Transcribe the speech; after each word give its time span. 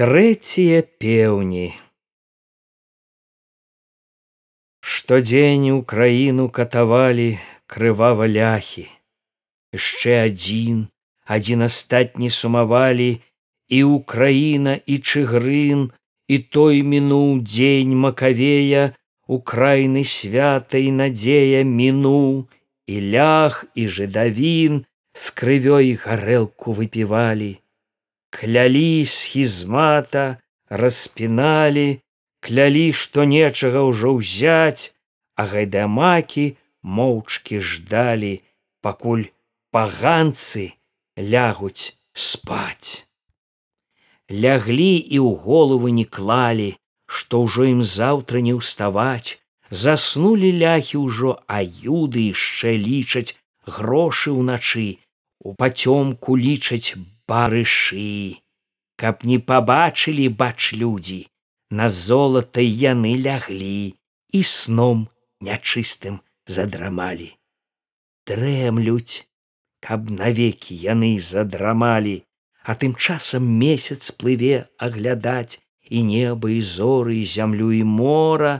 Трэція 0.00 0.80
пеўні 1.04 1.74
Штодзень 4.80 5.66
у 5.72 5.82
краіну 5.90 6.46
катавалі 6.58 7.26
крывава 7.74 8.28
ляхі 8.36 8.86
яшчэ 9.76 10.16
адзін 10.30 10.80
адзін 11.36 11.68
астатні 11.68 12.32
сумавалі 12.38 13.10
і 13.68 13.82
украіна 13.92 14.80
і 14.80 14.98
чыгрын 15.12 15.86
і 16.36 16.42
той 16.56 16.80
мінуў 16.96 17.44
дзень 17.44 17.92
макавея 18.08 18.88
украіны 19.40 20.08
свята 20.16 20.80
і 20.80 20.94
надзея 21.02 21.66
мінуў 21.68 22.48
і 22.88 23.04
лях 23.16 23.64
і 23.74 23.90
жыдавін 23.98 24.86
з 25.12 25.36
крывёй 25.42 25.92
гарэлку 26.06 26.80
выпівалі 26.80 27.58
клялі 28.32 29.04
схізмата 29.14 30.24
распіналі 30.82 31.86
клялі 32.40 32.86
што 33.04 33.28
нечага 33.28 33.84
ўжо 33.92 34.16
ўзяць 34.18 34.90
а 35.38 35.46
гайдамакі 35.52 36.46
моўчкі 36.82 37.60
ждалі 37.72 38.32
пакуль 38.82 39.28
паганцы 39.70 40.64
лягуць 41.16 41.94
спаць. 42.12 43.04
Ляглі 44.30 44.96
і 44.96 45.18
ў 45.20 45.30
головы 45.44 45.92
не 45.92 46.04
клалі 46.04 46.72
што 47.06 47.44
ўжо 47.44 47.68
ім 47.68 47.84
заўтра 47.84 48.40
не 48.40 48.56
ўставаць. 48.56 49.38
Заснулі 49.72 50.52
ляхі 50.64 51.00
ўжо 51.04 51.36
а 51.48 51.60
юды 51.64 52.28
яшчэ 52.32 52.76
лічаць 52.76 53.36
грошы 53.64 54.32
ўначы 54.36 55.00
у 55.40 55.54
пацёмку 55.56 56.36
лічаць 56.36 56.96
барышы 57.32 58.36
каб 59.02 59.24
не 59.28 59.38
пабачылі 59.50 60.28
бач 60.40 60.72
людзі 60.80 61.20
на 61.80 61.88
золата 61.88 62.62
яны 62.62 63.12
ляглі 63.26 63.96
і 64.38 64.40
сном 64.48 65.08
нячыстым 65.46 66.20
задрамалі. 66.56 67.30
Трэмлюць 68.28 69.24
каб 69.86 70.12
навекі 70.20 70.76
яны 70.84 71.16
задрамалі 71.32 72.14
а 72.62 72.76
тым 72.78 72.94
часам 72.94 73.48
месяц 73.64 74.12
плыве 74.22 74.68
аглядаць 74.86 75.58
і 75.88 76.04
неба 76.12 76.52
і 76.52 76.60
зоры 76.74 77.18
і 77.22 77.26
зямлю 77.34 77.72
і 77.80 77.82
мора 77.96 78.54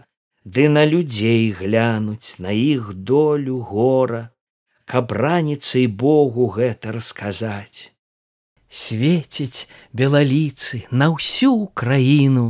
ды 0.56 0.68
на 0.72 0.88
людзей 0.88 1.52
глянуць 1.60 2.40
на 2.42 2.56
іх 2.64 2.92
долю 3.12 3.62
гора 3.72 4.26
каб 4.92 5.12
раніцай 5.22 5.86
богу 5.86 6.50
гэта 6.58 6.98
расказаць 6.98 7.91
свеціць 8.72 9.68
белаліцы 9.92 10.82
на 10.90 11.12
ўсю 11.14 11.52
краіну 11.76 12.46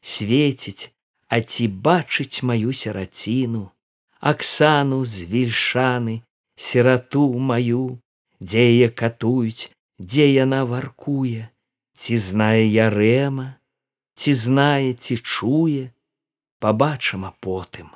свеціць 0.00 0.90
а 1.28 1.44
ці 1.44 1.68
бачыць 1.88 2.42
маю 2.50 2.72
сераціну 2.72 3.68
аксану 4.32 5.04
з 5.04 5.28
вільшаны 5.32 6.20
сирату 6.56 7.26
маю 7.38 7.82
дзе 8.40 8.64
яе 8.70 8.88
катуюць 8.88 9.70
дзе 9.98 10.26
яна 10.32 10.64
варкуе. 10.64 11.50
Ці 11.98 12.16
знае 12.16 12.66
ярэма 12.66 13.58
ці 14.18 14.32
знае 14.34 14.94
ці 14.94 15.18
чуе? 15.18 15.90
Побачым 16.58 17.22
а 17.26 17.34
потым. 17.38 17.94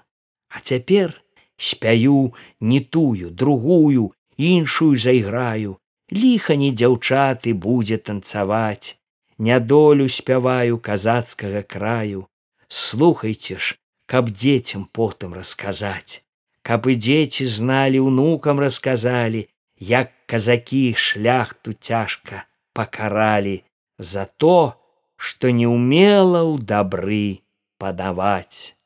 А 0.49 0.61
цяпер 0.61 1.23
спяю 1.57 2.35
не 2.61 2.81
тую 2.81 3.31
другую 3.31 4.15
іншую 4.37 4.95
зайграю 4.99 5.79
ліха 6.13 6.57
не 6.57 6.71
дзяўчаты 6.73 7.55
будзе 7.55 7.99
танцаваць. 7.99 8.99
Нядолю 9.39 10.09
спяваю 10.09 10.79
казацкага 10.79 11.63
краю. 11.63 12.27
Слухайте 12.69 13.57
ж 13.59 13.77
каб 14.07 14.29
дзецям 14.31 14.85
потым 14.93 15.33
расказаць. 15.35 16.21
Каб 16.63 16.87
і 16.87 16.95
дзеці 16.95 17.47
зналі 17.49 18.01
унукам 18.07 18.61
расказалі 18.61 19.49
як 19.81 20.13
казакі 20.31 20.95
шляхту 20.95 21.73
цяжка 21.73 22.45
пакаралі 22.73 23.65
за 23.99 24.25
то 24.37 24.77
што 25.17 25.51
не 25.51 25.67
умела 25.67 26.43
ў 26.45 26.61
дабры 26.61 27.43
падаваць. 27.79 28.77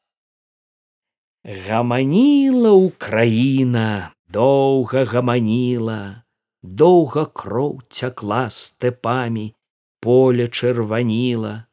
Гаманіла 1.45 2.73
украіна 2.73 4.15
доўга 4.29 5.05
гаманіла 5.05 6.26
доўга 6.67 7.27
кроў 7.41 7.81
цякла 7.91 8.51
стэпамі 8.51 9.55
поле 10.01 10.49
чырваніла. 10.49 11.67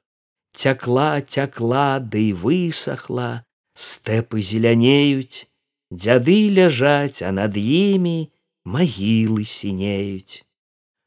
Цякла 0.54 1.22
цякла 1.22 2.00
ды 2.00 2.30
да 2.34 2.40
высохла 2.44 3.30
стэпы 3.74 4.42
зелянеюць 4.42 5.50
дзяды 5.90 6.38
ляжаць 6.54 7.26
а 7.26 7.34
над 7.34 7.58
імі 7.58 8.30
магілы 8.66 9.44
сінеюць. 9.50 10.46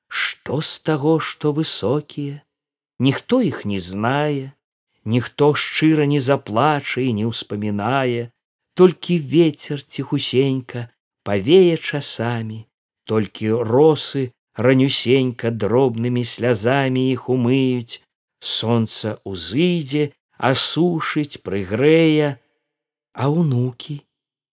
Што 0.08 0.60
з 0.60 0.82
таго 0.82 1.18
што 1.20 1.52
высокія? 1.52 2.42
Ніхто 2.98 3.42
іх 3.42 3.64
не 3.64 3.80
знае 3.80 4.56
ніхто 5.06 5.54
шчыра 5.54 6.04
не 6.06 6.20
заплача 6.20 7.00
і 7.00 7.12
не 7.14 7.26
ўспамінае. 7.30 8.34
Толькі 8.74 9.18
вецер 9.32 9.80
ціхусенька 9.80 10.90
павее 11.24 11.78
часамі 11.78 12.66
толькі 13.10 13.50
росы 13.70 14.30
ранюсенька 14.66 15.50
дробнымі 15.50 16.24
слязамі 16.24 17.06
іх 17.12 17.28
умыюць 17.32 18.02
сонца 18.40 19.16
узыдзе 19.24 20.12
асушыць 20.50 21.40
прыгрэе. 21.46 22.36
А 23.16 23.28
унукі? 23.32 24.00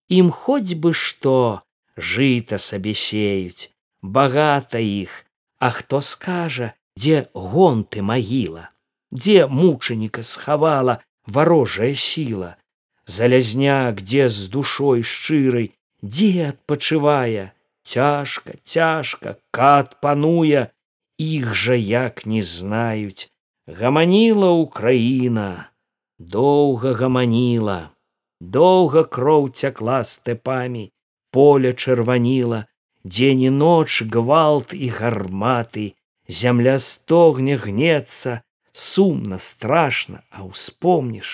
Ім 0.09 0.31
хоць 0.31 0.75
бы 0.79 0.93
што 0.93 1.63
жыта 1.97 2.59
сабе 2.59 2.93
сеюць 2.93 3.71
багата 4.01 4.79
іх. 4.79 5.25
А 5.59 5.69
хто 5.71 6.01
скажа 6.01 6.73
дзе 6.99 7.27
гонты 7.33 8.01
магіла 8.01 8.69
дзе 9.13 9.47
мучаніка 9.47 10.23
схавала 10.23 10.99
варожая 11.25 11.93
сіла? 11.93 12.57
Залязняк 13.05 14.01
дзе 14.01 14.29
з 14.29 14.49
душой 14.49 15.03
шчырай 15.03 15.71
дзе 16.01 16.49
адпачывае 16.51 17.51
цяжка 17.83 18.57
цяжка 18.63 19.35
кат 19.51 19.99
пануе 20.01 20.67
іх 21.17 21.53
жа 21.53 21.75
як 21.75 22.25
не 22.25 22.41
знаюць. 22.43 23.29
Гаманіла 23.67 24.49
украіна 24.49 25.71
доўга 26.19 26.93
гаманіла 26.99 27.77
доўга 28.39 29.03
кроў 29.15 29.49
цякла 29.49 30.03
стэпамі 30.03 30.83
поле 31.31 31.73
чырваніла 31.73 32.59
дзень 33.03 33.41
і 33.49 33.49
ноч 33.49 34.03
гвалт 34.15 34.73
і 34.73 34.89
гарматы 34.99 35.85
зямля 36.27 36.77
стогне 36.79 37.57
гнецца 37.65 38.41
сумна 38.71 39.39
страшна 39.39 40.23
а 40.29 40.47
ўспомніш 40.47 41.33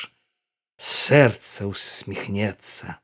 сэрца 0.78 1.70
усміхнецца 1.70 2.98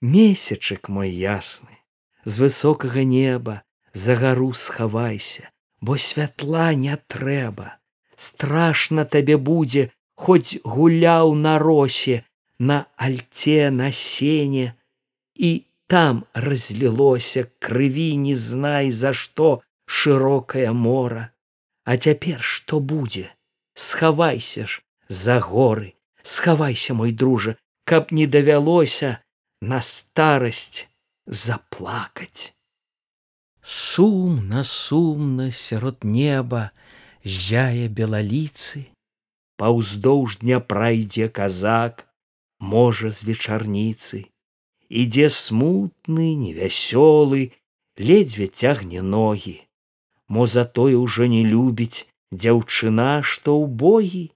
месячык 0.00 0.88
мой 0.88 1.10
ясны 1.12 1.77
з 2.24 2.38
высокага 2.38 3.04
неба 3.04 3.62
за 3.92 4.14
гару 4.14 4.52
схавайся, 4.52 5.50
бо 5.80 5.96
святла 5.96 6.74
не 6.74 6.96
трэба. 6.96 7.78
страшно 8.18 9.04
табе 9.04 9.36
будзе 9.48 9.82
хоць 10.18 10.58
гуляў 10.64 11.34
на 11.38 11.54
росе 11.62 12.24
на 12.58 12.78
альце 12.96 13.70
на 13.70 13.92
сене 13.98 14.74
і 15.48 15.50
там 15.86 16.24
разлілося 16.34 17.46
крыві 17.66 18.08
не 18.24 18.34
знай 18.34 18.90
за 18.90 19.14
што 19.20 19.52
шырокае 19.98 20.72
мора 20.80 21.24
а 21.86 21.96
цяпер 21.96 22.42
што 22.42 22.82
будзе 22.94 23.24
схавайся 23.86 24.66
ж 24.66 24.82
за 25.22 25.38
горы 25.38 25.94
схавайся 26.34 26.98
мой 26.98 27.14
дружа 27.22 27.54
каб 27.84 28.10
не 28.10 28.26
давялося 28.26 29.14
на 29.62 29.80
старасць 29.80 30.87
заплакаць. 31.28 32.56
Сумна 33.62 34.64
сумна 34.64 35.50
сярод 35.52 36.04
неба 36.04 36.70
зяе 37.24 37.88
белаліцы, 37.88 38.88
Паўздоўж 39.58 40.38
дня 40.38 40.60
прайдзе 40.62 41.26
казак, 41.28 42.06
можа 42.62 43.10
з 43.10 43.26
вечарніцы, 43.26 44.20
ідзе 44.88 45.26
смутны, 45.34 46.34
невясёлы, 46.38 47.50
ледзьве 47.98 48.46
цягне 48.46 49.02
ногі. 49.02 49.56
Мо 50.28 50.46
затое 50.46 50.94
ўжо 50.94 51.26
не 51.26 51.42
любіць 51.42 52.06
дзяўчына, 52.30 53.22
што 53.26 53.58
ў 53.58 53.66
богі. 53.82 54.26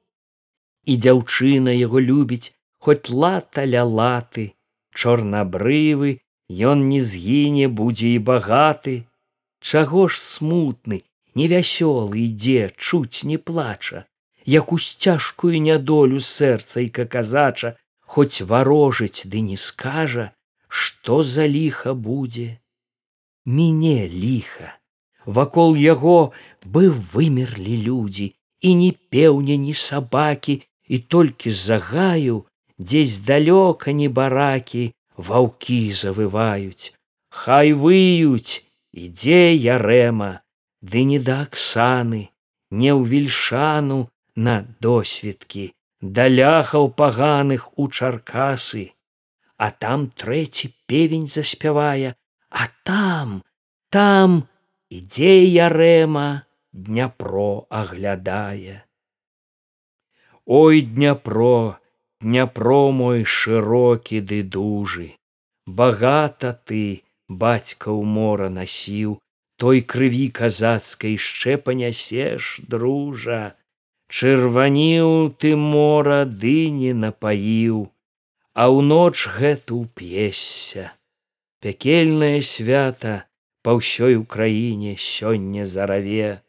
І 0.91 0.99
дзяўчына 0.99 1.71
яго 1.71 2.03
любіць, 2.03 2.51
хоць 2.83 3.15
лата 3.15 3.63
ля 3.63 3.87
латы, 3.87 4.59
чорнабрывы, 4.91 6.19
Ён 6.53 6.89
не 6.93 7.01
згіне 7.01 7.69
будзе 7.69 8.13
і 8.17 8.19
багаты, 8.19 8.95
Чаго 9.63 10.09
ж 10.09 10.19
смутны, 10.19 11.05
невясёлы 11.39 12.27
ідзе, 12.27 12.75
чуць 12.77 13.23
не 13.23 13.39
плача, 13.39 14.05
як 14.45 14.73
у 14.73 14.79
сцяжкую 14.79 15.63
нядолю 15.63 16.19
сэрцайка 16.19 17.07
казача 17.07 17.77
хоць 18.03 18.43
варожыць 18.43 19.23
ды 19.31 19.41
не 19.41 19.57
скажа 19.57 20.33
што 20.67 21.23
за 21.23 21.47
ліха 21.47 21.95
будзе. 21.95 22.59
Міне 23.47 24.09
ліха. 24.09 24.75
Вакол 25.27 25.77
яго 25.77 26.33
бы 26.65 26.91
вымерлі 26.91 27.77
людзі 27.87 28.33
і 28.61 28.75
ні 28.81 28.91
пеўня 29.15 29.57
ні 29.57 29.75
сабакі 29.75 30.57
і 30.89 30.99
толькі 30.99 31.55
загаю 31.55 32.43
дзесь 32.79 33.21
далёка 33.31 33.95
не 33.95 34.09
баракі 34.09 34.91
ваўкі 35.17 35.81
завываюць 36.03 36.95
хай 37.43 37.73
выюць 37.73 38.65
ідзе 38.93 39.45
ярэма 39.57 40.33
ды 40.81 41.05
не 41.11 41.21
да 41.29 41.43
аксаны 41.49 42.25
не 42.71 42.91
ў 42.93 43.01
вільшану 43.13 44.01
на 44.37 44.57
досведкі 44.81 45.71
да 46.03 46.27
ляхаў 46.29 46.91
паганых 46.99 47.79
у 47.79 47.87
чаркасы. 47.89 48.91
А 49.57 49.71
там 49.71 50.11
трэці 50.11 50.75
певень 50.91 51.29
заспявае 51.31 52.17
а 52.51 52.67
там 52.83 53.43
там 53.89 54.49
ідзе 54.91 55.47
ярэма 55.47 56.45
дняпро 56.73 57.67
аглядае. 57.71 58.83
Ой 60.45 60.83
дняпро 60.83 61.79
дняпро 62.23 62.91
мой 62.91 63.25
шырокі 63.25 64.21
ды 64.21 64.43
дужы. 64.43 65.09
Багата 65.67 66.53
ты 66.55 67.03
бацька 67.29 67.91
ў 67.91 68.03
мора 68.07 68.49
насіў. 68.49 69.19
Той 69.59 69.83
крыві 69.83 70.27
казацкай 70.39 71.19
яшчэ 71.19 71.59
панясеш 71.67 72.63
дружа. 72.67 73.55
Чырваніў 74.11 75.35
ты 75.39 75.55
мора 75.57 76.23
ды 76.27 76.71
не 76.71 76.95
напаіў. 76.95 77.91
А 78.55 78.69
ў 78.71 78.79
ноч 78.87 79.27
гэту 79.39 79.87
п'есся. 79.95 80.93
Пякельнае 81.63 82.43
свята 82.43 83.27
па 83.63 83.79
ўсёй 83.79 84.19
украіне 84.19 84.95
сёння 84.99 85.65
зараве. 85.65 86.43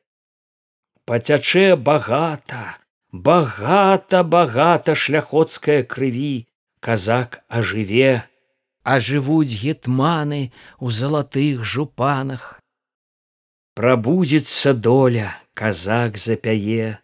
Пацячэ 1.05 1.75
багата 1.77 2.82
багата 3.13 4.23
багата 4.23 4.95
шляхоцкая 4.95 5.83
крыві 5.83 6.45
казак 6.81 7.45
ажыве. 7.47 8.27
А 8.83 8.99
жывуць 8.99 9.55
гетманы 9.55 10.51
у 10.83 10.91
залатых 10.91 11.63
жупанах. 11.63 12.59
Прабудзецца 13.79 14.73
доля 14.75 15.39
казак 15.55 16.19
запяе. 16.19 16.99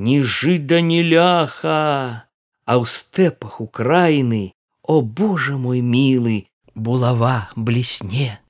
Ні 0.00 0.22
жыда 0.24 0.80
не 0.80 1.02
ляха 1.04 2.32
а 2.64 2.78
ў 2.80 2.88
стэпах 2.88 3.60
украіны 3.60 4.54
о 4.82 5.02
боже 5.02 5.58
мой 5.58 5.82
мілы! 5.82 6.48
булава 6.74 7.52
блісне. 7.56 8.40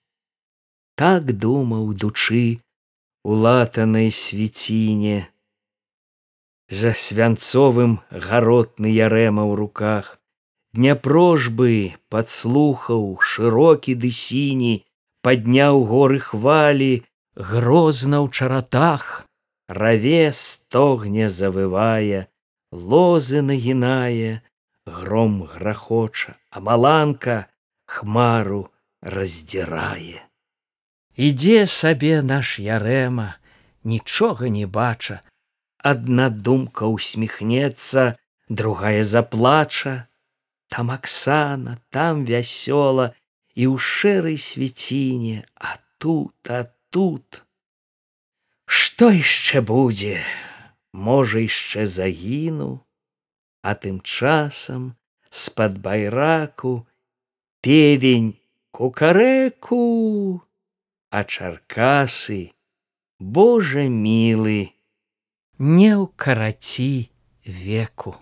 Так 0.94 1.32
думаў 1.32 1.90
дучы 1.98 2.62
у 3.24 3.34
латанай 3.34 4.10
свеціне 4.14 5.31
за 6.72 6.94
свянцовым 6.96 8.00
гаротны 8.08 8.88
ярэма 8.88 9.44
ў 9.44 9.52
руках. 9.60 10.16
Дняпрожбы 10.72 12.00
подслухаў 12.08 13.02
шырокі 13.20 13.92
ды 14.00 14.08
сіні 14.08 14.74
падняў 15.20 15.84
горы 15.90 16.20
хвалі 16.24 17.04
грозна 17.36 18.24
ў 18.24 18.32
чаратах. 18.32 19.28
Раве 19.69 20.32
стогне 20.32 21.28
завывае 21.28 22.28
лозы 22.72 23.44
нагінае 23.44 24.40
гром 24.88 25.44
грахоча 25.52 26.40
а 26.48 26.64
маланка 26.64 27.36
хмару 27.84 28.72
раздзірае. 29.04 30.24
Ідзе 31.20 31.69
сабе 31.69 32.24
наш 32.24 32.56
ярэма 32.56 33.36
нічога 33.84 34.48
не 34.48 34.64
бача 34.64 35.20
адна 35.82 36.31
думка 36.31 36.87
усміхнецца 36.87 38.17
другая 38.49 39.02
заплача. 39.02 40.08
Там 40.69 40.90
аксана 40.90 41.79
там 41.90 42.25
вясёла 42.25 43.12
і 43.55 43.69
ў 43.69 43.76
шэрай 43.76 44.38
свеціне 44.40 45.44
а 45.56 45.76
тут 45.99 46.49
а 46.49 46.64
тут. 46.90 47.44
Што 48.64 49.11
яшчэ 49.12 49.61
будзе? 49.61 50.23
Можа 50.93 51.44
яшчэ 51.44 51.84
загіну 51.87 52.81
а 53.62 53.75
тым 53.75 54.00
часам 54.00 54.96
з 55.31 55.50
пад 55.56 55.79
байраку 55.84 56.87
певень 57.61 58.32
кукарэку 58.73 59.82
а 61.11 61.25
чаркасы 61.25 62.40
божа 63.20 63.84
мілы 63.88 64.73
не 65.58 65.96
ўкараці 65.96 67.10
веку. 67.44 68.16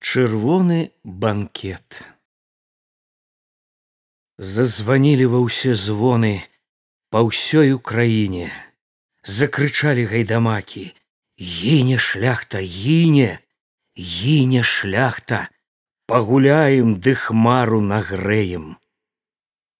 Чырвоны 0.00 0.92
банкет. 1.04 2.04
Зазванілі 4.38 5.26
ва 5.34 5.44
ўсе 5.44 5.74
звоны 5.74 6.40
па 7.10 7.20
ўсёй 7.26 7.76
украіне. 7.76 8.48
Закрычалі 9.22 10.08
гайдамакі 10.08 10.96
гіне 11.40 11.96
шляхта 11.98 12.60
гіне 12.60 13.40
гіне 13.96 14.62
шляхта 14.62 15.48
пагуляем 16.04 17.00
ды 17.00 17.14
хмару 17.16 17.80
нагрэем 17.80 18.76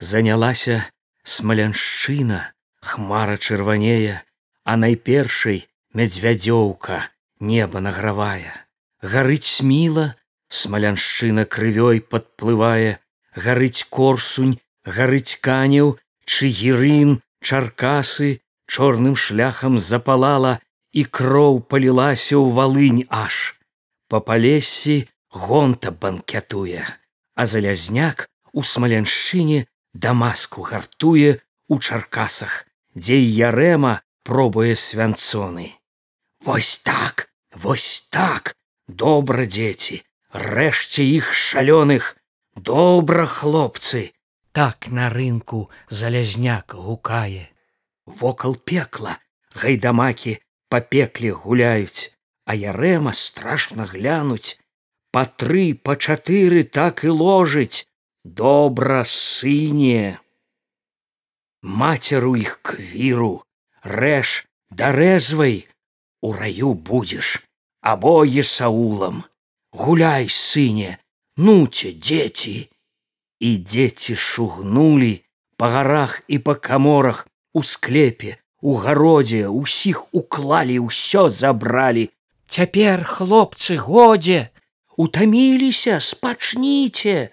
занялася 0.00 0.88
смаляншчына 1.24 2.40
хмара 2.80 3.36
чырванее 3.36 4.24
а 4.70 4.76
найпершай 4.76 5.66
мядзвядзёўка 5.98 7.02
неба 7.42 7.80
награвая. 7.82 8.54
Гарыць 9.02 9.50
сміла 9.50 10.04
смаляншчына 10.46 11.44
крывёй 11.54 11.98
падплывае. 11.98 13.02
Гарыць 13.34 13.82
корсунь 13.96 14.58
гарыць 14.86 15.42
канеў 15.42 15.98
чыгірын 16.22 17.18
чаркасы 17.42 18.30
чорным 18.70 19.16
шляхам 19.16 19.78
запалала 19.78 20.52
і 20.92 21.02
кроў 21.18 21.58
палілася 21.66 22.38
ў 22.38 22.54
валынь 22.54 23.02
аж. 23.10 23.58
Па 24.06 24.20
палессі 24.22 25.08
гонта 25.34 25.90
банкетуе 25.90 26.84
а 27.34 27.46
залязняк 27.46 28.28
у 28.52 28.62
смаленшчыне 28.62 29.66
дамаску 29.94 30.62
гартуе 30.62 31.42
у 31.66 31.80
чаркасах 31.82 32.54
дзе 32.94 33.18
ярэма 33.18 33.98
пробуе 34.30 34.76
свянцоны 34.78 35.72
вось 36.46 36.78
так 36.78 37.30
вось 37.54 38.06
так. 38.10 38.54
Добра 38.86 39.46
дзеці 39.46 39.96
рэшце 40.30 41.02
іх 41.02 41.32
шалёных. 41.34 42.14
Добра 42.54 43.26
хлопцы. 43.26 44.12
Так 44.52 44.86
на 44.90 45.10
рынку 45.10 45.70
залязняк 45.88 46.74
гукае. 46.74 47.50
Вокал 48.06 48.54
пекла 48.54 49.18
гайдамакі 49.54 50.38
па 50.70 50.78
пекле 50.78 51.34
гуляюць 51.34 52.14
а 52.46 52.54
ярэма 52.54 53.10
страшна 53.10 53.90
глянуць. 53.90 54.62
Па 55.10 55.26
тры 55.26 55.74
па 55.74 55.98
чатыры 55.98 56.62
так 56.62 57.02
і 57.02 57.14
ложыць. 57.18 57.86
Добра 58.22 59.02
сыне. 59.02 60.22
Мацеру 61.62 62.36
іх 62.38 62.58
квіру 62.62 63.34
рэш 63.82 64.46
дарэзвай 64.70 65.66
у 66.22 66.32
раю 66.32 66.74
будзеш 66.74 67.42
абое 67.80 68.42
саулам. 68.42 69.24
Гуляй 69.72 70.28
сыне 70.28 70.98
нуце 71.36 71.92
дзеці. 71.92 72.68
І 73.40 73.50
дзеці 73.58 74.14
шугнулі 74.16 75.24
па 75.56 75.70
гарах 75.72 76.20
і 76.28 76.38
па 76.38 76.54
каморах 76.54 77.26
у 77.54 77.62
склепе 77.62 78.36
у 78.60 78.76
гародзе 78.76 79.48
усіх 79.48 80.04
уклалі 80.12 80.78
ўсё 80.84 81.28
забралі. 81.32 82.10
Цяпер 82.46 83.04
хлопцы 83.04 83.76
годзе 83.80 84.50
утаміліся 84.96 86.00
спачніце. 86.00 87.30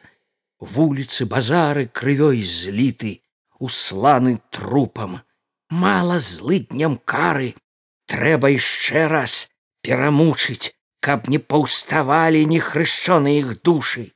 Вуліцы 0.59 1.25
базары 1.25 1.89
крывёй 1.91 2.39
зліты 2.41 3.19
усланы 3.59 4.39
трупам 4.49 5.19
мала 5.69 6.19
злытням 6.19 6.97
кары. 6.97 7.55
Трэба 8.07 8.51
яшчэ 8.55 9.07
раз 9.11 9.51
перамучыць, 9.83 10.73
каб 11.03 11.27
не 11.27 11.39
паўставалі 11.39 12.45
нехрышчоны 12.47 13.37
іх 13.39 13.61
душы. 13.61 14.11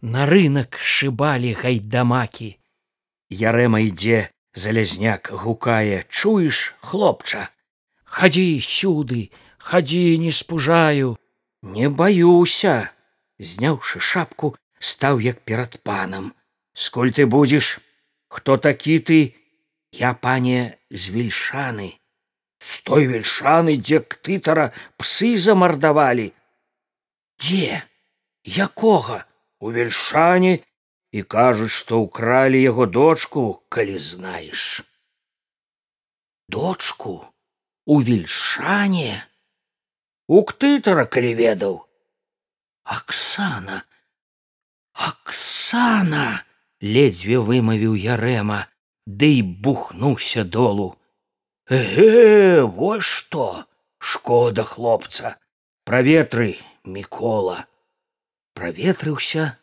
На 0.00 0.26
рынок 0.26 0.76
шыбалі 0.78 1.54
гайдамакі. 1.56 2.56
Ярэма 3.28 3.80
ідзе, 3.88 4.28
залязняк 4.54 5.32
гукае, 5.32 6.04
чуеш, 6.08 6.74
хлопча, 6.80 7.48
хадзі 8.04 8.60
сюды 8.60 9.30
хадзі 9.58 10.18
не 10.18 10.30
спужаю 10.32 11.16
не 11.62 11.88
баюся 11.88 12.74
зняўшы 13.38 14.00
шапку 14.00 14.54
стаў 14.78 15.20
як 15.20 15.40
перад 15.42 15.76
панам. 15.82 16.32
Скуль 16.72 17.12
ты 17.12 17.26
будзеш? 17.26 17.80
Хто 18.28 18.56
такі 18.56 18.98
ты 19.00 19.18
я 19.92 20.14
пане 20.14 20.78
з 20.90 21.14
вельшаны 21.14 21.96
з 22.58 22.80
той 22.82 23.06
вельшаны 23.06 23.76
дзе 23.78 24.00
ктытара 24.02 24.72
псы 24.98 25.38
замардавалі 25.38 26.32
дзе? 27.38 27.82
Якога? 28.44 29.24
У 29.58 29.70
вельшане 29.74 30.62
і 31.10 31.22
кажуць 31.22 31.74
што 31.74 31.98
ўкралі 32.04 32.58
яго 32.62 32.86
дочку 32.86 33.62
калі 33.68 33.98
знаеш 33.98 34.84
дочку? 36.48 37.26
У 37.86 38.00
вельшане 38.04 39.24
у 40.28 40.42
ктытара 40.44 41.06
калі 41.06 41.34
ведаў 41.34 41.74
аксана 42.84 43.82
аксана 44.92 46.44
ледзьве 46.80 47.38
вымавіў 47.50 47.94
ярэма 47.96 48.60
ды 49.08 49.40
і 49.40 49.42
бухнуўся 49.64 50.44
долу. 50.44 50.88
Ге, 51.68 52.62
вось 52.62 53.08
што, 53.08 53.64
шкода 53.98 54.64
хлопца, 54.64 55.36
праветры, 55.84 56.56
мікола. 56.84 57.64
Праветрыўся, 58.52 59.56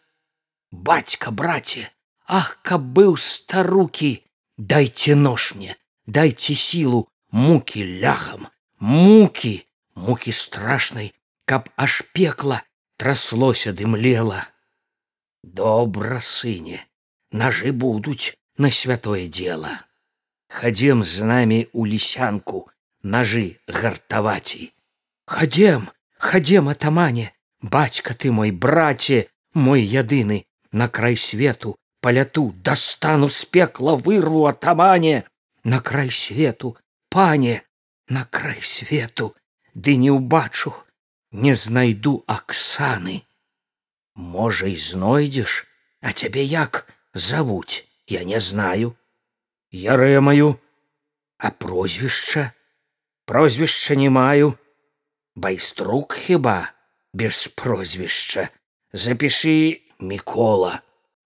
бацька, 0.71 1.31
браце, 1.31 1.89
Ах, 2.25 2.57
каб 2.65 2.81
быў 2.81 3.17
старукі, 3.21 4.25
дайце 4.57 5.13
нож 5.15 5.53
мне, 5.53 5.75
дайце 6.07 6.55
сілу, 6.57 7.05
мукі 7.29 7.85
ляхам, 8.01 8.47
мукі, 8.79 9.61
мукі 9.93 10.31
страшнай, 10.31 11.13
каб 11.45 11.69
аж 11.75 12.01
пекла 12.13 12.63
траслося 12.97 13.73
дымлела. 13.73 14.47
Добра, 15.43 16.17
сыне, 16.19 16.81
нажы 17.29 17.71
будуць 17.71 18.33
на 18.57 18.71
святое 18.71 19.27
дело. 19.27 19.85
Хадзем 20.49 21.03
з 21.03 21.23
намі 21.23 21.59
ў 21.73 21.81
лісянку 21.91 22.69
нажы 23.03 23.59
гартаваці 23.67 24.71
хадзем 25.25 25.89
хадзем 26.17 26.69
атамане 26.69 27.33
бацька 27.61 28.13
ты 28.13 28.31
мой 28.31 28.51
браце 28.51 29.27
мой 29.53 29.81
ядыны 29.81 30.45
на 30.71 30.87
край 30.87 31.17
свету 31.17 31.75
паляту 32.01 32.53
дастану 32.63 33.29
з 33.29 33.45
пекла 33.45 33.95
вырву 33.95 34.45
атамане. 34.45 35.25
На 35.63 35.81
край 35.81 36.11
свету 36.11 36.77
пане 37.09 37.63
на 38.07 38.25
край 38.25 38.61
свету 38.61 39.35
ды 39.73 39.95
не 39.97 40.11
ўбачу 40.13 40.73
не 41.31 41.53
знайду 41.57 42.23
аксаны 42.27 43.25
можа 44.13 44.69
і 44.69 44.77
знойдзеш 44.77 45.65
а 46.05 46.13
цябе 46.13 46.45
як 46.45 46.85
завуць 47.13 47.81
я 48.07 48.23
не 48.23 48.39
знаю. 48.39 48.95
Я 49.71 49.97
рэмаю 49.97 50.59
а 51.37 51.49
прозвішча? 51.49 52.51
Прозвішча 53.25 53.95
не 53.95 54.09
маю. 54.09 54.53
Байструк 55.35 56.13
хіба? 56.13 56.71
Без 57.13 57.47
прозвішча. 57.47 58.49
Запішы 58.93 59.81
мікола 59.99 60.81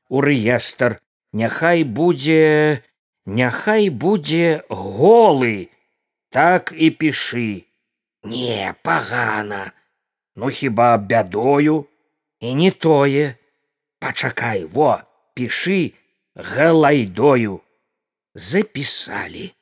у 0.10 0.22
рэестр. 0.22 0.98
Няхай 1.34 1.84
будзе 1.84 2.82
няхай 3.26 3.90
будзе 3.90 4.64
голы. 4.70 5.70
Так 6.30 6.74
і 6.78 6.90
пішы. 6.90 7.66
Не 8.24 8.74
пагана. 8.82 9.72
Ну 10.36 10.50
хіба 10.50 10.98
бядою? 10.98 11.86
І 12.40 12.56
не 12.56 12.72
тое. 12.72 13.36
Пачакай 14.00 14.66
во 14.66 15.02
пішы 15.36 15.94
галайдою. 16.40 17.62
Запісалі 18.36 19.54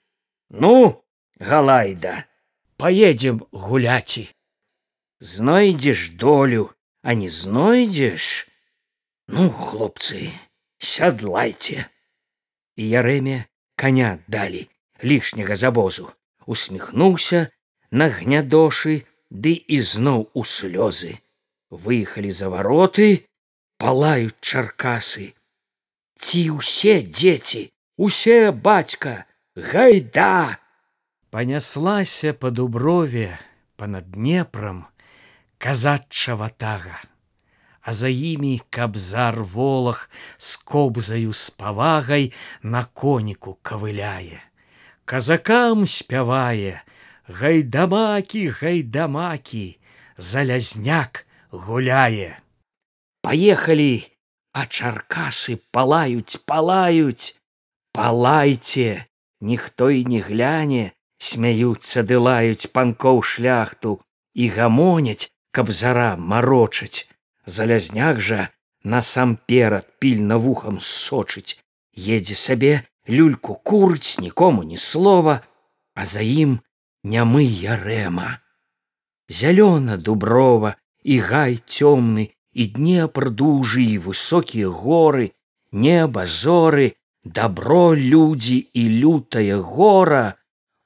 ну 0.49 1.03
галайда. 1.39 2.23
Поедем 2.77 3.45
гуляці 3.51 4.29
знойдзеш 5.19 6.09
долю 6.09 6.69
а 7.01 7.13
не 7.17 7.29
знойдзеш 7.29 8.47
ну 9.27 9.49
хлопцы 9.49 10.29
сядлайце 10.77 11.89
і 12.77 12.83
ярэме 12.85 13.49
коня 13.75 14.19
далі 14.27 14.69
лішняга 15.03 15.55
забозу. 15.55 16.13
Усміхнуўся 16.45 17.49
на 17.91 18.07
гнядошы 18.13 19.03
ды 19.33 19.57
ізноў 19.67 20.29
у 20.33 20.43
слёзы. 20.45 21.17
Выехалі 21.73 22.31
за 22.31 22.53
вароты 22.53 23.25
палаюць 23.81 24.37
чаркасы 24.39 25.33
ці 26.19 26.41
ўсе 26.59 27.01
дзеці? 27.07 27.69
Усе 27.97 28.51
бацька 28.51 29.25
гайда! 29.55 30.57
Паняслася 31.29 32.33
па 32.33 32.49
дуброве 32.49 33.37
панад 33.77 34.09
днепром 34.11 34.85
казачча 35.57 36.35
ватага 36.35 36.97
а 37.87 37.93
за 37.93 38.09
імі 38.11 38.59
кабзар 38.69 39.39
волах 39.43 40.09
з 40.37 40.57
кобзаю 40.67 41.31
з 41.31 41.49
павагай 41.55 42.33
на 42.61 42.83
коніку 42.83 43.55
кавыляе. 43.63 44.43
Казакам 45.07 45.87
спявае 45.87 46.83
гайдамакі 47.31 48.43
гайдамакі 48.59 49.79
залязняк 50.17 51.23
гуляе 51.51 52.35
паехалі 53.23 54.03
а 54.57 54.65
чаркасы 54.65 55.57
палаюць 55.75 56.41
палаюць. 56.49 57.35
Палайце 57.93 59.05
ніхто 59.49 59.89
і 59.93 60.01
не 60.11 60.21
гляне 60.25 60.83
смяюцца 61.29 62.01
ды 62.09 62.17
лаюць 62.27 62.69
панкоў 62.73 63.21
шляхту 63.31 63.93
і 64.33 64.49
гамоняць 64.57 65.29
каб 65.53 65.69
зара 65.81 66.11
марочыць. 66.17 67.05
Залязняк 67.45 68.19
жа 68.19 68.49
насамперад 68.83 69.85
пільна 69.99 70.37
вухам 70.41 70.81
сочыць. 70.81 71.57
Едзе 71.93 72.35
сабе 72.35 72.73
люльку 73.07 73.55
курыць 73.55 74.17
нікому 74.25 74.63
ні 74.63 74.77
слова 74.77 75.41
а 75.93 76.05
за 76.05 76.21
ім 76.21 76.59
нямы 77.03 77.45
ярэма 77.45 78.29
зялёна 79.29 79.97
дуброва 79.97 80.75
і 81.03 81.19
гай 81.29 81.57
цёмны 81.65 82.36
і 82.57 82.65
днепр 82.73 83.29
дужы 83.29 83.85
і 83.85 83.97
высокія 84.01 84.69
горы 84.73 85.29
неба 85.71 86.25
зоры 86.25 86.97
добро 87.23 87.93
людзі 87.93 88.57
і 88.73 88.83
лютае 88.97 89.61
гора. 89.61 90.25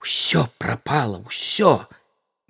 Ўсё 0.03 0.49
прапала 0.59 1.23
ўсё 1.23 1.87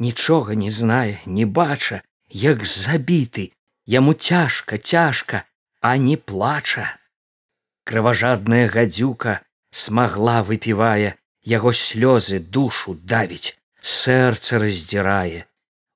нічога 0.01 0.57
не 0.57 0.71
знае 0.73 1.21
не 1.25 1.45
бача 1.45 2.01
як 2.29 2.65
забіты. 2.65 3.51
Яму 3.85 4.13
цяжка 4.13 4.77
цяжка 4.77 5.45
а 5.81 5.97
не 5.97 6.17
плача. 6.17 6.89
Крыважадная 7.85 8.65
гадзюка 8.73 9.41
смагла 9.69 10.41
выпівае 10.41 11.13
яго 11.45 11.73
слёзы 11.77 12.39
душу 12.39 12.97
давіць 12.97 13.57
сэрца 13.81 14.57
раздзірае. 14.57 15.45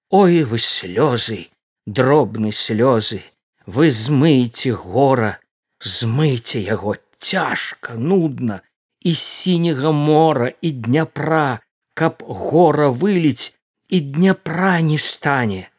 Ой 0.10 0.44
вы 0.44 0.60
слёзы 0.60 1.55
дробны 1.86 2.52
слёзы. 2.52 3.22
Вы 3.66 3.90
змыйце 3.90 4.74
гора 4.74 5.40
змыйце 5.86 6.60
яго. 6.60 6.96
Цяжка 7.18 7.96
нудна 7.96 8.62
і 9.02 9.14
сіняга 9.14 9.92
мора 9.92 10.52
і 10.62 10.72
дняпра. 10.72 11.60
Каб 11.94 12.24
гора 12.28 12.90
выліць 12.90 13.56
і 13.88 14.00
дняпра 14.00 14.82
не 14.82 14.98
стане. 14.98 15.70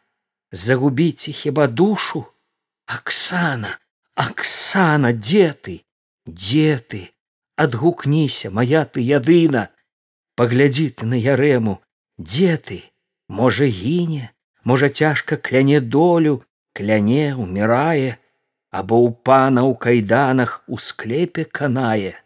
Загубіце 0.52 1.32
хіба 1.32 1.66
душу? 1.66 2.24
Аксана 2.86 3.78
аксана 4.14 5.12
дзе 5.12 5.52
ты? 5.52 5.84
Дзе 6.26 6.80
ты? 6.80 7.12
Адгукніся 7.56 8.50
моя 8.50 8.84
ты 8.84 9.04
ядына. 9.04 9.68
Паглядзі 10.36 10.88
ты 10.96 11.06
на 11.06 11.20
ярэму. 11.20 11.82
Дзе 12.18 12.56
ты? 12.56 12.82
Можа 13.28 13.68
гіне 13.68 14.30
можа 14.66 14.88
цяжка 14.90 15.36
кляне 15.48 15.80
долю 15.80 16.42
кляне 16.76 17.34
умірае 17.34 18.18
або 18.74 18.98
ў 19.06 19.14
пана 19.26 19.62
ў 19.62 19.72
кайданах 19.78 20.60
у 20.66 20.78
склепе 20.82 21.46
канае. 21.58 22.18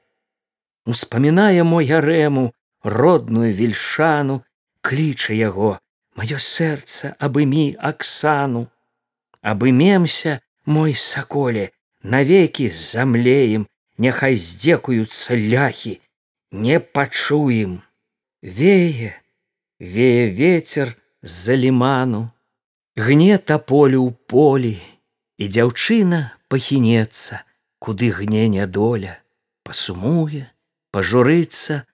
Успамінае 0.89 1.63
мой 1.63 1.87
ярэму 1.87 2.51
родную 2.83 3.53
вельшану 3.55 4.41
кліча 4.81 5.37
яго 5.37 5.77
маё 6.17 6.41
сэрца 6.41 7.15
абымі 7.27 7.77
аксану. 7.91 8.67
Абымемся 9.41 10.41
мой 10.65 10.97
саколе 10.97 11.71
навекі 12.03 12.69
замлеем 12.69 13.69
няхай 14.01 14.35
здзекуюцца 14.37 15.37
ляхі 15.37 16.01
не 16.51 16.81
пачуем. 16.81 17.83
Вее 18.43 19.15
вее 19.79 20.29
ветер 20.31 20.97
з-за 21.23 21.57
ліману, 21.57 22.31
гне 22.97 23.39
таполю 23.39 24.05
ў 24.09 24.11
полі, 24.27 24.77
і 25.41 25.45
дзяўчына 25.49 26.37
пахінецца, 26.49 27.45
куды 27.79 28.11
гне 28.13 28.49
нядоля, 28.49 29.19
пасумуе, 29.65 30.49
пажурыцца, 30.93 31.85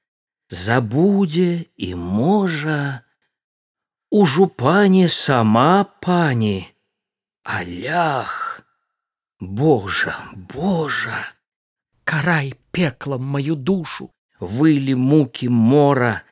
забудзе 0.50 1.66
і 1.76 1.94
можа, 1.94 3.06
Ужо 4.10 4.46
пані 4.46 5.08
сама 5.08 5.84
пані, 6.00 6.72
Алях, 7.42 8.62
Божа, 9.40 10.16
Божа, 10.54 11.34
карай 12.04 12.54
пеклам 12.70 13.24
маю 13.24 13.56
душу, 13.56 14.10
вылі 14.40 14.94
мукі 14.94 15.48
мора, 15.48 16.22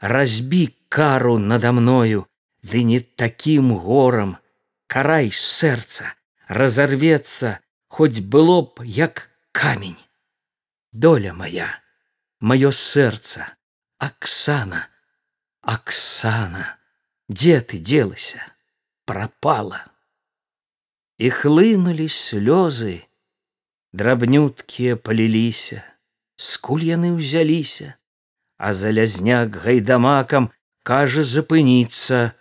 разбі 0.00 0.70
кару 0.88 1.38
надо 1.38 1.72
мною, 1.72 2.26
ды 2.64 2.82
не 2.82 3.00
такім 3.00 3.76
горам, 3.76 4.36
карай 4.88 5.30
сэрца, 5.30 6.08
разорвецца, 6.48 7.60
хоць 7.88 8.24
было 8.24 8.62
б 8.62 8.88
як 8.88 9.28
камень. 9.52 10.00
Доля 10.92 11.34
моя, 11.34 11.68
маё 12.40 12.72
сэрца, 12.72 13.52
Аксана, 13.98 14.88
Аксана, 15.60 16.78
дзе 17.28 17.60
ты 17.60 17.78
делася, 17.78 18.40
пропала. 19.04 19.84
І 21.18 21.30
хлынулі 21.30 22.08
слёзы, 22.10 23.04
драбнюткія 23.92 24.96
паліліся, 24.96 25.84
скуль 26.36 26.82
яны 26.82 27.14
ўзяліся, 27.14 27.94
а 28.58 28.72
залязняк 28.72 29.54
гайдамакам 29.62 30.50
кажа 30.82 31.22
запыніцца, 31.22 32.34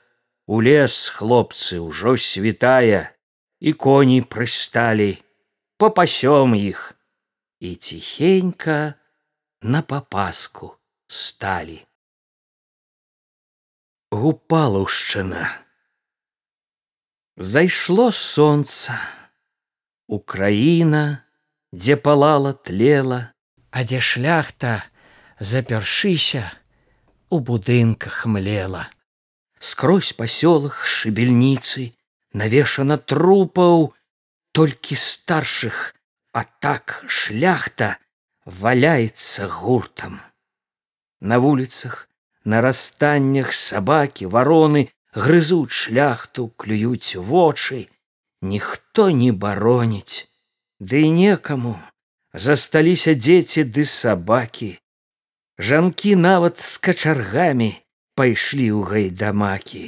У 0.45 0.59
лес 0.59 1.07
хлопцы 1.15 1.79
ўжо 1.79 2.17
святая, 2.19 3.15
і 3.63 3.71
коні 3.73 4.19
прысталі, 4.27 5.23
попасём 5.79 6.51
іх, 6.51 6.99
і 7.63 7.75
ціхенька 7.75 8.99
на 9.61 9.81
папаску 9.81 10.75
сталі. 11.07 11.79
Гупалаўшчына. 14.11 15.47
Зайшло 17.37 18.11
сонца, 18.11 18.99
Украіна, 20.07 21.23
дзе 21.71 21.95
палала 21.95 22.51
тлела, 22.53 23.31
а 23.71 23.87
дзе 23.87 24.03
шляхта, 24.03 24.83
запершыся, 25.39 26.51
у 27.29 27.39
будынках 27.39 28.25
млела. 28.27 28.91
Скрозь 29.63 30.11
па 30.19 30.25
сёлах 30.27 30.79
шыбельніцы, 30.83 31.83
навешана 32.35 32.97
трупаў, 32.97 33.93
толькі 34.51 34.97
старшых, 34.99 35.95
а 36.35 36.43
так 36.59 36.99
шляхта 37.07 37.95
валяецца 38.43 39.47
гуртам. 39.47 40.19
На 41.21 41.39
вуліцах, 41.39 42.09
на 42.43 42.59
расстаннях 42.59 43.53
сабакі, 43.53 44.27
вароны 44.27 44.89
грызуць 45.15 45.71
шляхту, 45.71 46.49
клююць 46.59 47.15
вочы, 47.15 47.87
ніхто 48.41 49.09
не 49.11 49.31
бароніць, 49.31 50.27
Ды 50.83 51.07
і 51.07 51.11
некаму 51.15 51.77
засталіся 52.33 53.13
дзеці 53.15 53.63
ды 53.63 53.85
сабакі. 53.87 54.75
Жанкі 55.55 56.15
нават 56.19 56.59
з 56.59 56.77
качаргамі 56.83 57.69
пайшлі 58.15 58.67
ў 58.71 58.81
гайдамакі. 58.89 59.85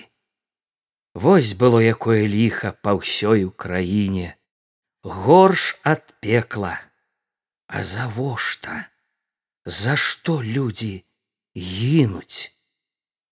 Вось 1.15 1.53
было 1.53 1.79
якое 1.79 2.27
ліха 2.27 2.75
па 2.83 2.97
ўсёй 2.99 3.47
краіне, 3.55 4.35
горш 5.03 5.77
ад 5.83 6.03
пекла, 6.19 6.75
А 7.67 7.81
завошта, 7.83 8.89
За 9.65 9.95
што 9.97 10.43
людзі 10.43 11.03
гінуць. 11.57 12.53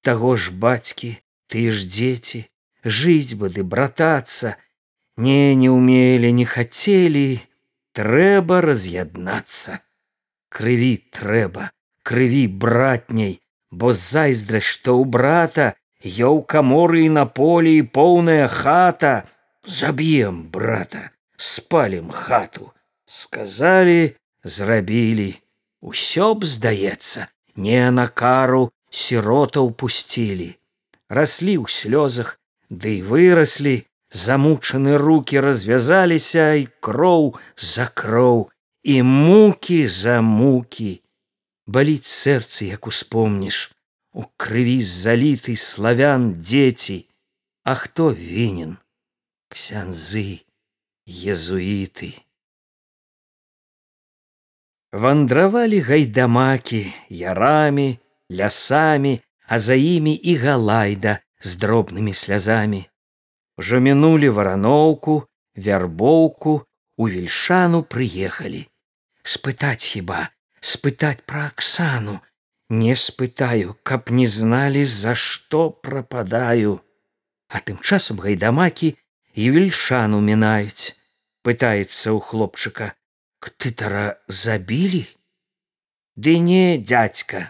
Таго 0.01 0.35
ж 0.35 0.49
бацькі, 0.49 1.21
ты 1.45 1.69
ж 1.69 1.85
дзеці, 1.85 2.49
жыць 2.81 3.37
бы 3.37 3.53
ды 3.53 3.61
братацца, 3.61 4.57
не 5.17 5.53
не 5.53 5.69
умелі, 5.69 6.33
не 6.33 6.45
хацелі, 6.49 7.37
трэба 7.93 8.61
раз'яднацца. 8.65 9.77
Крыві 10.49 10.97
трэба, 11.13 11.69
крыві 12.01 12.47
братняй, 12.47 13.42
бо 13.79 13.93
зайздрасць, 13.97 14.69
што 14.77 14.95
ў 15.01 15.03
брата, 15.15 15.67
я 16.03 16.29
ў 16.29 16.45
каморы 16.53 17.05
і 17.07 17.13
на 17.17 17.25
полі 17.25 17.73
і 17.81 17.87
поўная 17.97 18.47
хата, 18.47 19.13
заб'ем 19.65 20.43
брата, 20.53 21.09
спалім 21.37 22.13
хату, 22.13 22.71
сказалі, 23.05 24.13
зрабілі, 24.43 25.31
усё 25.81 26.33
б 26.37 26.45
здаецца, 26.45 27.27
не 27.55 27.81
на 27.91 28.07
кару 28.07 28.69
сіротаў 28.89 29.73
пусцілі. 29.73 30.53
Раслі 31.09 31.57
ў 31.61 31.65
слёзах 31.69 32.37
ды 32.69 33.01
да 33.01 33.07
выраслі. 33.09 33.75
Замучаны 34.13 34.97
руки 35.01 35.41
развязаліся 35.41 36.53
і 36.61 36.67
кроў 36.85 37.33
за 37.57 37.89
кроў 37.89 38.51
і 38.85 39.01
мукі 39.01 39.87
за 39.89 40.21
мукі 40.21 41.01
баліць 41.67 42.09
сэрцы 42.09 42.69
як 42.71 42.87
успомніш 42.87 43.71
у 44.13 44.25
крыві 44.37 44.77
заліты 44.83 45.55
славян 45.55 46.29
дзеці 46.39 46.99
а 47.63 47.75
хто 47.79 48.11
вінен 48.13 48.77
ксянзы 49.53 50.43
езуіты 51.33 52.13
вандравалі 54.91 55.83
гайдамакі 55.89 56.81
ярамі 57.09 57.87
лясамі 58.31 59.19
а 59.47 59.59
за 59.59 59.75
імі 59.75 60.13
і 60.13 60.35
галайда 60.35 61.19
з 61.39 61.55
дробнымі 61.55 62.13
слязамі. 62.13 62.89
Ужо 63.57 63.79
мінулі 63.79 64.29
вараноўку 64.29 65.23
вярбоўку 65.55 66.65
у 66.97 67.09
вельшану 67.09 67.83
прыехалі. 67.83 68.67
Спытаць 69.23 69.83
хіба 69.83 70.29
спытаць 70.71 71.25
пра 71.29 71.45
аксану 71.51 72.15
не 72.81 72.95
спытаю 73.03 73.75
каб 73.83 74.09
не 74.19 74.27
зналі 74.27 74.83
за 74.85 75.13
што 75.13 75.69
прападаю. 75.69 76.79
А 77.53 77.59
тым 77.59 77.79
часам 77.83 78.23
гайдамакі 78.23 78.95
і 79.35 79.49
вельшану 79.55 80.21
мінаюць. 80.29 80.95
Пытаецца 81.43 82.15
ў 82.15 82.19
хлопчыка 82.23 82.93
ктытара 83.43 84.05
забілі? 84.27 85.03
Ды 86.15 86.39
не 86.39 86.79
дядзька 86.79 87.49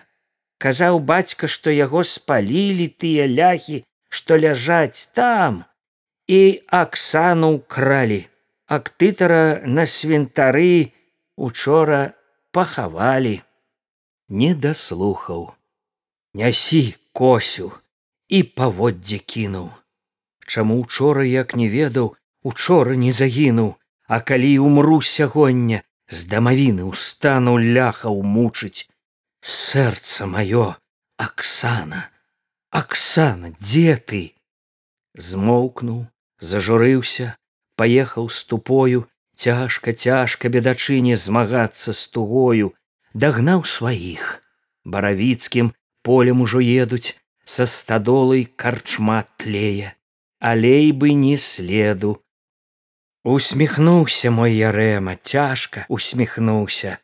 казаў 0.64 1.00
бацька 1.12 1.50
што 1.54 1.72
яго 1.76 2.02
спалілі 2.08 2.88
тыя 3.04 3.28
ляхі 3.30 3.80
што 4.18 4.38
ляжаць 4.44 5.12
там 5.18 5.64
і 6.40 6.42
аксану 6.82 7.52
кралі 7.76 8.20
а 8.72 8.80
ктытара 8.88 9.44
на 9.78 9.86
свінтары 9.94 10.94
учора 11.48 12.02
пахавалі 12.56 13.36
не 14.30 14.54
даслухаў. 14.56 15.52
Нясі 16.34 16.84
косю 17.14 17.70
і 18.30 18.44
паводдзе 18.58 19.20
кінуў. 19.20 19.70
Чаму 20.48 20.82
учора 20.82 21.26
як 21.26 21.56
не 21.60 21.70
ведаў 21.70 22.14
учора 22.44 22.96
не 23.06 23.12
загінуў 23.12 23.74
А 24.08 24.20
калі 24.20 24.60
умру 24.60 25.02
сягоння 25.02 25.82
з 26.12 26.28
дамавіны 26.32 26.84
ўстану 26.90 27.56
ляхаў 27.58 28.20
мучыць. 28.22 28.86
Сэрца 29.42 30.28
маё 30.28 30.76
аксана 31.18 32.10
аксана 32.70 33.54
дзе 33.56 33.96
ты? 33.96 34.22
Змоўкнуў 35.16 36.04
зажурыўся 36.52 37.34
паехаў 37.80 38.30
з 38.30 38.46
тупою 38.52 39.02
цяжка 39.36 39.94
цяжка 39.94 40.50
бедачыне 40.50 41.16
змагацца 41.16 41.94
з 41.94 42.08
тугою. 42.08 42.74
Дагнаў 43.14 43.66
сваіх. 43.66 44.42
Баравіцкім 44.86 45.74
полем 46.02 46.42
ужо 46.42 46.60
едуць 46.60 47.16
са 47.46 47.68
стадолай 47.68 48.46
карчма 48.46 49.26
тлее. 49.38 49.94
Алей 50.40 50.92
бы 50.92 51.14
не 51.14 51.38
следу. 51.38 52.20
Усміхнуўся 53.24 54.32
мой 54.32 54.54
ярэма, 54.54 55.16
цяжка 55.16 55.86
усміхнуўся. 55.88 56.98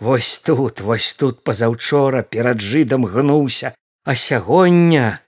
Вось 0.00 0.38
тут, 0.38 0.80
вось 0.80 1.14
тут 1.14 1.44
пазаўчора 1.44 2.22
перад 2.22 2.60
жыдам 2.60 3.06
гнуўся, 3.06 3.72
а 4.04 4.14
сягоння. 4.14 5.20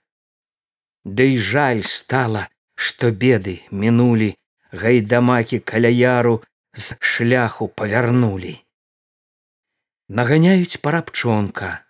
Ды 1.05 1.33
і 1.33 1.37
жаль 1.37 1.81
стала, 1.81 2.49
што 2.75 3.11
беды 3.11 3.61
мінулі, 3.71 4.35
гайдамакі 4.83 5.59
каля 5.71 5.91
яру 5.95 6.35
з 6.75 6.99
шляху 6.99 7.67
павярнулі. 7.67 8.59
Наганяюць 10.07 10.77
парабчонка. 10.77 11.81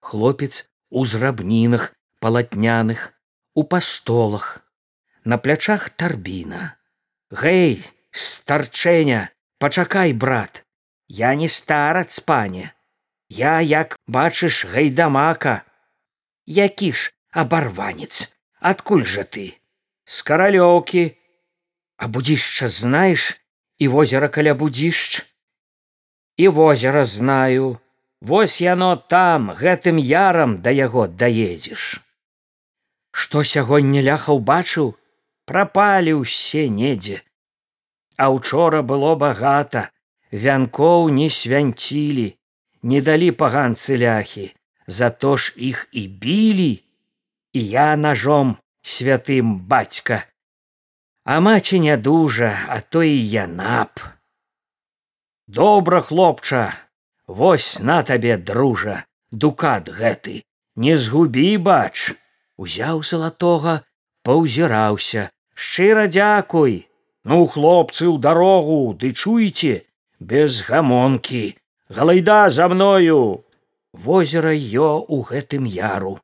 Хлопец 0.00 0.70
у 0.90 1.04
зрабнінах 1.04 1.94
палатняных 2.20 3.12
у 3.54 3.64
пастолах 3.64 4.60
на 5.24 5.38
плячах 5.38 5.88
тарбіна 5.90 6.76
гэй 7.30 7.84
старчэня 8.12 9.20
пачакай 9.58 10.12
брат 10.12 10.64
я 11.08 11.34
не 11.34 11.48
старац 11.48 12.20
пане 12.20 12.72
я 13.28 13.60
як 13.60 13.96
бачыш 14.06 14.64
гайдамака 14.74 15.62
які 16.46 16.92
ж 16.92 17.14
абарванец 17.30 18.28
адкуль 18.72 19.06
жа 19.14 19.24
ты 19.24 19.46
з 20.04 20.22
каралёўкі 20.26 21.04
а 22.00 22.08
будзішча 22.08 22.68
знаеш 22.68 23.36
і 23.78 23.88
возера 23.88 24.28
каля 24.28 24.54
будзішч. 24.54 25.26
І 26.36 26.48
возера 26.48 27.04
знаю. 27.04 27.78
Вось 28.20 28.60
яно 28.60 28.96
там 28.96 29.52
гэтым 29.56 30.00
ярам 30.00 30.56
да 30.64 30.72
яго 30.72 31.06
даедзеш. 31.08 32.00
Што 33.12 33.44
сягоння 33.44 34.00
ляхаў 34.00 34.40
бачыў 34.40 34.96
прапалі 35.44 36.16
ўсе 36.24 36.68
недзе. 36.72 37.20
А 38.16 38.32
учора 38.32 38.80
было 38.80 39.12
багата 39.16 39.88
вянкоў 40.32 41.08
не 41.20 41.28
свянцілі 41.28 42.28
не 42.82 43.00
далі 43.04 43.30
паганцы 43.36 44.00
ляхі 44.00 44.48
зато 44.86 45.36
ж 45.36 45.52
іх 45.56 45.88
і 45.92 46.08
білі. 46.08 46.72
І 47.52 47.60
я 47.68 47.96
ножом 47.96 48.56
святым 48.80 49.56
бацька 49.68 50.24
а 51.30 51.38
маці 51.46 51.80
не 51.86 51.96
дужа 51.96 52.52
а 52.76 52.80
то 52.80 53.02
і 53.06 53.16
яна 53.38 53.80
б 53.94 54.12
добра 55.46 56.00
хлопча 56.10 56.66
вось 57.40 57.72
на 57.90 57.98
табе 58.12 58.36
дружа 58.52 58.96
дукат 59.30 59.90
гэты 60.00 60.40
не 60.76 60.96
згубі 60.96 61.58
бач. 61.58 62.12
Узяў 62.56 63.02
залатога 63.02 63.82
паўзіраўся. 64.24 65.30
Шчыра 65.54 66.06
дзякуй. 66.08 66.88
Ну 67.24 67.44
хлопцы 67.46 68.08
ў 68.08 68.16
дарогу 68.20 68.96
ды 68.96 69.12
чуеце 69.12 69.84
без 70.20 70.62
гамонкі. 70.64 71.56
Галайда 71.88 72.50
за 72.50 72.68
мною. 72.68 73.44
Возера 73.92 74.54
ё 74.56 75.04
у 75.08 75.20
гэтым 75.20 75.66
яру. 75.66 76.18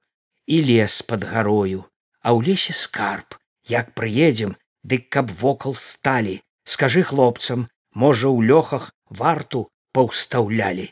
І 0.47 0.63
лес 0.63 1.03
под 1.03 1.25
гарою. 1.25 1.85
А 2.23 2.33
ў 2.33 2.49
лесе 2.49 2.73
скарб. 2.73 3.37
Як 3.67 3.93
прыедзем 3.99 4.57
дык 4.91 5.09
каб 5.15 5.31
вокал 5.43 5.75
сталі 5.75 6.37
скажы 6.75 7.03
хлопцам 7.03 7.67
можа 8.05 8.29
ў 8.29 8.47
лёхах 8.51 8.93
варту 9.09 9.67
паўстаўлялі. 9.97 10.87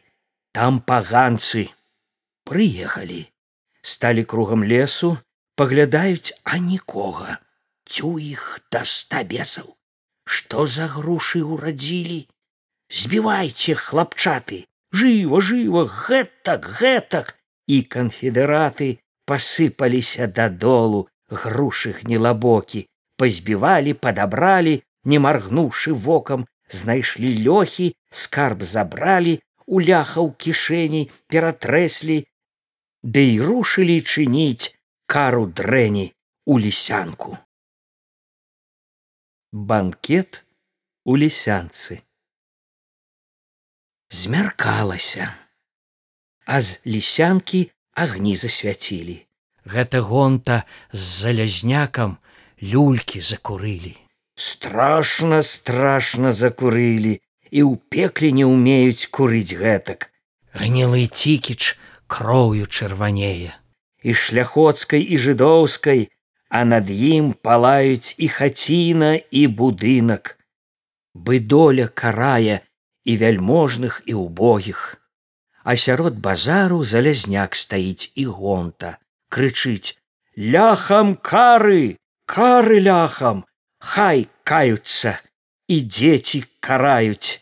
Там 0.57 0.81
паганцы 0.81 1.69
прыехалі 2.49 3.23
сталі 3.95 4.25
кругам 4.25 4.65
лесу 4.65 5.17
паглядаюць 5.61 6.35
а 6.43 6.59
нікога. 6.59 7.39
Цю 7.85 8.19
іх 8.19 8.61
да 8.73 8.83
ста 8.89 9.23
бесаў. 9.33 9.75
Што 10.25 10.67
за 10.67 10.89
грушы 10.89 11.45
ўрадзілі? 11.45 12.21
Збівайце 12.89 13.75
хлапчаты 13.77 14.65
жыва 14.95 15.41
жыва 15.41 15.85
гэтак 15.89 16.71
гэтак! 16.81 17.35
І 17.67 17.83
канфедэраты 17.95 18.89
пасыпаліся 19.29 20.27
дадолу 20.29 21.09
грушы 21.29 21.93
гнілабокі 22.01 22.85
пазбівалі 23.17 23.95
падабралі 23.95 24.75
не 25.05 25.19
маргнуўшы 25.27 25.95
вокам 26.07 26.47
знайшлі 26.69 27.31
лёхі 27.47 27.89
скарб 28.11 28.63
забралі 28.75 29.41
у 29.67 29.81
ляхаў 29.81 30.33
кішэней 30.45 31.11
ператрэслі 31.29 32.19
ды 33.05 33.23
і 33.35 33.41
рушылі 33.49 34.01
чыніць 34.01 34.73
кару 35.07 35.47
дрэні 35.47 36.07
у 36.47 36.59
лісянку. 36.59 37.37
Банкет 39.53 40.45
у 41.05 41.17
лісянцы. 41.17 42.01
Змяркалася. 44.11 45.35
А 46.47 46.61
з 46.61 46.81
лісянкі 46.87 47.71
агні 47.93 48.37
засвяцілі. 48.37 49.27
Гэта 49.65 50.01
гонта 50.01 50.65
з 50.93 50.99
залязнякам 50.99 52.19
люлькі 52.73 53.21
закурылі. 53.21 53.97
Страшно 54.37 55.43
страшно 55.43 56.33
закурылі 56.33 57.21
і 57.51 57.61
ў 57.63 57.73
пекле 57.93 58.33
не 58.39 58.47
ўмеюць 58.49 59.11
курыць 59.15 59.55
гэтак. 59.61 60.09
Гнілы 60.57 61.07
цікіч 61.07 61.77
кроўю 62.09 62.67
чырванее. 62.67 63.53
І 64.03 64.11
шляхоцкай 64.15 65.03
і 65.05 65.21
жыдоўскай 65.21 66.09
а 66.49 66.65
над 66.65 66.91
ім 66.91 67.33
палаюць 67.47 68.15
і 68.19 68.29
хаціна 68.29 69.15
і 69.31 69.47
будынак. 69.61 70.39
Бы 71.15 71.39
доля 71.39 71.87
карая 71.87 72.61
і 73.05 73.13
вяльможных 73.23 74.03
і 74.07 74.15
убогіх 74.15 75.05
а 75.65 75.77
сярод 75.77 76.19
базару 76.21 76.85
залязняк 76.85 77.57
стаіць 77.57 78.13
і 78.15 78.27
гонта. 78.27 78.99
Крычыць 79.33 79.97
ляхам 80.37 81.17
кары 81.17 81.97
кары 82.27 82.81
ляхам 82.81 83.45
хай 83.79 84.27
каюцца 84.45 85.21
і 85.69 85.77
дзеці 85.85 86.45
караюць. 86.61 87.41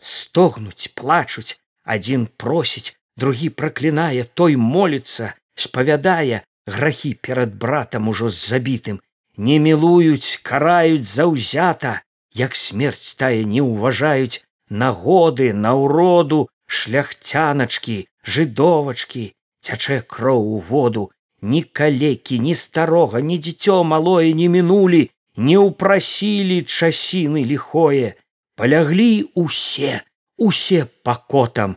Стогнуць 0.00 0.92
плачуць 0.96 1.58
адзін 1.84 2.26
просіць 2.40 2.96
другі 3.20 3.48
праклінае 3.60 4.24
той 4.40 4.56
моліцца 4.56 5.34
спавядае 5.54 6.42
грахі 6.66 7.14
перад 7.14 7.54
братам 7.64 8.08
ужо 8.08 8.28
з 8.28 8.38
забітым. 8.52 9.00
Не 9.36 9.58
мілуюць 9.58 10.40
караюць 10.42 11.08
заўзята 11.08 12.00
як 12.34 12.56
смерць 12.56 13.14
тая 13.20 13.44
не 13.44 13.60
ўважаюць. 13.60 14.44
Нагоды 14.70 15.52
на 15.52 15.74
ўроду 15.74 16.46
шляхцяначкі 16.70 17.96
жыдовачкі 18.22 19.24
цячэ 19.66 19.98
кроў 20.06 20.46
у 20.56 20.58
воду 20.68 21.10
ні 21.42 21.62
калекі 21.62 22.38
ні 22.38 22.54
старога 22.54 23.20
ні 23.20 23.38
дзіцё 23.38 23.82
малое 23.84 24.34
не 24.34 24.48
мінулі 24.48 25.10
не 25.36 25.56
ўпрасілі 25.56 26.62
часіны 26.62 27.44
ліхое. 27.44 28.14
Паляглі 28.56 29.32
усе 29.34 30.04
усе 30.36 30.86
пакотам 31.02 31.76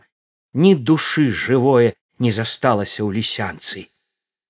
ні 0.54 0.76
душы 0.76 1.32
жывое 1.32 1.96
не 2.20 2.32
засталася 2.32 3.04
ў 3.04 3.20
лісянцы. 3.20 3.88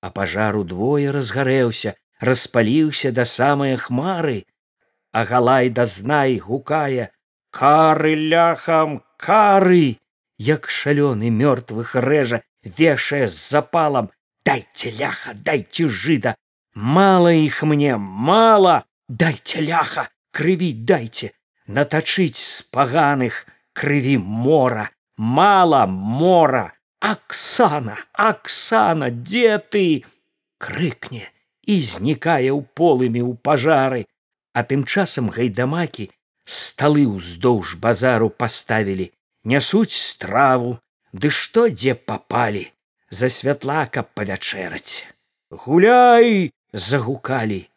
А 0.01 0.09
пажару 0.09 0.63
двое 0.63 1.13
разгарэўся 1.15 1.93
распаліўся 2.19 3.11
да 3.11 3.25
самыя 3.25 3.77
хмары. 3.77 4.45
А 5.13 5.25
галай 5.29 5.69
да 5.69 5.85
знай 5.85 6.39
гукае 6.39 7.13
кары 7.53 8.15
ляхам 8.15 9.03
кары! 9.17 10.01
Як 10.37 10.67
шалёны 10.67 11.29
мёртвых 11.29 11.93
рэжа 11.95 12.41
вешае 12.65 13.27
з 13.27 13.37
запалам 13.37 14.09
дайце 14.45 14.91
ляха 14.99 15.33
дайце 15.33 15.87
жыда 15.87 16.35
мала 16.73 17.31
іх 17.33 17.63
мне 17.63 17.97
мала 17.97 18.83
дайце 19.07 19.61
ляха 19.61 20.09
крыві 20.31 20.73
дайце 20.73 21.31
натачыць 21.67 22.39
з 22.39 22.61
паганых 22.71 23.45
крыві 23.73 24.17
мора! 24.17 24.89
Мала 25.17 25.85
мора! 25.85 26.73
Аксана 26.99 27.97
аксана 28.13 29.09
дзе 29.11 29.59
ты? 29.59 30.03
Крыкне 30.57 31.27
і 31.67 31.75
знікае 31.83 32.49
ў 32.51 32.63
полымі 32.73 33.21
ў 33.21 33.35
пажары 33.43 34.07
а 34.53 34.63
тым 34.63 34.85
часам 34.87 35.29
гайдамакі 35.33 36.09
сталы 36.45 37.03
ўздоўж 37.09 37.75
базару 37.83 38.29
паставілі 38.29 39.11
нясуць 39.43 39.93
страву! 39.93 40.79
Ды 41.13 41.29
што 41.29 41.69
дзе 41.69 41.93
папалі 41.93 42.72
за 43.13 43.29
святла 43.29 43.85
каб 43.85 44.09
павячэраць. 44.17 45.05
Гуляй 45.53 46.49
загукалі. 46.73 47.69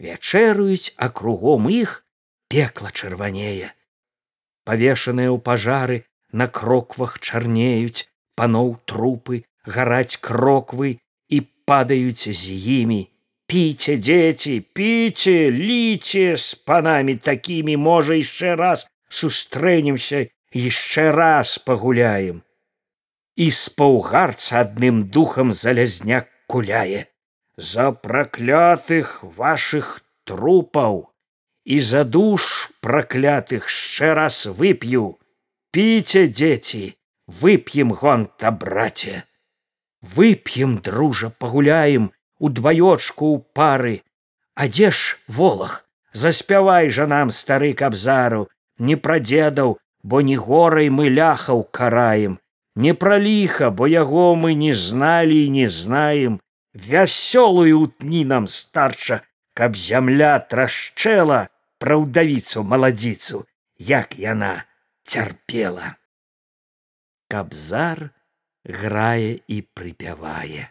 Вячэруюць 0.00 0.94
а 0.96 1.08
кругом 1.10 1.68
іх 1.68 2.04
пекла 2.48 2.88
чырванее. 2.94 3.74
Павешаныя 4.64 5.28
ў 5.28 5.38
пажары 5.44 5.98
на 6.32 6.48
кроквах 6.48 7.18
чарнеюць 7.20 8.08
паноў 8.38 8.72
трупы 8.88 9.42
гараць 9.76 10.16
кроквы 10.24 10.96
і 11.28 11.38
падаюць 11.68 12.32
з 12.32 12.56
імі. 12.80 13.00
Піце 13.48 14.00
дзеці 14.00 14.56
піце 14.72 15.38
ліце 15.52 16.26
з 16.40 16.56
панамі 16.64 17.20
такімі 17.30 17.76
можа 17.76 18.16
яшчэ 18.16 18.56
раз 18.60 18.88
сустрэнемся 19.20 20.26
яшчэ 20.64 21.10
раз 21.12 21.56
пагуляем 21.64 22.44
і 23.44 23.46
з 23.54 23.70
паўгарца 23.78 24.64
адным 24.64 25.04
духам 25.14 25.52
залязняк 25.54 26.26
куляе. 26.50 27.06
За 27.56 27.90
праклятых 28.06 29.22
вашых 29.38 30.02
трупаў 30.26 30.98
і 31.64 31.78
за 31.90 32.02
душ 32.16 32.70
праклятых 32.82 33.70
яшчэ 33.70 34.14
раз 34.18 34.46
вып'ю. 34.60 35.04
Піце 35.70 36.26
дзеці 36.26 36.84
вып'ем 37.42 37.94
гонта 38.02 38.50
браце. 38.50 39.22
Вып'ем 40.02 40.78
дружа 40.82 41.30
пагуляем 41.30 42.10
удваёчку 42.38 43.34
ў 43.34 43.38
пары. 43.54 43.96
А 44.54 44.66
дзе 44.66 44.90
ж 44.90 45.18
волах? 45.28 45.84
Заспявай 46.12 46.90
жа 46.90 47.06
нам 47.06 47.30
стары 47.30 47.74
кабзару 47.74 48.48
не 48.78 48.96
пра 48.96 49.18
дзедаў 49.22 49.78
бо 50.02 50.22
не 50.26 50.36
горай 50.36 50.88
мы 50.90 51.10
ляхаў 51.10 51.62
караем 51.78 52.38
не 52.78 52.94
пра 52.94 53.18
ліха 53.18 53.70
бо 53.74 53.90
яго 53.90 54.38
мы 54.38 54.54
не 54.54 54.72
зналі 54.72 55.38
і 55.46 55.50
не 55.50 55.68
знаем. 55.68 56.38
Вясёлую 56.74 57.80
утні 57.82 58.22
нам 58.24 58.46
старша 58.46 59.20
каб 59.58 59.74
зямля 59.74 60.38
трашчэла 60.38 61.50
пра 61.82 61.98
ўдавіцу 61.98 62.62
маладзіцу 62.62 63.42
як 63.82 64.14
яна 64.14 64.52
цярпела. 65.02 65.98
Кабзар 67.26 68.14
грае 68.62 69.42
і 69.50 69.58
прыпявае. 69.74 70.70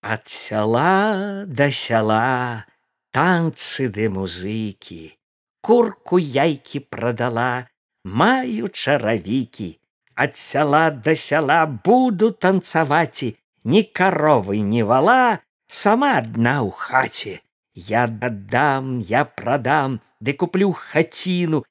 Ад 0.00 0.24
сяла 0.28 1.44
да 1.44 1.68
сяла 1.68 2.64
танцы 3.12 3.92
ды 3.92 4.08
музыкі. 4.08 5.12
Курку 5.60 6.16
яйкі 6.16 6.80
прадала 6.88 7.68
маю 8.04 8.72
чаравікі 8.72 9.83
ад 10.16 10.36
сяла 10.36 10.90
да 10.90 11.14
сяла 11.14 11.66
буду 11.66 12.30
танцаваці 12.30 13.34
ні 13.64 13.82
каровы 13.98 14.60
не 14.60 14.82
вала 14.82 15.40
сама 15.68 16.10
адна 16.22 16.56
ў 16.62 16.70
хаце 16.70 17.34
я 17.74 18.06
дадам 18.06 18.98
я 19.10 19.24
прадам 19.24 20.00
ды 20.20 20.32
куплю 20.32 20.72
хаціну 20.72 21.64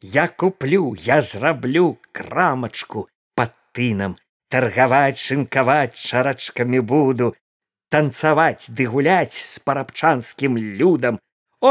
я 0.00 0.28
куплю 0.28 0.94
я 0.98 1.20
зраблю 1.20 1.98
крамачку 2.12 3.08
под 3.34 3.56
тынам 3.72 4.18
таргаваць 4.54 5.18
шынкаваць 5.18 5.98
шарачкамі 5.98 6.80
буду. 6.90 7.34
Танцаваць 7.90 8.70
ды 8.78 8.86
гуляць 8.90 9.34
з 9.34 9.58
парабчанскім 9.66 10.58
людам 10.80 11.18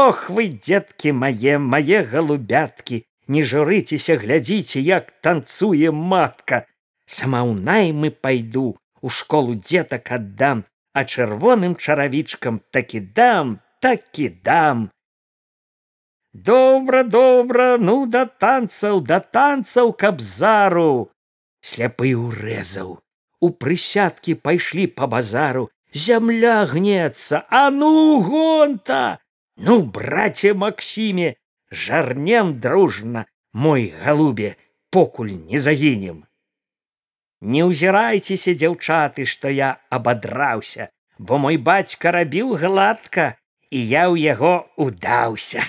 ох 0.00 0.28
вы 0.36 0.44
дзеткі 0.52 1.14
мае 1.20 1.56
мае 1.72 2.00
галубяткі 2.12 2.98
не 3.28 3.42
журыцеся 3.42 4.16
глядзіце 4.20 4.80
як 4.80 5.10
танцуе 5.20 5.90
матка. 5.90 6.66
Сама 7.06 7.44
ў 7.44 7.60
наймы 7.60 8.10
пайду 8.10 8.76
у 9.00 9.08
школу 9.08 9.54
дзетак 9.54 10.12
аддам 10.12 10.64
а 10.94 11.04
чырвоным 11.04 11.74
чаравічкам 11.76 12.60
такі 12.70 13.00
дам 13.00 13.60
такі 13.80 14.28
дам. 14.28 14.90
Добра 16.32 17.02
добра 17.04 17.76
ну 17.78 18.06
да 18.06 18.24
танцаў 18.26 19.00
да 19.00 19.20
танцаў 19.20 19.92
кабзару 19.92 21.10
сляпы 21.64 22.12
ўрэзаў. 22.12 23.00
У 23.40 23.48
прысядкі 23.60 24.36
пайшлі 24.40 24.86
по 24.86 25.08
базару. 25.08 25.70
Зямля 25.94 26.64
гнецца 26.66 27.44
а 27.50 27.70
ну 27.70 28.20
гонта! 28.20 29.18
Ну 29.56 29.82
браце 29.82 30.52
максіме 30.54 31.34
жарнем 31.74 32.54
дружна 32.60 33.26
мой 33.52 33.92
галубе 34.02 34.56
покуль 34.90 35.34
не 35.34 35.58
загінем. 35.58 36.24
Не 37.40 37.68
ўзірайцеся 37.68 38.56
дзяўчаты 38.56 39.26
што 39.28 39.52
я 39.52 39.76
абадраўся 39.90 40.88
бо 41.18 41.38
мой 41.38 41.56
бацька 41.70 42.10
рабіў 42.10 42.56
гладка 42.64 43.34
і 43.70 43.78
я 43.78 44.08
ў 44.08 44.16
яго 44.24 44.54
удаўся 44.76 45.66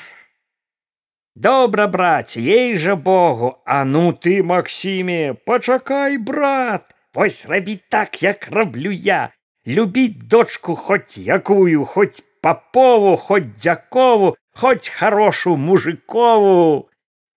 добра 1.36 1.88
браць 1.92 2.38
ей 2.40 2.76
жа 2.80 2.96
богу 2.96 3.56
а 3.66 3.84
ну 3.84 4.12
ты 4.14 4.42
максіме 4.44 5.34
пачакай 5.34 6.18
брат 6.18 6.96
вось 7.16 7.46
рабіць 7.46 7.84
так 7.90 8.24
як 8.24 8.48
раблю 8.52 8.92
я. 8.92 9.32
Любіць 9.68 10.28
дочку 10.30 10.76
хоць 10.76 11.18
якую 11.18 11.86
хоць 11.86 12.22
папову 12.46 13.18
хоць 13.18 13.58
дзякову 13.58 14.36
хоць 14.54 14.90
хорошу 14.90 15.58
мужикову. 15.58 16.90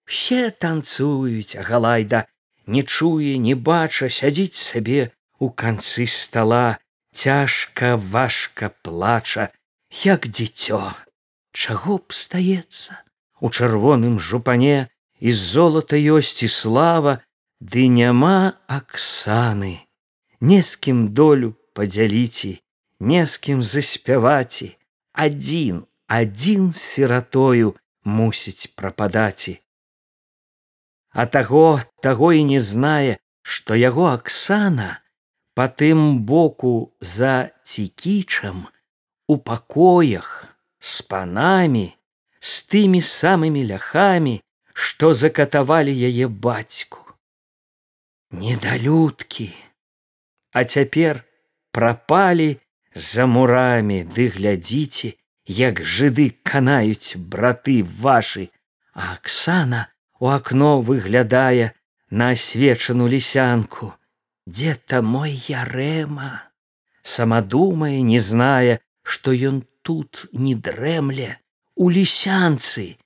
Все 0.05 0.51
танцуюць 0.51 1.57
галайда 1.57 2.27
не 2.67 2.83
чуе 2.83 3.39
не 3.41 3.55
бача 3.55 4.09
сядзіць 4.13 4.61
сабе 4.61 5.09
у 5.41 5.49
канцы 5.49 6.05
стола 6.07 6.77
цяжка 7.13 7.97
важка 7.97 8.69
плача 8.85 9.49
як 10.05 10.29
дзіцё. 10.29 10.81
Чаго 11.57 11.97
б 12.05 12.13
стаецца? 12.13 13.01
У 13.41 13.49
чырвоным 13.49 14.21
жупане 14.21 14.93
і 15.25 15.33
золата 15.33 15.97
ёсць 15.97 16.45
і 16.45 16.53
слава 16.53 17.25
ды 17.65 17.89
няма 17.89 18.61
аксаны. 18.69 19.89
Не 20.41 20.61
з 20.61 20.77
кім 20.77 21.01
долю 21.17 21.57
падзяліці 21.73 22.53
не 23.01 23.25
з 23.25 23.39
кім 23.39 23.63
заспяваці 23.63 24.77
адзін 25.25 25.83
адзін 26.19 26.71
сіратою 26.81 27.75
мусіць 28.05 28.71
прападаці 28.79 29.59
а 31.11 31.27
таго 31.37 31.67
таго 32.09 32.33
і 32.39 32.47
не 32.55 32.61
знае 32.71 33.19
што 33.43 33.79
яго 33.83 34.09
аксана 34.15 34.89
па 35.59 35.69
тым 35.83 36.09
боку 36.33 36.75
за 37.01 37.37
цікічам 37.63 38.67
у 39.27 39.39
пакоях 39.51 40.33
з 40.79 41.03
панамі 41.13 41.87
з 42.41 42.63
тымі 42.71 43.01
самымі 43.03 43.65
ляхамі, 43.67 44.41
што 44.73 45.13
закатавалі 45.13 45.93
яе 45.93 46.29
бацьку. 46.29 47.03
Недалюдкі, 48.31 49.55
А 50.53 50.65
цяпер 50.65 51.25
прапалі 51.73 52.57
за 52.99 53.27
мурамі 53.31 54.03
ды 54.05 54.29
глядзіце, 54.35 55.15
як 55.47 55.81
жыды 55.81 56.35
канаюць 56.43 57.17
браты 57.17 57.83
вашы, 57.87 58.51
а 58.93 59.15
Аксана 59.15 59.87
у 60.19 60.29
акно 60.29 60.83
выглядае 60.83 61.73
на 62.11 62.31
асвечану 62.35 63.07
лісянку. 63.07 63.95
Дзе-то 64.47 65.03
мой 65.03 65.33
ярэма, 65.47 66.51
сама 67.03 67.41
думае, 67.41 68.03
не 68.03 68.19
знае, 68.19 68.81
што 69.03 69.33
ён 69.33 69.63
тут 69.83 70.27
не 70.33 70.55
дрэмле, 70.55 71.39
у 71.77 71.89
лісянцы, 71.89 72.99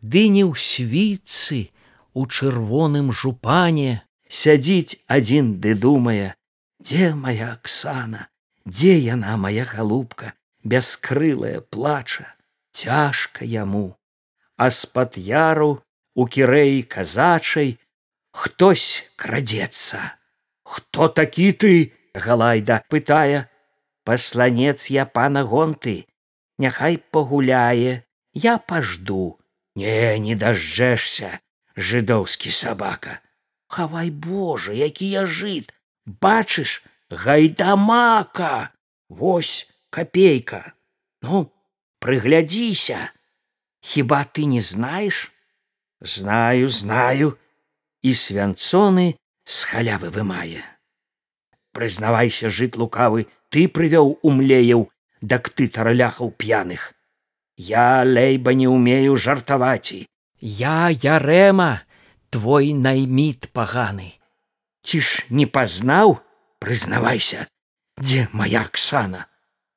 ды 0.00 0.28
не 0.28 0.46
ў 0.46 0.54
свіцы, 0.54 1.74
у 2.14 2.26
чырвоным 2.26 3.12
жупане. 3.12 4.06
Сядзіць 4.30 5.02
адзін 5.10 5.58
ды 5.58 5.74
думае, 5.74 6.38
дзе 6.78 7.14
моя 7.18 7.58
Аксана, 7.58 8.29
дзе 8.64 8.98
яна 8.98 9.36
моя 9.36 9.64
галубка, 9.64 10.32
бяскрылая 10.64 11.60
плача, 11.60 12.26
цяжка 12.72 13.44
яму, 13.44 13.96
а 14.56 14.70
з-пад 14.70 15.16
яру 15.16 15.82
у 16.14 16.26
кірэі 16.26 16.82
казачай 16.82 17.78
хтось 18.32 19.06
крадзецца. 19.16 20.16
Хто 20.62 21.08
такі 21.08 21.52
ты? 21.52 21.74
Галайда 22.14 22.82
пытае, 22.90 23.46
пасланец 24.04 24.90
я 24.90 25.06
пана 25.06 25.44
гонты, 25.46 26.10
няхай 26.58 26.98
пагуляе, 26.98 28.02
я 28.34 28.58
пажду 28.58 29.38
не 29.74 30.18
не 30.18 30.34
дажджэшся 30.34 31.38
жыдоўскі 31.76 32.50
сабака 32.50 33.20
хавай 33.70 34.10
божа 34.10 34.72
які 34.72 35.06
я 35.06 35.26
жыт! 35.26 35.74
Бачыш 36.06 36.82
гайдамака! 37.10 38.70
Вось 39.08 39.68
копейка 39.90 40.74
ну 41.22 41.52
прыглядзіся. 42.00 43.12
Хіба 43.80 44.24
ты 44.24 44.44
не 44.44 44.60
знаеш? 44.60 45.32
Знаю 46.00 46.68
знаю. 46.68 47.36
І 48.02 48.16
свянцоны 48.16 49.20
з 49.44 49.56
халявы 49.68 50.08
вымае. 50.08 50.64
Прызнавайся 51.76 52.48
жыт 52.48 52.80
лукавы 52.80 53.28
ты 53.52 53.68
прывёў 53.68 54.16
умлеяў 54.24 54.88
дак 55.20 55.52
ты 55.52 55.68
тараляхаў 55.68 56.32
п'яных. 56.32 56.94
Я 57.56 58.02
лейба 58.04 58.56
не 58.56 58.68
умею 58.68 59.16
жартаваці. 59.16 60.08
Я 60.40 60.88
ярэма, 60.88 61.84
твой 62.30 62.72
найміт 62.72 63.52
паганы. 63.52 64.16
Ці 64.80 65.00
ж 65.04 65.26
не 65.28 65.44
пазнаў, 65.44 66.24
прызнавайся, 66.60 67.48
дзе 67.98 68.28
моя 68.32 68.62
Аксана, 68.62 69.26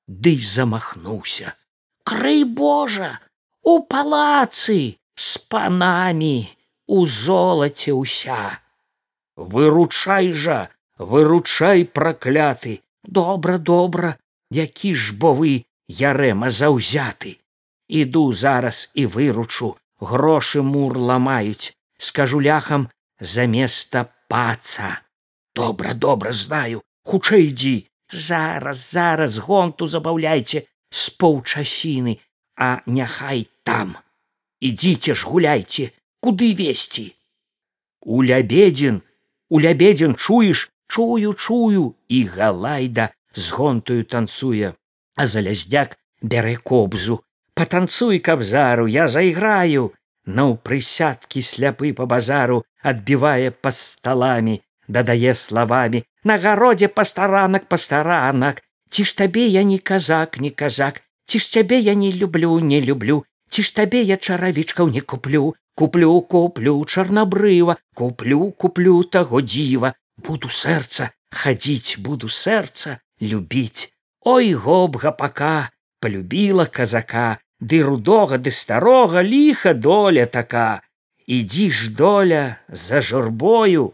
Дый 0.07 0.39
замахнуўся. 0.43 1.55
Крый 2.03 2.43
Божа, 2.43 3.19
у 3.63 3.79
палацы, 3.83 4.99
з 5.15 5.37
панамі, 5.47 6.51
у 6.87 7.05
золаце 7.07 7.95
ўся. 7.95 8.59
Выручай 9.35 10.33
жа, 10.33 10.69
выручай 10.99 11.85
пракляты, 11.87 12.83
добра, 13.03 13.57
добра, 13.57 14.17
які 14.51 14.91
ж 14.95 15.15
бо 15.15 15.31
вы 15.33 15.63
ярэма 15.87 16.51
заўзяты. 16.51 17.39
Іду 17.87 18.31
зараз 18.35 18.91
і 18.93 19.07
выручу 19.07 19.77
грошы 19.99 20.61
мур 20.61 20.99
ламаюць. 20.99 21.71
Скажу 21.97 22.43
ляхам 22.43 22.91
заместа 23.19 24.11
паца 24.27 25.02
добра 25.55 25.93
добра 25.93 26.31
знаю. 26.31 26.81
Хутчэй 27.03 27.49
ідзі. 27.49 27.87
Зараз 28.11 28.91
зараз 28.91 29.37
гонту 29.37 29.87
забаўляйце 29.87 30.63
з 30.89 31.09
паўчасіны 31.17 32.19
а 32.55 32.79
няхай 32.85 33.47
там. 33.63 33.97
Ідзіце 34.61 35.15
ж 35.15 35.27
гуляйце. 35.27 35.91
Куды 36.23 36.55
весці 36.55 37.13
у 38.05 38.23
лябедзін. 38.23 39.01
У 39.49 39.61
лябедзін 39.61 40.15
чуеш? 40.15 40.69
Чую 40.87 41.33
чую. 41.33 41.95
І 42.07 42.25
галайда 42.25 43.09
з 43.35 43.51
гонтою 43.51 44.03
танцуе. 44.03 44.73
А 45.15 45.25
залязняк 45.25 45.97
бярэ 46.21 46.55
кобзу. 46.55 47.23
Патанцуй 47.53 48.19
кабзару 48.19 48.87
я 48.87 49.07
зайграю. 49.07 49.93
Ну 50.25 50.55
прысядкі 50.55 51.41
сляпы 51.41 51.93
по 51.93 52.05
базару 52.05 52.63
адбівае 52.81 53.51
па 53.51 53.71
сталамі 53.71 54.61
дадае 54.87 55.35
словамі 55.35 56.03
на 56.23 56.37
гародзе 56.37 56.87
пастаранак 56.87 57.67
пастаранак 57.67 58.61
ці 58.89 59.05
ж 59.09 59.17
табе 59.17 59.47
я 59.47 59.63
не 59.63 59.79
казак 59.79 60.39
не 60.39 60.49
казак. 60.49 61.01
Ці 61.25 61.39
ж 61.39 61.49
цябе 61.51 61.79
я 61.79 61.93
не 61.93 62.11
люблю 62.11 62.59
не 62.59 62.81
люблю. 62.81 63.23
Ці 63.49 63.63
ж 63.63 63.75
табе 63.75 64.01
я 64.01 64.17
чаравічкаў 64.17 64.89
не 64.93 65.01
куплю. 65.01 65.55
Куплю 65.75 66.21
куплю 66.21 66.85
чарнабрыва 66.85 67.77
куплю 67.95 68.51
куплю 68.51 69.03
таго 69.03 69.41
дзіва. 69.41 69.93
Буду 70.17 70.47
сэрца 70.47 71.09
хадзіць 71.33 71.97
буду 71.97 72.29
сэрца 72.29 72.99
любіць. 73.21 73.89
Ой 74.21 74.53
гобга 74.53 75.11
пака 75.11 75.71
полюбіла 75.99 76.65
казака. 76.65 77.39
Ды 77.59 77.81
рудога 77.81 78.37
ды 78.37 78.51
старога 78.51 79.23
ліха 79.23 79.73
доля 79.73 80.25
така. 80.25 80.81
Ідзі 81.25 81.71
ж 81.71 81.89
доля 81.89 82.61
за 82.69 83.01
журбою 83.01 83.93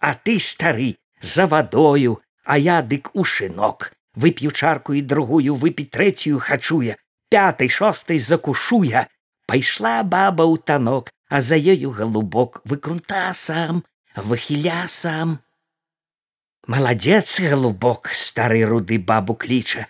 а 0.00 0.14
ты 0.14 0.38
стары 0.40 0.96
за 1.20 1.46
вадою 1.46 2.20
а 2.44 2.58
я 2.58 2.82
дык 2.82 3.10
у 3.14 3.24
шынок. 3.24 3.92
Вып'ю 4.14 4.50
чарку 4.50 4.94
і 4.94 5.02
другую 5.02 5.56
выпіць 5.60 5.92
трэцюю 5.92 6.38
хачуе 6.40 6.96
пятай 7.28 7.68
шостай 7.68 8.18
закушуя 8.18 9.08
пайшла 9.46 10.02
баба 10.02 10.46
ў 10.46 10.56
танок 10.62 11.10
а 11.28 11.40
за 11.40 11.56
ёю 11.56 11.90
галубок. 11.90 12.62
Выкрунта 12.64 13.34
сам 13.34 13.84
выхіля 14.14 14.86
сам. 14.88 15.40
Маладзец 16.66 17.40
галубок 17.40 18.08
стары 18.12 18.64
руды 18.64 18.98
бабу 18.98 19.34
кліча. 19.34 19.86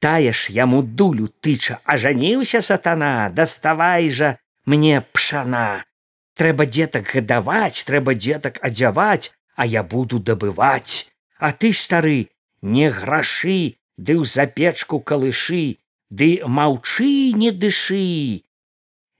Тая 0.00 0.32
ж 0.32 0.50
яму 0.54 0.82
дулю 0.82 1.28
тыча 1.40 1.78
ажаніўся 1.84 2.60
сатана 2.62 3.30
даставай 3.30 4.10
жа 4.10 4.38
мне 4.64 5.00
пшана 5.00 5.84
трэба 6.38 6.66
дзетак 6.70 7.10
гадаваць 7.14 7.82
трэба 7.88 8.14
дзетак 8.14 8.60
адзяваць 8.62 9.34
а 9.58 9.66
я 9.66 9.82
буду 9.82 10.20
дабываць. 10.20 11.10
А 11.38 11.52
ты 11.52 11.72
стары 11.72 12.30
не 12.62 12.90
грашы 12.90 13.74
ды 13.98 14.14
ў 14.14 14.24
запечку 14.24 15.02
калышы 15.02 15.82
ды 16.10 16.28
маўчы 16.46 17.34
не 17.34 17.50
дышы. 17.50 18.46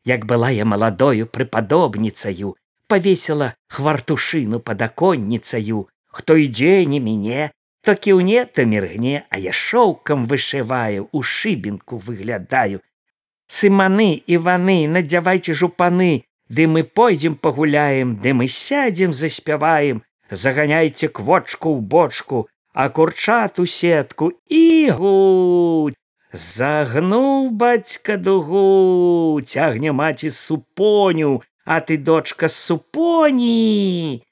Як 0.07 0.27
была 0.31 0.51
я 0.55 0.65
маладою 0.65 1.27
прыпадобніцаю 1.27 2.55
павесела 2.87 3.51
хвартушыну 3.67 4.63
падаконніцаю 4.63 5.91
хто 6.07 6.39
ідзе 6.47 6.87
не 6.87 7.03
мяне 7.03 7.51
то 7.83 7.99
кіўне 7.99 8.47
то 8.47 8.65
міргне 8.65 9.27
а 9.31 9.43
я 9.43 9.53
шоўкам 9.53 10.27
вышываю 10.31 11.11
у 11.11 11.23
шыбінку 11.23 11.99
выглядаю. 11.99 12.81
Сыманы 13.51 14.23
іваны 14.39 14.87
надзявайце 14.87 15.51
жупаны 15.51 16.13
ды 16.49 16.71
мы 16.71 16.85
пойдзем 16.85 17.35
пагуляем 17.35 18.15
ды 18.23 18.39
мы 18.39 18.47
сядзем 18.47 19.13
заспяваем 19.13 20.07
заганяйце 20.31 21.09
квочку 21.09 21.77
ў 21.77 21.81
бочку 21.81 22.49
а 22.79 22.89
курчат 22.89 23.59
у 23.59 23.67
сетку 23.67 24.33
і 24.47 24.91
гуць. 24.95 25.99
Загнуў 26.33 27.51
бацька 27.51 28.17
дугу 28.17 29.41
цягне 29.41 29.93
маці 29.93 30.31
супоню 30.31 31.43
а 31.65 31.81
ты 31.81 31.99
дочка 31.99 32.49
супоні. 32.49 34.23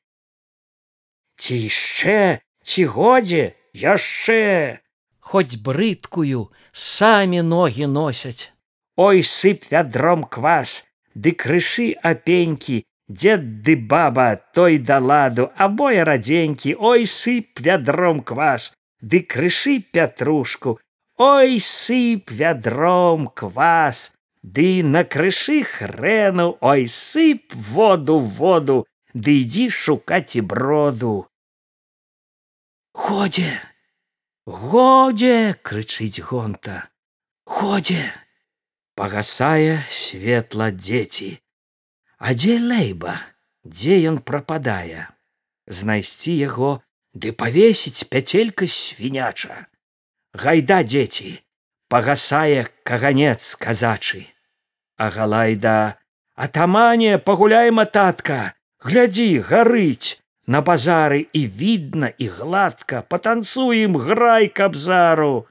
Ці 1.36 1.54
яшчэ 1.58 2.40
ці 2.62 2.84
годзе 2.84 3.58
яшчэ? 3.74 4.80
Хоць 5.20 5.58
брыдкую 5.58 6.54
самі 6.72 7.42
ногі 7.42 7.90
носяць. 7.90 8.52
Ой 8.96 9.26
сып 9.26 9.66
вядром 9.68 10.24
квас 10.24 10.86
ды 11.12 11.32
крышы 11.32 11.92
апенькі 11.98 12.85
дзед 13.08 13.62
ды 13.62 13.76
баба 13.76 14.36
той 14.54 14.78
да 14.78 14.98
ладу 14.98 15.50
абое 15.56 16.04
радзенькі 16.08 16.74
ой 16.78 17.06
сып 17.06 17.62
вядром 17.66 18.22
квас 18.22 18.74
ды 19.00 19.20
крышы 19.20 19.78
пятрушку 19.92 20.78
ой 21.18 21.60
сып 21.60 22.30
вядром 22.30 23.28
квас 23.28 24.12
ды 24.42 24.82
на 24.82 25.04
крышы 25.04 25.62
хрэну 25.62 26.58
ой 26.60 26.88
сып 26.88 27.54
воду 27.54 28.18
воду 28.18 28.84
ды 29.14 29.40
ідзі 29.42 29.70
шукаць 29.70 30.36
і 30.36 30.42
броду 30.42 31.14
годзе 32.92 33.50
годзе 34.46 35.58
крычыць 35.62 36.22
гонта. 36.22 36.88
Годзе 37.46 38.02
пагасае 38.94 39.82
светла 39.90 40.70
дзеці 40.70 41.30
а 42.18 42.34
дзе 42.34 42.58
лейба? 42.60 43.20
Дзе 43.64 43.98
ён 44.08 44.18
прападае? 44.24 45.08
Знайсці 45.66 46.32
яго 46.32 46.80
ды 47.12 47.32
павесіць 47.32 48.06
пяцелька 48.12 48.68
свіняча. 48.70 49.66
Гайда 50.32 50.82
дзеці 50.84 51.40
пагасае 51.88 52.68
каганец 52.84 53.54
казачы. 53.56 54.26
А 54.96 55.10
галайда 55.10 55.98
атамане 56.34 57.18
пагуляем 57.18 57.80
ататка! 57.80 58.54
Глядзі 58.80 59.40
гарыць! 59.40 60.22
На 60.46 60.62
базары 60.62 61.26
і 61.32 61.42
відна 61.50 62.12
і 62.22 62.28
гладка 62.30 63.02
патанцуем 63.02 63.96
грай 63.98 64.46
кабзару 64.46 65.48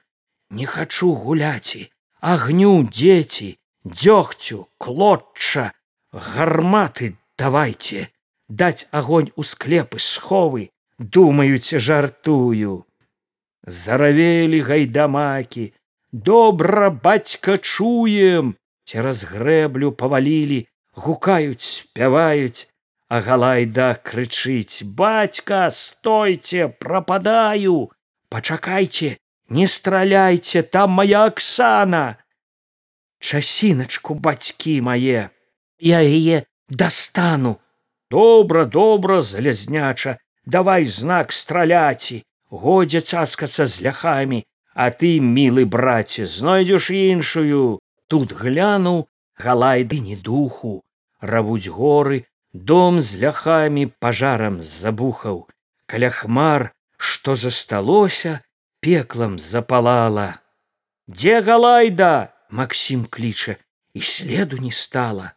не 0.49 0.65
хачу 0.65 1.11
гуляці! 1.13 1.91
Агню 2.21 2.87
дзеці! 2.87 3.59
Дзёгцю 3.85 4.65
клотча 4.77 5.71
гарматы 6.15 7.17
давайте 7.37 8.09
даць 8.47 8.87
агонь 8.91 9.31
у 9.35 9.43
склепы 9.43 9.99
сховы 9.99 10.69
думаюць 10.99 11.75
жартую. 11.75 12.85
Заравелі 13.67 14.61
гайдамакі 14.61 15.73
добра 16.11 16.89
бацька 16.89 17.57
чуем 17.57 18.55
цераз 18.85 19.25
грэблю 19.27 19.91
павалілі 19.91 20.63
гукаюць 20.95 21.65
спяваюць 21.65 22.69
а 23.09 23.21
галайда 23.21 23.99
крычыць 24.01 24.83
бацька 24.83 25.69
стойце 25.69 26.69
прападаю! 26.69 27.91
Пачакайце 28.29 29.17
не 29.49 29.67
страляйце 29.67 30.63
там 30.63 30.91
моя 30.91 31.25
аксана 31.25 32.17
часіначку 33.19 34.15
бацькі 34.15 34.81
мае 34.81 35.29
я 35.79 35.99
яе 36.01 36.45
дастану. 36.69 37.59
Добра 38.11 38.65
добра 38.65 39.21
залезняча 39.21 40.17
давай 40.45 40.85
знак 40.85 41.31
страляці. 41.31 42.23
Годзе 42.49 43.01
цаскацца 43.01 43.65
з 43.65 43.81
ляхамі 43.81 44.45
а 44.75 44.91
ты 44.91 45.19
мілы 45.19 45.65
браце 45.65 46.27
знойдзеш 46.27 46.91
іншую. 46.91 47.79
Тут 48.07 48.33
гляну 48.35 49.07
галайды 49.39 49.99
не 49.99 50.15
духу. 50.15 50.83
Равуць 51.21 51.67
горы 51.67 52.27
дом 52.53 52.99
з 52.99 53.17
ляхамі 53.23 53.87
пажарам 53.99 54.61
забухаў. 54.61 55.47
Каля 55.87 56.09
хмар 56.09 56.71
што 56.97 57.35
засталося 57.35 58.41
пеклам 58.79 59.39
запалала. 59.39 60.39
Дзе 61.07 61.41
галайда 61.41 62.35
максім 62.49 63.05
кліча. 63.05 63.55
І 63.95 64.01
следу 64.01 64.57
не 64.57 64.71
стала 64.71 65.31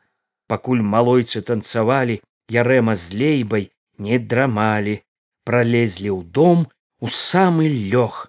пакуль 0.48 0.82
малойцы 0.94 1.42
танцавалі 1.50 2.18
ярэма 2.50 2.94
з 2.96 3.20
лейбай 3.20 3.68
не 3.98 4.18
драмалі. 4.18 5.02
Пролезлі 5.48 6.10
ў 6.12 6.20
дом 6.28 6.66
у 7.00 7.08
самы 7.08 7.68
лёг. 7.72 8.28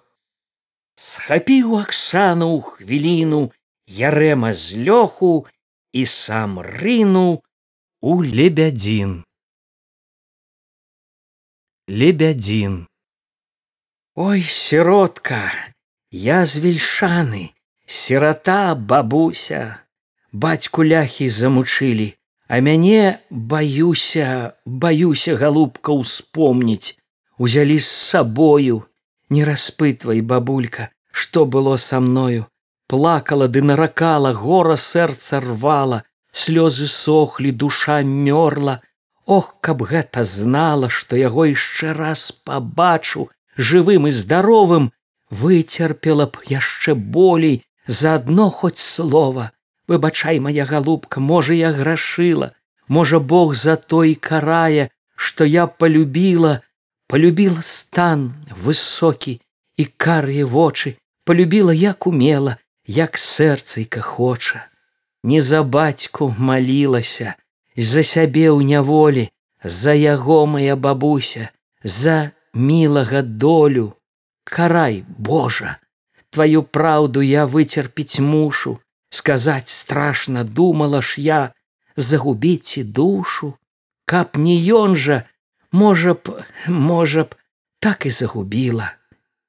Схапіў 0.96 1.76
аксану 1.80 2.48
ў 2.56 2.60
хвіліну 2.64 3.40
ярэма 3.88 4.52
з 4.56 4.80
лёху 4.86 5.32
і 5.92 6.04
сам 6.06 6.60
рынуў 6.60 7.42
у 8.00 8.12
лебядзін. 8.24 9.20
Лебядзін. 11.88 12.86
Ой 14.14 14.42
сіротка 14.42 15.44
я 16.10 16.44
з 16.44 16.64
вельшаны 16.64 17.52
сірата 17.86 18.74
бабуся 18.74 19.84
бацьку 20.32 20.84
ляхі 20.84 21.28
замучылі 21.28 22.14
а 22.50 22.58
мяне 22.58 23.22
баюся 23.30 24.58
баюся 24.66 25.36
галубка 25.38 25.94
ўспомніць 25.94 26.98
узялі 27.38 27.78
з 27.78 27.86
сабою. 27.86 28.82
Не 29.30 29.44
распытвай 29.46 30.20
бабулька 30.20 30.90
что 31.12 31.46
было 31.46 31.76
со 31.76 32.00
мною. 32.00 32.46
Плакала 32.88 33.46
ды 33.46 33.62
наракала 33.62 34.32
гора 34.34 34.74
сэрца 34.76 35.38
рвала 35.40 36.02
слёзы 36.32 36.90
сохлі 36.90 37.52
душа 37.52 38.02
мёрла. 38.02 38.82
Ох 39.26 39.54
каб 39.60 39.86
гэта 39.86 40.24
знала 40.24 40.90
што 40.90 41.14
яго 41.14 41.46
яшчэ 41.46 41.94
раз 41.94 42.32
пабачу 42.32 43.30
жывым 43.54 44.10
і 44.10 44.10
здаровым 44.10 44.90
выцерпела 45.30 46.26
б 46.26 46.42
яшчэ 46.50 46.98
болей 46.98 47.62
заадно 47.86 48.50
хоць 48.50 48.82
слова 48.82 49.52
выбачай 49.90 50.40
моя 50.46 50.64
галубка 50.72 51.20
можа 51.32 51.58
я 51.58 51.74
грашыла 51.82 52.52
можа 52.86 53.20
бог 53.34 53.54
за 53.66 53.76
той 53.76 54.14
карае 54.14 54.88
што 55.28 55.44
я 55.44 55.66
полюбіла 55.66 56.54
полюбіла 57.10 57.62
стан 57.74 58.26
высокі 58.64 59.40
і 59.76 59.84
карые 60.06 60.44
вочы 60.56 60.96
полюбіла 61.24 61.72
як 61.72 62.06
умела 62.06 62.56
як 62.86 63.18
сэрцайка 63.18 64.00
хоча. 64.00 64.66
Не 65.22 65.40
за 65.40 65.62
бацьку 65.62 66.34
малілася 66.38 67.34
за 67.76 68.02
сябе 68.02 68.50
ў 68.50 68.64
няволі 68.66 69.28
за 69.62 69.94
яго 69.94 70.46
моя 70.46 70.76
бабуся 70.76 71.50
за 71.84 72.30
мілага 72.54 73.22
долю. 73.22 73.94
Карай 74.44 75.04
божа 75.06 75.76
твою 76.30 76.62
праўду 76.62 77.20
я 77.22 77.46
выцерпіць 77.46 78.20
мушу 78.20 78.78
сказаць 79.10 79.68
страшно 79.68 80.44
думала 80.44 81.02
ж 81.02 81.20
я 81.20 81.52
загубіць 81.96 82.78
і 82.78 82.84
душу. 82.84 83.54
Каб 84.06 84.36
не 84.36 84.56
ён 84.74 84.96
жа 84.96 85.22
можа 85.72 86.14
б 86.14 86.42
можа 86.66 87.24
б 87.24 87.36
так 87.80 88.06
і 88.06 88.10
загубіла. 88.10 88.94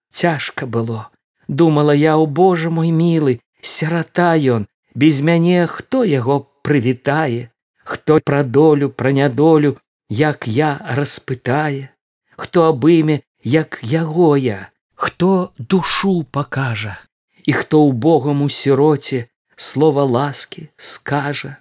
Цяжка 0.09 0.65
было 0.65 1.09
думала 1.47 1.91
я 1.91 2.17
у 2.17 2.25
божа 2.25 2.69
мой 2.69 2.91
мілы 2.91 3.39
сірата 3.61 4.33
ён 4.37 4.67
без 4.93 5.21
мяне 5.21 5.67
хто 5.67 6.03
яго 6.03 6.47
прывітае? 6.63 7.49
Хто 7.83 8.19
пра 8.19 8.43
долю 8.43 8.89
пра 8.89 9.11
нядолю 9.11 9.77
як 10.09 10.47
я 10.47 10.77
распытае? 10.99 11.89
Хто 12.37 12.69
абыме 12.69 13.21
як 13.43 13.79
яго 13.83 14.37
я? 14.37 14.69
Хто 14.95 15.51
душу 15.57 16.23
пакажа? 16.23 16.97
І 17.45 17.53
хто 17.53 17.81
ў 17.87 17.91
богам 17.91 18.41
у 18.45 18.49
сіроце 18.49 19.25
слова 19.61 20.03
ласки 20.03 20.69
скажа. 20.75 21.57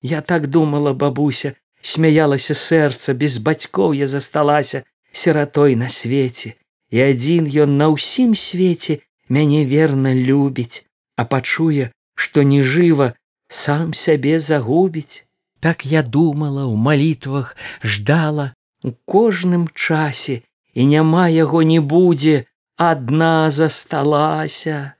Я 0.00 0.20
так 0.22 0.46
думала 0.46 0.92
бабуся 0.92 1.54
смяялася 1.82 2.54
сэрца 2.54 3.12
без 3.12 3.36
бацькоў 3.38 3.92
я 3.92 4.06
засталася 4.06 4.82
сіратой 5.12 5.76
на 5.76 5.88
свеце. 5.88 6.54
І 6.90 7.02
адзін 7.12 7.50
ён 7.64 7.76
на 7.76 7.88
ўсім 7.92 8.32
свеце 8.34 9.04
мяне 9.28 9.64
верна 9.68 10.14
любіць 10.14 10.88
а 11.16 11.28
пачуе 11.28 11.92
што 12.14 12.42
не 12.48 12.62
жыва 12.62 13.12
сам 13.48 13.92
сябе 13.92 14.40
загубіць. 14.40 15.28
Так 15.60 15.84
я 15.84 16.02
думала 16.02 16.64
ў 16.64 16.76
малітвах 16.88 17.56
ждала. 17.84 18.54
У 18.82 18.90
кожным 19.06 19.68
часе 19.74 20.40
і 20.74 20.86
няма 20.88 21.28
яго 21.28 21.62
не 21.62 21.78
будзе 21.78 22.48
адна 22.80 23.50
засталася 23.50 24.96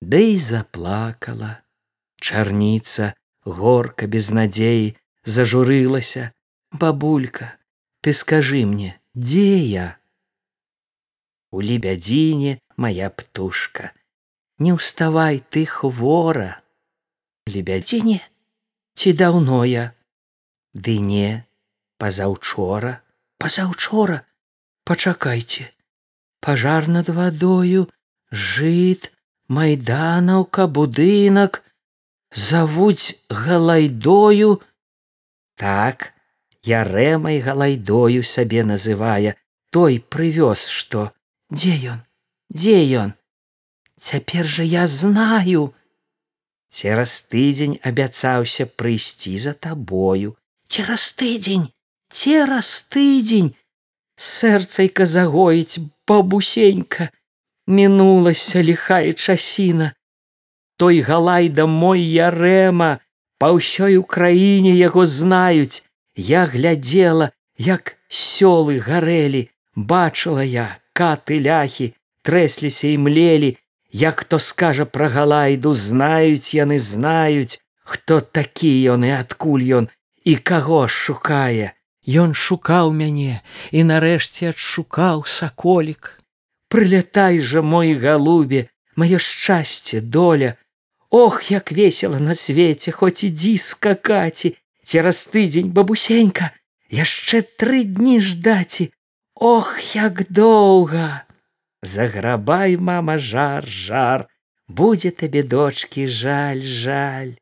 да 0.00 0.18
і 0.18 0.38
заплакала. 0.38 1.62
Чарніца 2.20 3.14
горка 3.44 4.06
без 4.06 4.30
надзеі 4.30 4.96
зажурылася. 5.24 6.32
Бабулька 6.72 7.56
ты 8.00 8.12
скажи 8.12 8.66
мне 8.66 9.00
дзе 9.14 9.58
я? 9.58 9.98
У 11.50 11.62
лебядзіне 11.62 12.60
моя 12.76 13.10
птушка. 13.10 13.92
Не 14.58 14.74
ўставай 14.74 15.40
ты 15.40 15.64
хвора! 15.64 16.60
Лебядзіне 17.46 18.20
ці 18.94 19.12
даўно 19.12 19.64
я? 19.64 19.94
Ды 20.74 20.98
не. 21.00 21.48
Пазаўчора 21.98 23.00
пазаўчора 23.42 24.22
пачакайце 24.84 25.64
пажар 26.44 26.86
над 26.96 27.08
вадою 27.16 27.86
жыт 28.30 29.10
майданаўка 29.48 30.66
будынак 30.66 31.62
завуць 32.32 33.16
галайдою. 33.28 34.60
Так 35.56 36.12
я 36.62 36.84
рэмай 36.84 37.40
галайдою 37.40 38.22
сабе 38.22 38.64
называе. 38.64 39.36
Той 39.70 40.00
прывёз 40.00 40.66
што. 40.66 41.12
Дзе 41.52 41.74
ён? 41.92 41.98
Дзе 42.48 42.84
ён? 43.04 43.14
Цяпер 43.96 44.46
жа 44.46 44.64
я 44.64 44.86
знаю. 44.86 45.74
Цераз 46.72 47.20
тыдзень 47.32 47.80
абяцаўся 47.82 48.64
прыйсці 48.64 49.36
за 49.36 49.52
табою. 49.52 50.36
Цераз 50.68 51.12
тыдзень 51.12 51.68
цераз 52.10 52.86
тыдзень. 52.90 53.54
Сэрцайка 54.18 55.06
загоіць 55.06 55.78
бабусенька 56.08 57.10
мінулася 57.68 58.62
ліхая 58.62 59.12
часіна. 59.12 59.92
Той 60.76 61.00
галайда 61.02 61.66
мой 61.66 62.00
ярэма 62.00 62.98
па 63.38 63.52
ўсёй 63.52 64.00
украіне 64.00 64.72
яго 64.72 65.04
знаюць. 65.06 65.84
Я 66.16 66.48
глядзела 66.48 67.30
як 67.58 67.94
сёлы 68.08 68.80
гарэлі. 68.80 69.48
Бачыла 69.76 70.42
я 70.42 70.80
каты 70.96 71.38
ляхі 71.44 71.92
трэсліся 72.24 72.88
і 72.88 72.98
млелі. 73.04 73.56
Як 73.92 74.24
хто 74.24 74.38
скажа 74.38 74.84
пра 74.84 75.08
галайду 75.08 75.74
знаюць 75.74 76.56
яны 76.56 76.78
знаюць. 76.78 77.60
Хто 77.84 78.20
такі 78.20 78.72
ён 78.96 79.04
і 79.04 79.12
адкуль 79.20 79.64
ён 79.80 79.88
і 80.24 80.36
каго 80.36 80.88
шукае? 80.88 81.76
Ён 82.08 82.32
шукаў 82.32 82.92
мяне 82.96 83.44
і 83.72 83.84
нарэшце 83.84 84.52
адшукаў 84.52 85.28
саколік 85.28 86.16
прылятай 86.68 87.40
жа 87.40 87.62
мой 87.62 87.94
галубе 87.94 88.68
маё 88.96 89.18
шчасце 89.18 90.00
доля! 90.00 90.56
Ох 91.10 91.50
як 91.50 91.72
весела 91.72 92.18
на 92.18 92.34
свеце 92.34 92.92
хоць 92.92 93.24
ідзі 93.24 93.56
скакаці 93.56 94.52
цераз 94.84 95.24
тыдзень 95.32 95.72
бабусенька 95.72 96.52
яшчэ 96.92 97.40
тры 97.60 97.80
дні 97.84 98.20
ждаці 98.20 98.92
ох 99.34 99.72
як 99.96 100.28
доўга 100.28 101.24
Заграбай, 101.82 102.76
мама, 102.76 103.18
жар, 103.18 103.66
жар, 103.66 104.26
будзе 104.66 105.10
табе 105.10 105.42
дочки 105.42 106.06
жаль, 106.06 106.60
жаль. 106.60 107.38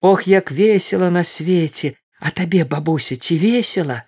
Ох, 0.00 0.28
як 0.28 0.52
весело 0.52 1.10
на 1.10 1.24
свеце, 1.24 1.94
а 2.20 2.30
табе 2.30 2.64
бабуся 2.64 3.16
ці 3.16 3.38
весела, 3.38 4.02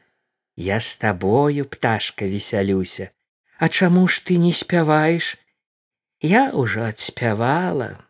Я 0.57 0.81
з 0.81 0.97
табою 0.97 1.65
пташка 1.65 2.29
весялюся, 2.29 3.11
А 3.59 3.69
чаму 3.69 4.09
ж 4.09 4.23
ты 4.25 4.37
не 4.37 4.53
спяваеш? 4.53 5.37
Я 6.21 6.51
ўжо 6.53 6.89
адспявала. 6.91 8.01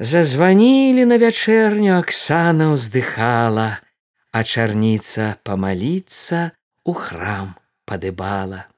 Зазванілі 0.00 1.04
на 1.04 1.20
вячэрню 1.20 1.98
Аксана 2.00 2.72
ўздыхала, 2.72 3.84
а 4.32 4.38
чарніца 4.40 5.36
памаліцца 5.44 6.56
у 6.88 6.96
храм 6.96 7.52
падыбала. 7.84 8.70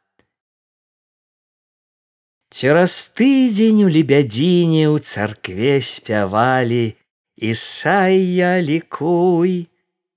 Цераз 2.51 2.97
тыдзень 3.17 3.87
у 3.87 3.89
лебядзіне 3.93 4.91
ў 4.91 4.99
царкве 4.99 5.79
спявалі 5.81 6.99
Ісая 7.39 8.61
лікуй, 8.61 9.71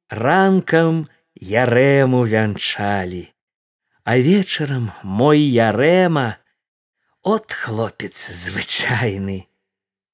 ранкам 0.10 1.06
ярэму 1.38 2.26
вянчалі, 2.28 3.35
А 4.06 4.18
вечарам 4.18 4.92
мой 5.02 5.40
ярэма 5.42 6.38
от 7.26 7.52
хлопец 7.52 8.14
звычайны. 8.14 9.50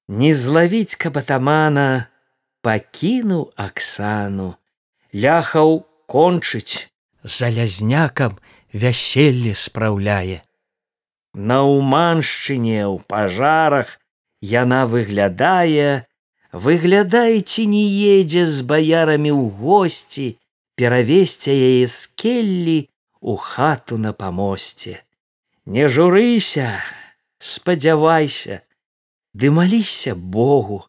Не 0.08 0.32
злавіць 0.32 0.96
кабатамана 0.96 2.08
пакінуў 2.64 3.52
Аксану, 3.52 4.56
ляхаў 5.12 5.84
кончыць, 6.08 6.88
залязнякам 7.22 8.38
вяселле 8.72 9.52
спраўляе. 9.52 10.40
На 11.36 11.60
ўманшчыне 11.60 12.88
ў 12.88 12.96
пажарах 13.04 14.00
яна 14.40 14.86
выглядае, 14.88 16.08
выглядаеце 16.52 17.68
не 17.68 17.84
едзе 18.16 18.48
з 18.48 18.64
баярамі 18.64 19.36
ў 19.36 19.52
госці, 19.52 20.40
перавесці 20.80 21.52
яе 21.52 21.84
з 21.84 22.08
келлі 22.16 22.78
у 23.22 23.36
хату 23.36 23.98
на 23.98 24.12
памосце. 24.12 24.98
Не 25.64 25.86
журыся, 25.86 26.82
спадзявайся, 27.38 28.62
ды 29.32 29.50
маліся 29.50 30.14
Богу, 30.14 30.84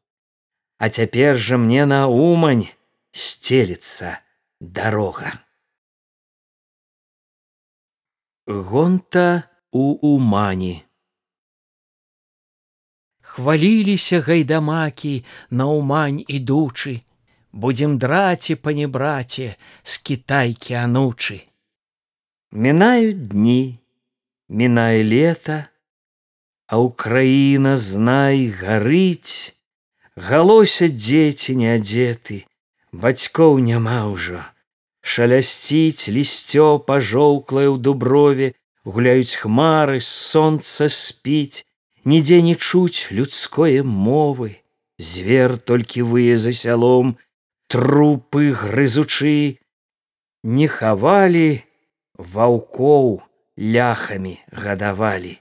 А 0.83 0.89
цяпер 0.89 1.37
жа 1.37 1.57
мне 1.57 1.85
на 1.85 2.07
умань 2.11 2.65
сцелецца 3.13 4.19
дарога. 4.59 5.29
Гонта 8.47 9.43
у 9.71 9.83
умані. 10.09 10.83
Хваліліся 13.21 14.19
гайдамакі 14.27 15.13
на 15.49 15.69
ўмань 15.71 16.19
ідучы, 16.27 16.99
будзем 17.53 17.95
драці 17.95 18.59
панебраце 18.59 19.55
з 19.87 19.97
кітайкі 20.09 20.75
анучы. 20.83 21.39
Мінаюць 22.53 23.17
дні, 23.33 23.79
мінае 24.47 25.01
лета, 25.01 25.73
а 26.69 26.77
ўкраіна 26.85 27.73
знай 27.81 28.53
гарыць, 28.53 29.57
галося 30.13 30.85
дзеці 30.85 31.55
не 31.57 31.73
адзеты, 31.73 32.37
бацькоў 32.93 33.57
няма 33.57 34.05
ўжо. 34.13 34.43
Шалясціць 35.01 36.13
лісцё 36.13 36.77
пажоўклае 36.77 37.73
ў 37.73 37.81
дуброве 37.81 38.53
гуляюць 38.85 39.33
хмары 39.33 39.97
сонца 40.05 40.93
спіць. 40.93 41.65
Нідзе 42.05 42.41
не 42.45 42.53
чуць 42.53 43.09
людское 43.09 43.81
мовы 43.81 44.61
звер 45.01 45.57
толькі 45.57 46.05
вые 46.05 46.37
за 46.37 46.53
сялом. 46.53 47.17
Трупы 47.65 48.53
грызучы 48.53 49.57
не 50.45 50.67
хавалі 50.69 51.65
ваўкоў 52.33 53.21
ляхамі 53.77 54.35
гадавалі 54.65 55.37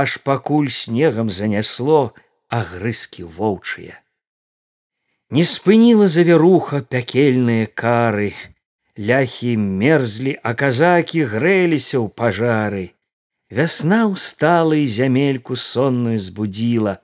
аж 0.00 0.18
пакуль 0.26 0.72
снегам 0.80 1.30
занясло 1.38 2.00
агрызкі 2.48 3.30
воўчыя 3.38 4.02
не 5.30 5.46
спыніла 5.54 6.06
завіруха 6.18 6.82
пякельныя 6.94 7.66
кары 7.82 8.30
ляхі 8.98 9.56
мерзлі, 9.56 10.38
а 10.42 10.54
казакі 10.54 11.24
грэліся 11.28 12.00
ў 12.00 12.08
пажары. 12.08 12.86
Вясна 13.50 14.06
устала 14.06 14.76
і 14.76 14.86
зямельку 14.86 15.56
сонную 15.56 16.18
збудзіла, 16.18 16.98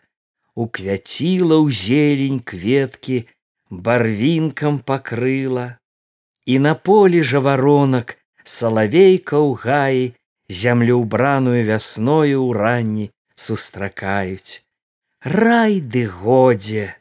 уквяціла 0.56 1.60
ў 1.60 1.68
зелень 1.70 2.40
кветкі, 2.40 3.28
барвінкам 3.70 4.80
пакрыла. 4.80 5.78
І 6.46 6.58
на 6.58 6.74
полі 6.74 7.22
жаваронак 7.22 8.18
салавейка 8.44 9.38
ў 9.38 9.50
гаі 9.58 10.04
зямлю 10.48 11.02
ўбраную 11.02 11.62
вясною 11.66 12.42
ў 12.44 12.50
ранні 12.56 13.06
сустракаюць. 13.34 14.62
Рай 15.22 15.80
ды 15.80 16.06
годзе! 16.06 16.96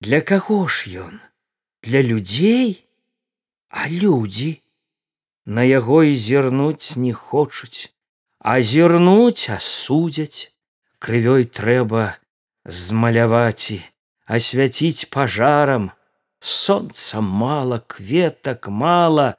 Для 0.00 0.20
каго 0.20 0.66
ж 0.68 0.90
ён? 1.06 1.20
Для 1.82 2.02
людзей? 2.02 2.84
А 3.70 3.88
людзі 3.88 4.62
на 5.46 5.62
яго 5.64 6.02
і 6.04 6.16
зірнуць 6.16 6.96
не 6.96 7.12
хочуць, 7.12 7.92
а 8.38 8.60
зірнуць 8.60 9.48
асудзяць, 9.48 10.52
крывёй 10.98 11.44
трэба 11.44 12.16
змаляваць 12.64 13.76
і 13.76 13.78
асвяціць 14.26 15.08
пажарам, 15.14 15.90
Сонца 16.40 17.20
мала 17.20 17.80
кветак 17.80 18.68
мала 18.68 19.34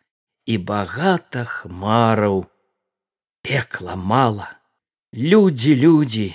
і 0.50 0.56
багата 0.58 1.46
хмараў. 1.46 2.46
Пекла 3.46 3.96
мала. 3.96 4.50
Людзі, 5.14 5.76
людзі, 5.76 6.30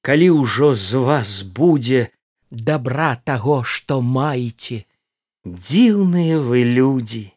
калі 0.00 0.28
ўжо 0.40 0.72
з 0.74 1.04
вас 1.08 1.42
будзе 1.42 2.08
добра 2.50 3.12
таго, 3.16 3.60
што 3.64 4.00
маеце, 4.00 4.84
дзіўныя 5.44 6.40
вы 6.44 6.64
людзі 6.64 7.32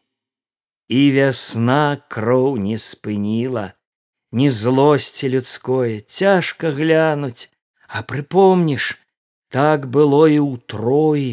і 0.88 1.00
вясна 1.12 1.96
кроў 2.12 2.56
не 2.60 2.76
спыніла 2.76 3.72
ні 4.40 4.48
злосці 4.50 5.30
людское 5.32 6.04
цяжка 6.04 6.72
глянуць 6.76 7.48
а 7.88 8.04
прыпомніш 8.04 8.90
так 9.48 9.88
было 9.88 10.28
і 10.28 10.38
ў 10.44 10.60
троі 10.68 11.32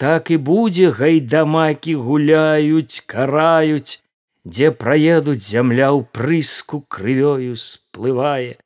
так 0.00 0.32
і 0.32 0.40
будзе 0.48 0.88
гайдамакі 0.96 1.94
гуляюць 2.08 3.04
караюць 3.04 4.00
дзе 4.46 4.70
праедуць 4.82 5.42
зямля 5.42 5.90
ў 5.90 6.06
прыску 6.16 6.82
крывёю 6.96 7.58
сплывае. 7.58 8.56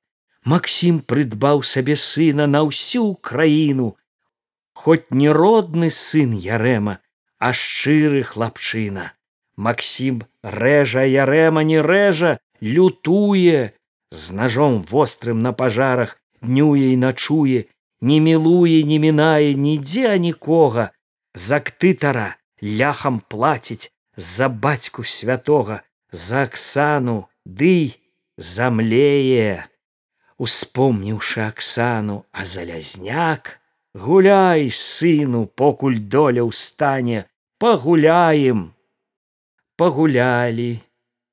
Максім 0.45 1.01
прыдбаў 1.13 1.63
сабе 1.73 1.97
сына 1.97 2.47
на 2.47 2.65
ўсю 2.69 3.05
краіну. 3.29 3.95
Хоць 4.75 5.09
не 5.13 5.33
родны 5.43 5.89
сын 5.91 6.37
ярэма 6.37 7.01
а 7.41 7.53
шчыры 7.57 8.23
хлапчына. 8.23 9.13
Максім 9.57 10.23
рэжа 10.45 11.05
ярэма 11.09 11.65
не 11.65 11.81
рэжа, 11.81 12.39
лютуе, 12.61 13.73
з 14.13 14.33
ножом 14.37 14.83
вострым 14.83 15.41
на 15.41 15.53
пажарах 15.57 16.17
днюе 16.43 16.93
і 16.93 16.97
начуе, 16.97 17.65
не 18.01 18.21
мілуе, 18.21 18.83
не 18.85 18.99
мінае 18.99 19.57
нідзе 19.57 20.19
нікога, 20.19 20.93
за 21.35 21.61
ктытара 21.65 22.37
ляхам 22.61 23.21
плаціць 23.29 23.89
за 24.17 24.49
бацьку 24.49 25.05
святога, 25.05 25.83
за 26.11 26.43
аксану 26.43 27.29
ды 27.45 27.95
замлее. 28.37 29.67
Успомніўшы 30.39 31.41
аксану, 31.47 32.25
а 32.33 32.45
залязняк, 32.45 33.61
гуляй 33.95 34.71
сыну 34.71 35.47
покуль 35.47 35.99
доля 35.99 36.47
ў 36.47 36.53
стане 36.55 37.27
пагуляем 37.59 38.73
пагулялі 39.77 40.81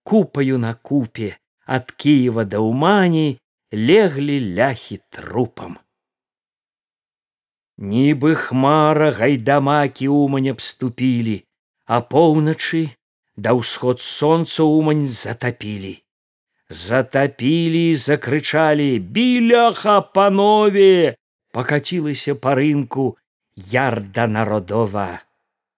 купаю 0.03 0.57
на 0.57 0.73
купе 0.73 1.37
ад 1.77 1.91
кіева 1.93 2.47
да 2.49 2.63
ўмані 2.65 3.37
леглі 3.71 4.37
ляхі 4.57 4.97
трупам 5.13 5.77
нібы 7.77 8.33
хмара 8.41 9.13
гайдамакі 9.21 10.09
умань 10.09 10.49
абступілі 10.57 11.37
а 11.87 12.01
поўначы 12.01 12.91
да 13.35 13.55
ўсход 13.55 14.03
сонца 14.03 14.63
умань 14.63 15.07
затапілі. 15.07 15.95
Затапілі 16.69 17.95
закрычалі 17.95 18.99
біляха 18.99 20.01
панове! 20.01 21.15
Пакацілася 21.55 22.35
па 22.35 22.55
рынку 22.59 23.15
ярда 23.55 24.27
народова. 24.27 25.23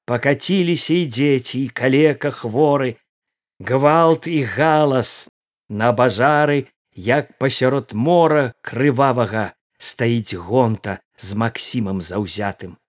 Покатились 0.06 0.90
и 0.90 1.06
дети, 1.06 1.58
и 1.58 1.68
калека 1.70 2.32
хворы, 2.32 2.98
гвалт 3.60 4.26
і 4.28 4.42
галас 4.44 5.30
на 5.70 5.92
базары, 5.94 6.66
як 6.96 7.38
пасярод 7.38 7.94
мора 7.94 8.54
крывавага 8.66 9.54
стаіць 9.78 10.34
гонта 10.34 11.00
з 11.16 11.38
Масімам 11.38 12.02
заўзятым. 12.02 12.82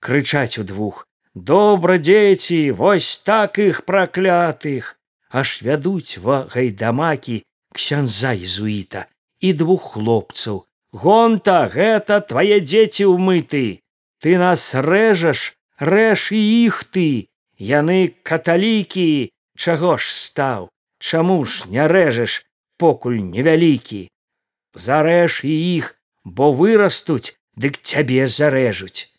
Крычаць 0.00 0.58
удвух: 0.58 1.06
добра 1.34 1.98
дзеці, 1.98 2.70
вось 2.70 3.18
так 3.18 3.58
іх 3.58 3.82
праклятых, 3.84 4.96
аж 5.30 5.62
вядуць 5.62 6.18
ва 6.18 6.46
гайдамакі 6.50 7.42
ксянза 7.74 8.34
езуіта 8.38 9.06
і 9.40 9.52
двух 9.52 9.98
хлопцаў. 9.98 10.64
Гонта, 10.94 11.66
гэта 11.66 12.22
твае 12.22 12.62
дзеці 12.62 13.10
ўмыты, 13.10 13.82
ты 14.22 14.38
нас 14.38 14.62
рэжаш, 14.78 15.58
рэш 15.78 16.30
і 16.32 16.42
іх 16.64 16.84
ты. 16.84 17.26
Яны 17.58 18.14
каталікі. 18.22 19.30
Чаго 19.58 19.98
ж 19.98 20.10
стаў? 20.10 20.70
Чаму 20.98 21.44
ж 21.44 21.66
не 21.70 21.86
рэжаш 21.86 22.46
покуль 22.78 23.18
невялікі? 23.22 24.08
Зарэж 24.74 25.42
і 25.44 25.54
іх 25.76 25.94
бо 26.24 26.50
вырастуць 26.52 27.36
дык 27.54 27.78
цябе 27.82 28.26
зарэжуць. 28.26 29.10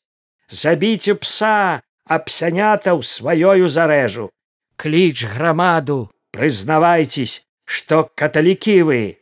Забіце 0.49 1.15
пса 1.15 1.81
абсянятаў 2.05 3.01
сваёю 3.03 3.67
зарэжу. 3.67 4.29
Кліч 4.77 5.25
грамаду. 5.25 6.09
Прызнавайцесь 6.31 7.45
што 7.65 8.09
каталікі 8.15 8.81
вы. 8.83 9.17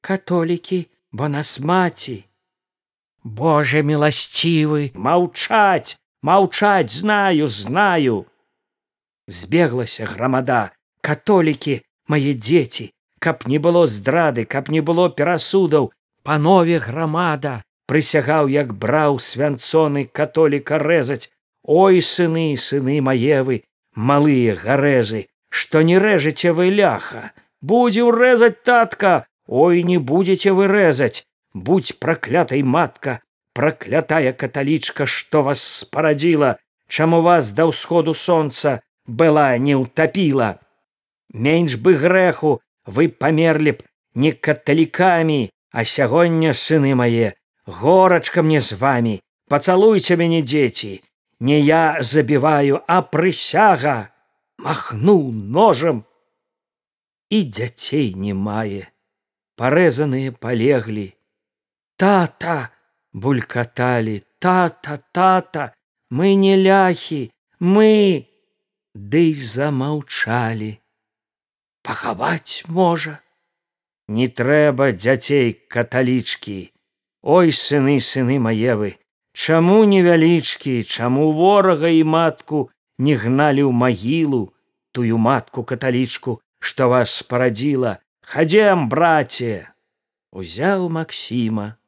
Католікі 0.00 0.86
бо 1.12 1.28
нас 1.28 1.60
маці. 1.60 2.24
Боже 3.24 3.82
міласцівы. 3.82 4.92
Маўчаць 4.94 6.00
Маўчаць 6.22 6.92
знаю, 6.92 7.48
знаю. 7.48 8.26
Збеглася 9.26 10.04
грамада, 10.04 10.70
католікі, 11.00 11.80
мае 12.12 12.34
дзеці, 12.36 12.92
каб 13.18 13.48
не 13.48 13.58
было 13.58 13.86
здрады, 13.86 14.44
каб 14.44 14.68
не 14.68 14.82
было 14.84 15.08
перасудаў, 15.08 15.88
панове 16.22 16.76
грамада, 16.78 17.62
прысягаў, 17.88 18.52
як 18.52 18.74
браў 18.76 19.16
свянцоны 19.16 20.04
католіка 20.12 20.76
рэзаць. 20.76 21.32
Ой 21.64 22.00
сыны, 22.02 22.56
сыны 22.56 23.00
маевы, 23.00 23.64
малыя 23.94 24.56
гарэзы, 24.56 25.26
што 25.50 25.82
не 25.82 25.98
рэжаце 25.98 26.52
вы 26.52 26.70
ляха, 26.70 27.32
будзем 27.60 28.10
рэзаць 28.10 28.62
татка, 28.62 29.26
Ой 29.46 29.82
не 29.82 29.98
будзеце 29.98 30.52
вы 30.52 30.68
рэзаць, 30.68 31.24
будь 31.54 31.98
праклятай 31.98 32.62
матка, 32.62 33.20
проклятая 33.52 34.32
каталічка 34.32 35.06
что 35.06 35.42
вас 35.42 35.62
спарадзіла 35.62 36.56
чаму 36.86 37.20
вас 37.22 37.50
да 37.52 37.66
ўсходу 37.66 38.14
сонца 38.14 38.80
была 39.06 39.58
не 39.58 39.74
ўтапіла 39.74 40.62
менш 41.34 41.76
бы 41.82 41.94
грэху 41.98 42.60
вы 42.86 43.08
памерлі 43.08 43.72
б 43.78 43.90
не 44.14 44.32
каталікамі, 44.32 45.50
а 45.72 45.84
сягоння 45.84 46.52
сыны 46.52 46.94
мае, 46.98 47.34
горачка 47.66 48.42
мне 48.42 48.60
з 48.60 48.74
вами, 48.74 49.20
пацалуйце 49.48 50.16
мяне 50.16 50.42
дзеці, 50.42 51.02
не 51.40 51.60
я 51.60 51.98
забіваю, 52.00 52.80
а 52.86 53.00
прысяга, 53.02 54.12
махнуў 54.60 55.32
ножам 55.32 56.04
і 57.30 57.44
дзяцей 57.48 58.14
не 58.14 58.34
мае, 58.34 58.88
парэзаныя 59.56 60.32
палеглі. 60.32 61.08
Тата 61.96 62.70
булькаталі, 63.12 64.22
тата, 64.38 65.00
тата, 65.12 65.72
мы 66.10 66.34
не 66.34 66.56
ляхі, 66.56 67.32
мы, 67.60 68.26
Дый 68.94 69.34
замаўчалі. 69.34 70.80
Пахаваць 71.82 72.66
можа. 72.66 73.22
Не 74.08 74.26
трэба 74.26 74.90
дзяцей 74.92 75.54
каталічкі. 75.70 76.74
Ой 77.22 77.52
сыны 77.54 78.00
сыны 78.02 78.40
маевы, 78.42 78.98
Чаму 79.32 79.84
невялічкі, 79.84 80.84
чаму 80.84 81.32
ворага 81.32 81.88
і 81.88 82.04
матку 82.04 82.70
не 82.98 83.16
гналі 83.16 83.62
ў 83.66 83.72
магілу, 83.72 84.52
тую 84.92 85.18
матку 85.18 85.64
каталічку, 85.64 86.40
што 86.58 86.88
вас 86.88 87.14
спарадзіла, 87.22 87.98
хадзем 88.22 88.88
браце! 88.88 89.70
Узяў 90.30 90.88
Масіма 90.90 91.80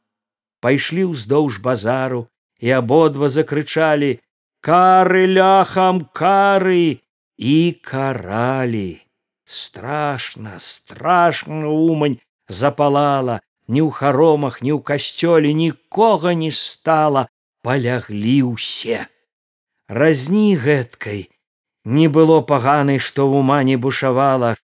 пайшлі 0.63 1.11
ўздоўж 1.11 1.59
базару 1.63 2.27
і 2.63 2.71
абодва 2.79 3.27
закрычалі 3.27 4.23
кары 4.63 5.27
ляхам 5.27 6.07
кары! 6.15 7.03
І 7.39 7.75
каралі. 7.83 9.03
Страшна 9.45 10.61
страшна 10.63 11.67
умань 11.67 12.21
запалала 12.47 13.41
ні 13.67 13.83
ў 13.83 13.91
харомах 13.91 14.63
ні 14.63 14.73
ў 14.79 14.81
касцёле 14.87 15.51
нікога 15.51 16.39
не 16.39 16.53
стала 16.55 17.27
паляглі 17.63 18.55
ўсе. 18.55 19.07
Разні 19.89 20.57
гэткай. 20.57 21.31
Не 21.85 22.07
было 22.09 22.43
паганай 22.43 22.99
што 22.99 23.27
ў 23.27 23.43
умане 23.43 23.77
бушавала 23.77 24.55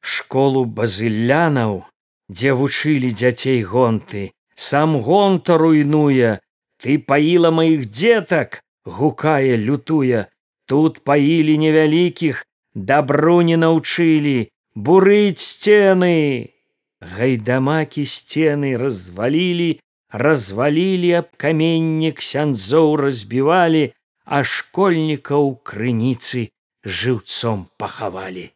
школу 0.00 0.64
базылянаў 0.64 1.82
дзе 2.30 2.52
вучылі 2.58 3.10
дзяцей 3.10 3.62
гонты. 3.62 4.30
Сам 4.54 5.00
гонта 5.00 5.56
руйнуе. 5.58 6.38
Ты 6.80 6.98
паіла 6.98 7.50
маіх 7.50 7.88
дзетак 7.90 8.62
гукае 8.84 9.56
лютуе. 9.56 10.26
Тут 10.66 11.02
паілі 11.04 11.58
невялікіх 11.58 12.44
дабру 12.74 13.42
не 13.42 13.56
наўчылі. 13.56 14.48
Бурыць 14.74 15.42
сцены! 15.42 16.54
Гайдамакі 17.00 18.04
сцены 18.06 18.76
развалілі 18.76 19.80
развалілі 20.12 21.12
аб 21.22 21.28
каменне 21.36 22.12
ксяндзоў 22.20 22.96
разбівалі 23.04 23.84
а 24.24 24.42
школьнікаў 24.44 25.54
крыніцы 25.70 26.48
жыўцом 26.84 27.66
пахавалі 27.76 28.50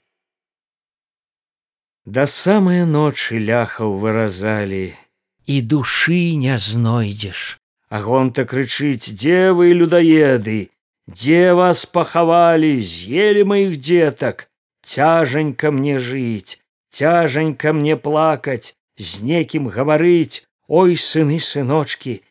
Да 2.05 2.27
самыя 2.29 2.85
ночы 2.85 3.41
ляхаў 3.41 3.97
выразалі 3.97 4.93
і 5.47 5.61
душы 5.61 6.37
не 6.37 6.57
знойдзеш. 6.59 7.61
Агонта 7.89 8.45
крычыць, 8.45 9.13
дзе 9.13 9.53
вы 9.57 9.73
людаеды, 9.73 10.69
Дзе 11.07 11.53
вас 11.53 11.85
пахавалі, 11.85 12.81
з'елі 12.81 13.45
маіх 13.45 13.77
дзетак, 13.77 14.49
цяжанька 14.81 15.71
мне 15.71 15.99
жыць, 15.99 16.65
цяжанька 16.89 17.77
мне 17.77 17.97
плакаць, 18.01 18.73
з 18.97 19.21
некім 19.21 19.69
гаварыць, 19.69 20.49
Ой 20.69 20.97
сыны 20.97 21.41
сыночки, 21.41 22.23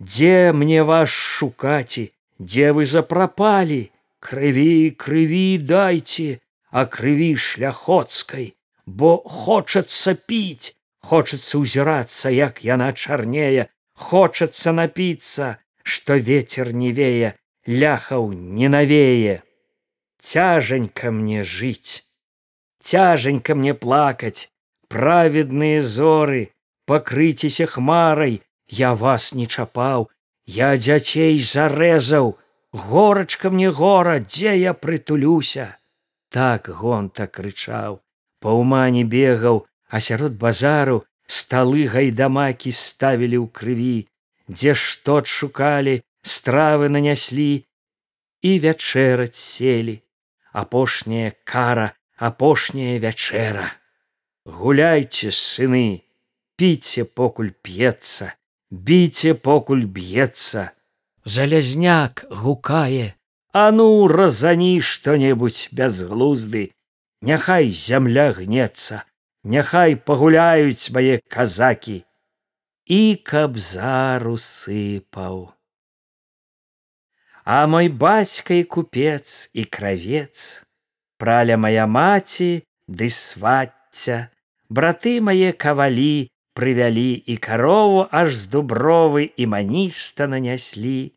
дзе 0.00 0.52
мне 0.52 0.82
вас 0.82 1.08
шукаці, 1.08 2.12
дзе 2.38 2.72
вы 2.72 2.86
запрапалі, 2.86 3.90
крыві 4.20 4.90
крыві 4.96 5.58
дайце, 5.58 6.40
а 6.70 6.86
крыві 6.86 7.36
шляхоцкай 7.36 8.54
бо 8.86 9.22
хочацца 9.24 10.14
піць, 10.14 10.74
хочацца 11.02 11.58
ўзірацца, 11.58 12.30
як 12.30 12.64
яна 12.64 12.92
чарнее, 12.92 13.68
хочацца 13.94 14.72
напіцца, 14.72 15.58
што 15.82 16.16
ветер 16.16 16.72
не 16.72 16.92
вее, 16.92 17.34
ляхаў 17.66 18.32
не 18.32 18.68
навее. 18.68 19.42
Цяжанька 20.20 21.10
мне 21.10 21.42
жыць, 21.44 22.06
Цяжанька 22.82 23.54
мне 23.54 23.74
плакаць, 23.74 24.50
праведныя 24.88 25.80
зоры, 25.80 26.50
пакрыцеся 26.86 27.66
хмарай, 27.66 28.42
я 28.68 28.94
вас 28.94 29.32
не 29.32 29.46
чапаў, 29.46 30.10
я 30.46 30.76
дзяцей 30.76 31.40
зарэзаў, 31.40 32.38
горачка 32.72 33.50
мне 33.50 33.70
гора, 33.70 34.18
дзе 34.20 34.58
я 34.58 34.72
прытулюся. 34.74 35.76
Так 36.30 36.68
гонта 36.68 37.26
крычаў 37.26 38.00
па 38.42 38.52
ўмане 38.58 39.06
бегаў, 39.06 39.64
а 39.88 40.00
сярод 40.02 40.34
базару 40.44 41.04
сталы 41.30 41.86
гайдамакі 41.94 42.74
ставілі 42.74 43.38
ў 43.38 43.46
крыві, 43.58 43.98
дзе 44.50 44.74
што 44.74 45.22
шукалі, 45.22 46.00
стравы 46.26 46.90
наняслі 46.92 47.64
і 48.42 48.52
вячэраць 48.64 49.38
селі, 49.38 50.02
апошняя 50.52 51.30
кара, 51.52 51.92
апошняя 52.18 52.98
вячэра. 53.04 53.68
Гуляйце 54.44 55.30
сыны, 55.30 56.02
піце 56.56 57.04
покуль 57.04 57.52
п'ецца, 57.62 58.34
біце 58.70 59.34
покуль 59.34 59.86
б'ецца. 59.86 60.70
Залязняк 61.24 62.24
гукае, 62.30 63.14
А 63.52 63.70
ну 63.70 64.08
разані 64.08 64.80
што-небудзь 64.80 65.68
бязглузды, 65.76 66.72
Няхай 67.22 67.68
зямля 67.70 68.32
гнецца, 68.34 69.04
няхай 69.44 69.94
пагуляюць 69.94 70.90
мае 70.96 71.20
казакі 71.34 72.02
і 72.96 73.02
каб 73.22 73.60
зару 73.62 74.34
сыпаў. 74.42 75.52
А 77.44 77.66
мой 77.66 77.88
бацька 77.88 78.58
і 78.58 78.64
купец 78.64 79.50
і 79.52 79.64
кравец, 79.64 80.66
праля 81.18 81.60
моя 81.60 81.86
маці 81.86 82.66
ды 82.88 83.06
свацця, 83.10 84.18
браты 84.66 85.20
мае 85.22 85.54
кавалі 85.54 86.31
прывялі 86.54 87.10
і 87.26 87.36
карову 87.36 88.06
аж 88.10 88.34
з 88.36 88.48
дубровы 88.52 89.30
і 89.36 89.46
маніста 89.46 90.26
наняслі, 90.26 91.12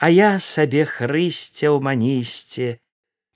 А 0.00 0.08
я 0.14 0.38
сабе 0.38 0.86
хрысця 0.86 1.74
ў 1.74 1.82
манісце, 1.82 2.78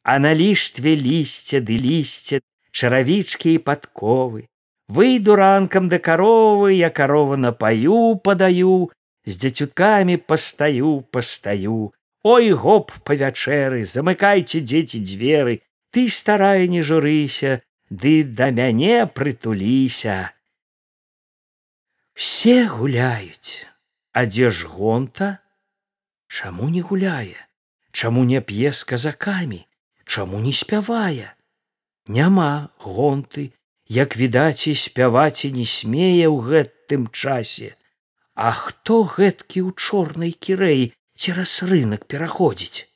а 0.03 0.18
на 0.18 0.34
ліштве 0.34 0.94
лісце 0.98 1.61
ды 1.62 1.78
лісце 1.78 2.42
чаравічкі 2.72 3.55
і 3.55 3.62
падковы 3.68 4.46
выйду 4.88 5.36
ранкам 5.38 5.88
да 5.88 5.98
каровы 5.98 6.74
я 6.74 6.90
карова 6.90 7.38
напаю 7.38 8.18
падаю 8.28 8.90
з 9.26 9.38
дзецюткамі 9.44 10.18
пастаю 10.32 10.94
пастаю 11.14 11.92
ой 12.34 12.50
гоп 12.64 12.90
па 13.07 13.18
вячэры 13.22 13.84
замыкайце 13.92 14.62
дзеці 14.66 15.03
дзверы 15.07 15.61
ты 15.94 16.09
старая 16.18 16.66
не 16.66 16.82
журыся 16.82 17.61
ды 17.90 18.14
да 18.24 18.50
мяне 18.50 19.07
прытуліся 19.07 20.18
все 22.14 22.68
гуляюць. 22.68 23.66
А 24.12 24.26
дзе 24.26 24.50
ж 24.50 24.66
гонта? 24.66 25.38
Чаму 26.28 26.68
не 26.68 26.82
гуляе? 26.82 27.36
Чаму 27.92 28.24
не 28.24 28.40
п'е 28.40 28.72
з 28.72 28.84
казакамі? 28.84 29.66
Чаму 30.04 30.40
не 30.40 30.52
спявае? 30.52 31.32
Няма 32.06 32.68
гонты. 32.78 33.52
Як 33.88 34.16
відаць 34.16 34.66
і 34.66 34.74
спяваць 34.74 35.44
і 35.44 35.52
не 35.52 35.66
смее 35.68 36.28
ў 36.28 36.38
гэтым 36.48 37.08
часе. 37.12 37.76
А 38.34 38.52
хто 38.52 39.04
гэткі 39.04 39.68
ў 39.68 39.76
чорнай 39.76 40.32
кірэі 40.32 40.92
цераз 41.16 41.62
рынок 41.68 42.08
пераходзіць? 42.08 42.88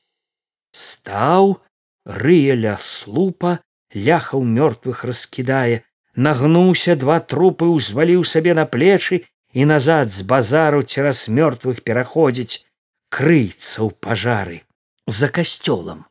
Стаў 0.73 1.61
рыяля 2.05 2.77
слупа 2.81 3.61
ляхаў 3.93 4.45
мёртвых 4.45 5.05
раскідае 5.05 5.85
нагнуўся 6.17 6.97
два 6.97 7.19
трупы 7.21 7.69
ўзваліў 7.71 8.25
сабе 8.25 8.55
на 8.59 8.65
плечы 8.65 9.23
і 9.53 9.69
назад 9.73 10.11
з 10.11 10.25
базару 10.33 10.83
цераз 10.83 11.29
мёртвых 11.29 11.85
пераходзіць 11.87 12.65
крыцца 13.13 13.85
ў 13.85 13.91
пажары 14.01 14.59
за 15.07 15.29
касцёлам. 15.29 16.09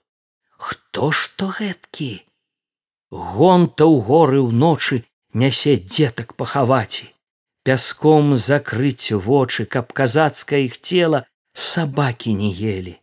Хто 0.57 1.11
ж 1.11 1.33
то 1.35 1.51
гэткі? 1.57 2.23
Гонта 3.11 3.85
ў 3.89 4.01
горы 4.07 4.39
ўночы 4.45 5.03
нясе 5.33 5.75
дзетак 5.77 6.33
пахаваці 6.39 7.11
пяском 7.65 8.37
закрыць 8.37 9.11
вочы 9.27 9.65
каб 9.65 9.91
казацкае 9.99 10.61
іх 10.69 10.77
цела 10.79 11.25
сабакі 11.67 12.33
не 12.41 12.51
ели 12.71 12.95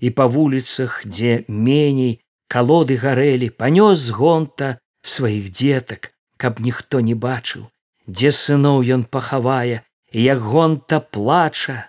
і 0.00 0.12
па 0.18 0.26
вуліцах 0.34 1.00
дзе 1.04 1.32
меней 1.68 2.12
калоды 2.54 2.96
гарэлі 3.04 3.48
панёс 3.62 4.08
гонта 4.18 4.68
сваіх 5.14 5.50
дзетак 5.50 6.12
каб 6.36 6.60
ніхто 6.60 7.00
не 7.00 7.14
бачыў, 7.14 7.66
дзе 8.06 8.32
сыноў 8.32 8.82
ён 8.96 9.04
пахавае, 9.04 9.82
як 10.12 10.40
гонта 10.40 11.00
плача. 11.00 11.88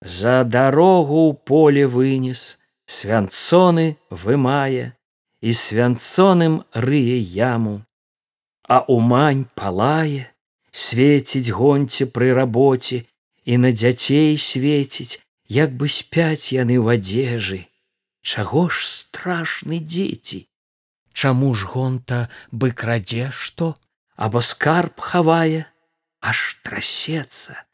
За 0.00 0.42
дарогу 0.44 1.30
ў 1.30 1.32
поле 1.46 1.86
вынес, 1.86 2.58
свянцоны 2.86 3.96
вымае 4.10 4.92
і 5.40 5.50
свянцоным 5.52 6.62
рые 6.74 7.18
яму. 7.20 7.82
А 8.68 8.82
умань 8.88 9.44
палае, 9.54 10.30
свеціць 10.72 11.50
гонце 11.50 12.06
пры 12.06 12.32
рабоце 12.34 13.04
і 13.44 13.58
на 13.58 13.72
дзяцей 13.72 14.38
свеціць, 14.38 15.20
як 15.48 15.76
бы 15.76 15.88
спяць 15.88 16.54
яны 16.54 16.78
ў 16.78 16.98
адзежы. 16.98 17.60
Чаго 18.22 18.68
ж 18.70 18.86
страшны 18.86 19.82
дзеці? 19.82 20.46
Чаму 21.12 21.54
ж 21.54 21.68
гонта 21.72 22.28
бы 22.50 22.72
крадзе 22.72 23.30
што? 23.30 23.74
Або 24.16 24.40
скарб 24.40 25.00
хавае, 25.00 25.66
аж 26.20 26.60
трасецца, 26.62 27.64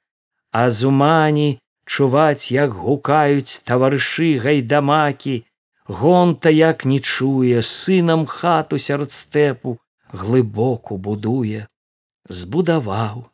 А 0.51 0.71
з 0.71 0.89
умані 0.89 1.61
чуваць, 1.85 2.51
як 2.51 2.73
гукаюць 2.73 3.61
таварышы 3.69 4.39
гайдамакі, 4.41 5.45
Гонта 5.89 6.51
як 6.51 6.85
не 6.85 7.01
чуе, 7.01 7.63
сынам 7.63 8.27
хату 8.27 8.79
сярод 8.79 9.11
стэпу 9.11 9.79
глыбоку 10.13 10.99
будуе, 10.99 11.65
збудаваў. 12.29 13.25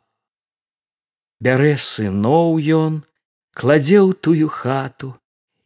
Бярэ 1.43 1.75
сыноў 1.75 2.55
ён, 2.77 3.03
кладзе 3.51 3.99
ў 3.99 4.15
тую 4.15 4.47
хату 4.47 5.11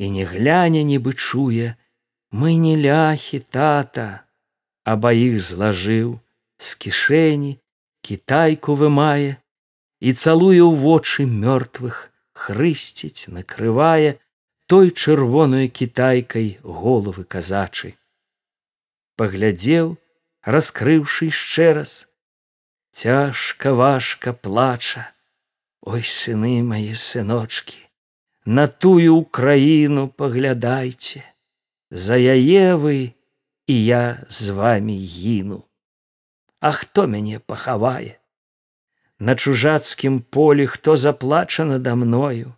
і 0.02 0.10
не 0.10 0.26
гляне 0.26 0.82
нібы 0.82 1.14
чуе, 1.14 1.78
мы 2.34 2.58
не 2.58 2.74
ляхі 2.74 3.38
тата, 3.38 4.26
абаіх 4.94 5.38
злажыў 5.50 6.18
з 6.58 6.70
кішэні 6.84 7.52
кітайку 8.10 8.76
вымае 8.80 9.38
і 10.00 10.14
цалуе 10.14 10.64
ў 10.64 10.74
вочы 10.84 11.28
мёртвых 11.30 12.02
хрысціць 12.44 13.32
накрывае 13.36 14.18
той 14.72 14.92
чырвоную 14.92 15.68
кітайкай 15.80 16.48
головы 16.64 17.26
казачы 17.36 17.92
паглядзеў 19.20 19.94
раскрыўшы 20.56 21.30
яшчэ 21.34 21.68
раз 21.80 21.94
цяжка 23.04 23.76
важка 23.84 24.34
плача 24.34 25.06
ой 25.94 26.04
сыны 26.16 26.56
мае 26.72 26.96
сыночки 26.96 27.80
на 28.60 28.68
тую 28.68 29.16
украіну 29.20 30.08
паглядайце 30.22 31.24
за 31.92 32.18
яе 32.18 32.76
вы 32.84 32.98
і 33.70 33.86
я 33.86 34.26
з 34.30 34.50
вами 34.50 34.98
гіну. 34.98 35.64
А 36.60 36.72
хто 36.72 37.08
мяне 37.08 37.40
пахавае? 37.40 38.20
На 39.20 39.36
чужацкім 39.36 40.22
полі 40.22 40.68
хто 40.68 40.98
заплача 40.98 41.66
надо 41.66 41.96
мною? 41.96 42.54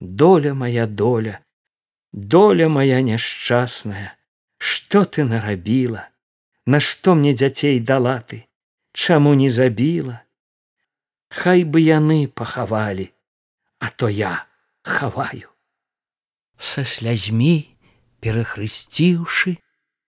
Доля 0.00 0.54
моя 0.54 0.86
доля 0.86 1.38
доля 2.12 2.68
моя 2.68 3.00
няшчасная. 3.00 4.12
Что 4.58 5.04
ты 5.04 5.24
нарабіла? 5.24 6.08
На 6.66 6.80
што 6.80 7.14
мне 7.14 7.32
дзяцей 7.32 7.80
дала 7.80 8.20
ты? 8.20 8.44
Чаму 8.92 9.34
не 9.34 9.48
забіла? 9.50 10.20
Хай 11.28 11.64
бы 11.64 11.80
яны 11.80 12.28
пахавалі 12.28 13.08
а 13.80 13.88
то 13.90 14.08
я 14.08 14.46
хаваю. 14.82 15.48
Са 16.58 16.84
слязьмі 16.84 17.74
перахрысціўшы 18.20 19.56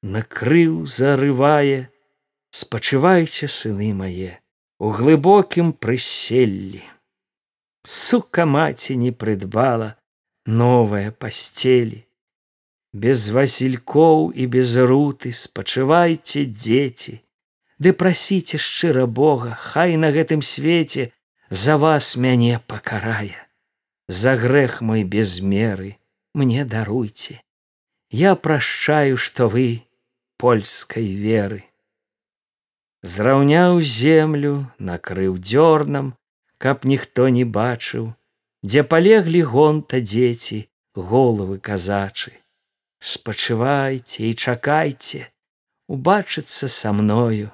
накрыў 0.05 0.85
зарывае 0.85 1.89
спачывайце 2.53 3.49
сыны 3.49 3.95
мае 3.97 4.37
у 4.79 4.91
глыбокім 4.93 5.73
прыселлі. 5.73 6.83
Сука 7.85 8.45
маці 8.45 8.97
не 9.01 9.13
прыдбала 9.13 9.95
новая 10.47 11.11
пасцелі. 11.11 12.05
Без 12.93 13.29
васількоў 13.33 14.31
і 14.37 14.47
без 14.47 14.77
руты 14.77 15.33
спачывайце 15.33 16.45
дзеці. 16.53 17.17
Ды 17.81 17.97
прасіце 17.97 18.61
шчыра 18.61 19.07
бога 19.07 19.57
хай 19.57 19.97
на 19.97 20.13
гэтым 20.13 20.45
свеце 20.45 21.11
за 21.49 21.79
вас 21.81 22.15
мяне 22.17 22.61
пакарае. 22.67 23.41
За 24.09 24.37
грэх 24.37 24.81
мой 24.81 25.03
без 25.03 25.41
меры 25.41 25.97
мне 26.35 26.65
даруйце. 26.65 27.41
Я 28.11 28.37
прашчаю 28.37 29.17
што 29.17 29.49
вы 29.49 29.83
польскай 30.45 31.07
веры. 31.17 31.63
Зраўняў 33.01 33.79
землю 33.81 34.51
накрыў 34.77 35.37
дзёрнам 35.41 36.11
каб 36.65 36.83
ніхто 36.91 37.29
не 37.37 37.45
бачыў 37.49 38.11
дзе 38.61 38.83
палеглі 38.91 39.41
гонта 39.53 40.01
дзеці 40.05 40.59
головы 41.11 41.57
казачы. 41.69 42.33
Спачывайце 43.01 44.29
і 44.29 44.33
чакайце 44.37 45.21
убачыцца 45.89 46.69
са 46.69 46.93
мною. 46.99 47.49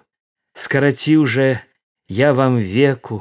Скараціў 0.55 1.27
жа 1.35 1.47
я 2.21 2.33
вам 2.35 2.57
веку 2.59 3.21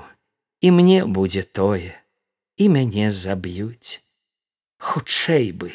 і 0.66 0.72
мне 0.80 1.06
будзе 1.20 1.44
тое 1.60 1.94
і 2.58 2.72
мяне 2.78 3.12
заб'юць. 3.20 4.02
Хутчэй 4.82 5.54
бы 5.54 5.70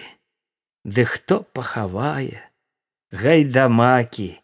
ды 0.82 1.06
хто 1.14 1.38
пахавае 1.54 2.42
гайдамакі. 3.14 4.42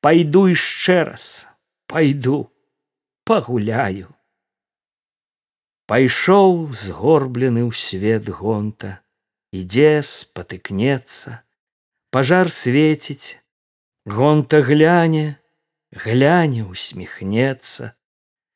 Пойду 0.00 0.46
яшчэ 0.48 1.04
раз. 1.04 1.46
Пойду 1.86 2.48
пагуляю. 3.28 4.08
Пайшоў 5.86 6.72
згорблены 6.72 7.62
ў 7.68 7.72
свет 7.76 8.30
гонта. 8.32 9.04
Ідзе 9.52 10.00
спатыкнецца. 10.02 11.44
Пажар 12.10 12.50
свеціць. 12.50 13.38
Гонта 14.06 14.62
гляне 14.64 15.36
гляне 15.92 16.64
усміхнецца. 16.64 17.92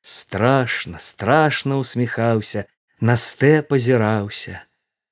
Страшно 0.03 0.99
страшно 0.99 1.79
усміхаўся. 1.79 2.65
На 3.01 3.17
стэп 3.17 3.77
азіраўся. 3.77 4.65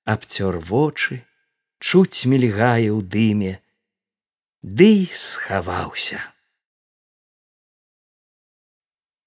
Абцёр 0.05 0.59
вочы. 0.59 1.23
Чуць 1.79 2.27
мільгае 2.27 2.91
ў 2.91 3.05
дыме 3.05 3.63
ды 4.63 5.07
схаваўся. 5.13 6.19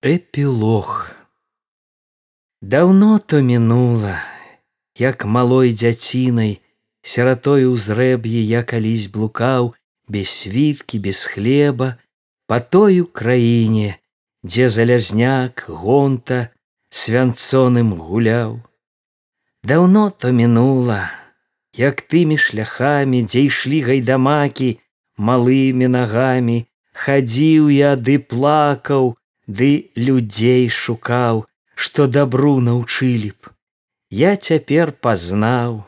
Эпілог 0.01 1.15
Даўно 2.61 3.17
то 3.19 3.41
мінула, 3.41 4.19
як 4.99 5.23
малой 5.23 5.71
дзяцінай, 5.71 6.59
сяратой 7.01 7.65
узрэб'е 7.65 8.43
я 8.43 8.63
калісь 8.63 9.07
блукаў, 9.07 9.73
без 10.07 10.29
світкі, 10.29 10.99
без 10.99 11.23
хлеба, 11.25 11.95
па 12.45 12.59
той 12.59 13.01
краіне, 13.07 13.97
дзе 14.43 14.67
залязняк 14.67 15.63
гонта 15.69 16.51
свянцоным 16.91 17.95
гуляў. 17.95 18.59
Даўно 19.63 20.11
то 20.11 20.35
мінула, 20.35 21.07
як 21.71 22.03
тымі 22.03 22.35
шляхамі, 22.35 23.23
дзе 23.23 23.47
ішлі 23.47 23.79
гайдамакі, 23.87 24.81
малымі 25.17 25.87
нагамі 25.95 26.57
хадзіў 27.03 27.69
я 27.75 27.95
ды 27.95 28.17
плакаў 28.33 29.15
ды 29.47 29.71
людзей 29.95 30.69
шукаў 30.69 31.45
што 31.75 32.07
дабру 32.07 32.59
наўчылі 32.59 33.31
б. 33.31 33.51
Я 34.11 34.35
цяпер 34.35 34.91
пазнаў 34.91 35.81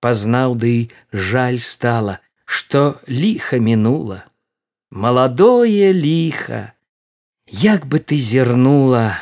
пазнаў 0.00 0.54
ды 0.62 0.74
жаль 1.12 1.60
стала 1.60 2.18
што 2.46 2.82
ліха 3.08 3.58
мінула. 3.58 4.24
Маладое 4.90 5.90
ліха 5.92 6.72
як 7.50 7.86
бы 7.86 7.98
ты 7.98 8.18
зірнула 8.18 9.18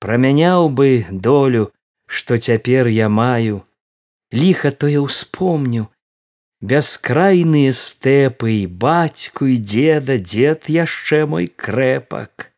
прамяняў 0.00 0.68
бы 0.68 1.06
долю 1.10 1.70
што 2.06 2.38
цяпер 2.38 2.88
я 2.88 3.08
маю. 3.08 3.62
Ліха 4.32 4.70
тое 4.70 4.98
ўспомню 5.02 5.86
бяскрайныя 6.60 7.72
стэпы 7.72 8.52
і 8.60 8.66
бацьку 8.66 9.48
і 9.48 9.56
деда 9.56 10.20
дзед 10.20 10.68
яшчэ 10.68 11.24
мой 11.26 11.48
крэпак. 11.48 12.52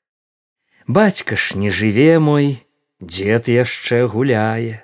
Бацька 0.86 1.36
ж 1.36 1.58
не 1.58 1.70
жыве 1.70 2.18
мой 2.18 2.66
дзед 3.00 3.46
яшчэ 3.48 4.06
гуляе. 4.10 4.82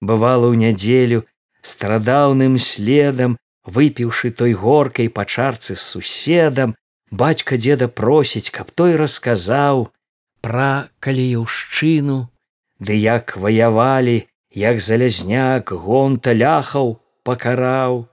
Бывала 0.00 0.50
ў 0.50 0.58
нядзелю 0.58 1.22
страдаўным 1.62 2.58
следам 2.58 3.38
выпіўшы 3.64 4.34
той 4.34 4.54
горкай 4.58 5.08
па 5.08 5.24
чарцы 5.24 5.78
з 5.78 5.82
суседам 5.82 6.74
бацька 7.10 7.56
деда 7.56 7.88
просіць 7.88 8.50
каб 8.50 8.70
той 8.74 8.96
расказаў 9.00 9.88
пра 10.42 10.90
каліўшчыну 11.04 12.18
ды 12.78 12.98
як 12.98 13.36
ваявалі 13.36 14.18
як 14.66 14.80
залязняк 14.80 15.72
гонта 15.86 16.34
ляхаў 16.34 16.96
пакараў 17.22 18.06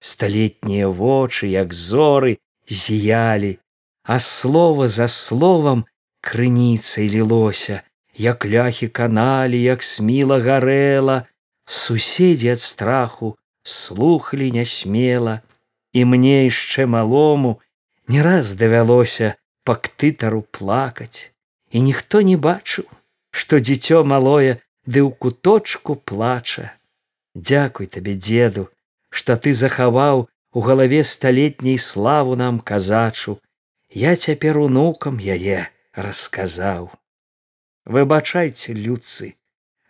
сталетнія 0.00 0.88
вочы 0.88 1.46
як 1.46 1.72
зоры 1.72 2.38
зіялі 2.68 3.58
а 4.02 4.18
слова 4.18 4.88
за 4.88 5.08
словам 5.08 5.84
крыніцай 6.20 7.08
лілося, 7.08 7.82
як 8.14 8.46
ляхі 8.46 8.88
каналі, 8.88 9.62
як 9.62 9.82
сміла 9.82 10.40
гарэла, 10.40 11.26
суседзі 11.64 12.48
ад 12.56 12.60
страху 12.60 13.36
слухалі 13.62 14.50
нясмела, 14.52 15.40
і 15.92 16.04
мне 16.04 16.50
яшчэ 16.50 16.86
малому 16.86 17.60
не 18.08 18.22
раз 18.22 18.54
давялося 18.54 19.34
па 19.64 19.78
ктытару 19.78 20.42
плакаць, 20.42 21.30
і 21.70 21.86
ніхто 21.86 22.20
не 22.26 22.36
бачыў, 22.36 22.90
што 23.30 23.62
дзіцё 23.62 24.02
малое 24.02 24.58
ды 24.90 25.06
ў 25.06 25.14
куточку 25.14 25.94
плача. 25.94 26.74
Дякуй 27.34 27.86
табе, 27.86 28.18
деду, 28.18 28.68
што 29.10 29.36
ты 29.36 29.52
захаваў 29.54 30.28
у 30.52 30.60
галаве 30.60 31.02
сталетняй 31.04 31.78
славу 31.78 32.36
нам 32.36 32.60
казачу, 32.60 33.38
я 33.90 34.14
цяпер 34.16 34.58
унукам 34.58 35.18
яе 35.18 35.66
расказаў. 35.94 36.90
Выбачайце 37.84 38.72
людцы, 38.72 39.34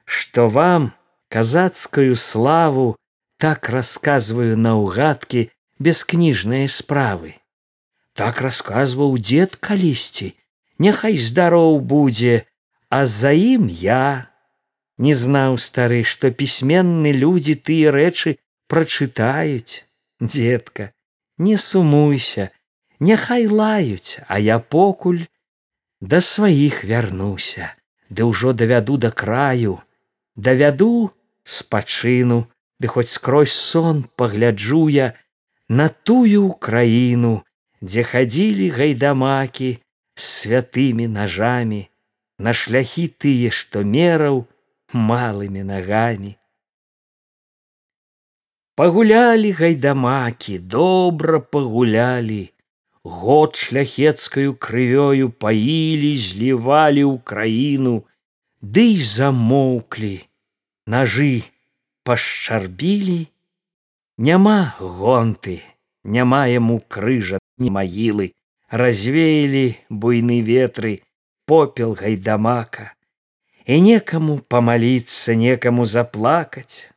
што 0.05 0.49
вам 0.49 0.93
казацкую 1.29 2.17
славу 2.17 2.97
так 3.37 3.69
расказваю 3.69 4.57
наўгадкі 4.57 5.49
бескніжныя 5.79 6.69
справы. 6.69 7.37
Так 8.13 8.41
расказваў 8.45 9.17
дзед 9.17 9.57
калісьці, 9.57 10.35
няхай 10.79 11.17
здароў 11.17 11.81
будзе, 11.81 12.45
а 12.89 13.07
за 13.07 13.33
ім 13.33 13.69
я 13.69 14.29
не 14.99 15.15
знаў 15.15 15.57
стары, 15.57 16.05
што 16.05 16.29
пісьменны 16.29 17.13
людзі 17.17 17.55
тыя 17.57 17.93
рэчы 17.95 18.37
прачытаюць 18.71 19.85
детка 20.21 20.93
не 21.49 21.57
сумуйся 21.67 22.51
няхай 23.09 23.47
лаюць 23.61 24.21
а 24.29 24.39
я 24.39 24.59
покуль 24.75 25.21
да 26.13 26.21
сваіх 26.27 26.85
вярнуся 26.91 27.71
ды 28.11 28.29
ўжо 28.31 28.53
давяду 28.63 28.97
да 29.05 29.11
краю 29.23 29.77
давяду 30.49 31.11
спачыну 31.59 32.41
ды 32.81 32.93
хоць 32.95 33.11
скрозь 33.13 33.53
сон 33.53 34.03
пагляджу 34.23 34.87
я 34.97 35.13
на 35.69 35.89
тую 35.89 36.45
краіну 36.67 37.35
дзе 37.83 38.05
хадзілі 38.13 38.71
гайдамакі 38.77 39.71
з 39.77 40.25
святымі 40.41 41.07
нажамі 41.21 41.81
на 42.39 42.55
шляхі 42.63 43.07
тыя 43.25 43.53
што 43.63 43.85
мераў 43.95 44.45
малымі 44.93 45.65
нагамі 45.73 46.37
Пагулялі 48.81 49.53
гайдамакі, 49.53 50.59
добра 50.59 51.39
пагулялі. 51.55 52.49
Год 53.05 53.57
шляхецкаю 53.61 54.55
крывёю 54.57 55.27
паілі, 55.29 56.13
злівалі 56.17 57.03
ў 57.05 57.21
краіну, 57.21 57.93
Ды 58.65 58.85
і 58.97 59.03
замоўклі, 59.05 60.25
Нажы 60.89 61.45
пашчарбілі, 62.09 63.29
Няма 64.17 64.73
гонты, 64.81 65.61
няма 66.03 66.47
яму 66.49 66.81
крыжа 66.89 67.41
не 67.61 67.69
магілы, 67.69 68.33
развеялі 68.73 69.77
буйны 69.91 70.41
ветры, 70.41 70.95
попел 71.45 71.93
гайдамака, 71.93 72.89
І 73.69 73.77
некаму 73.85 74.41
памаліцца, 74.49 75.37
некаму 75.37 75.85
заплакаць, 75.85 76.89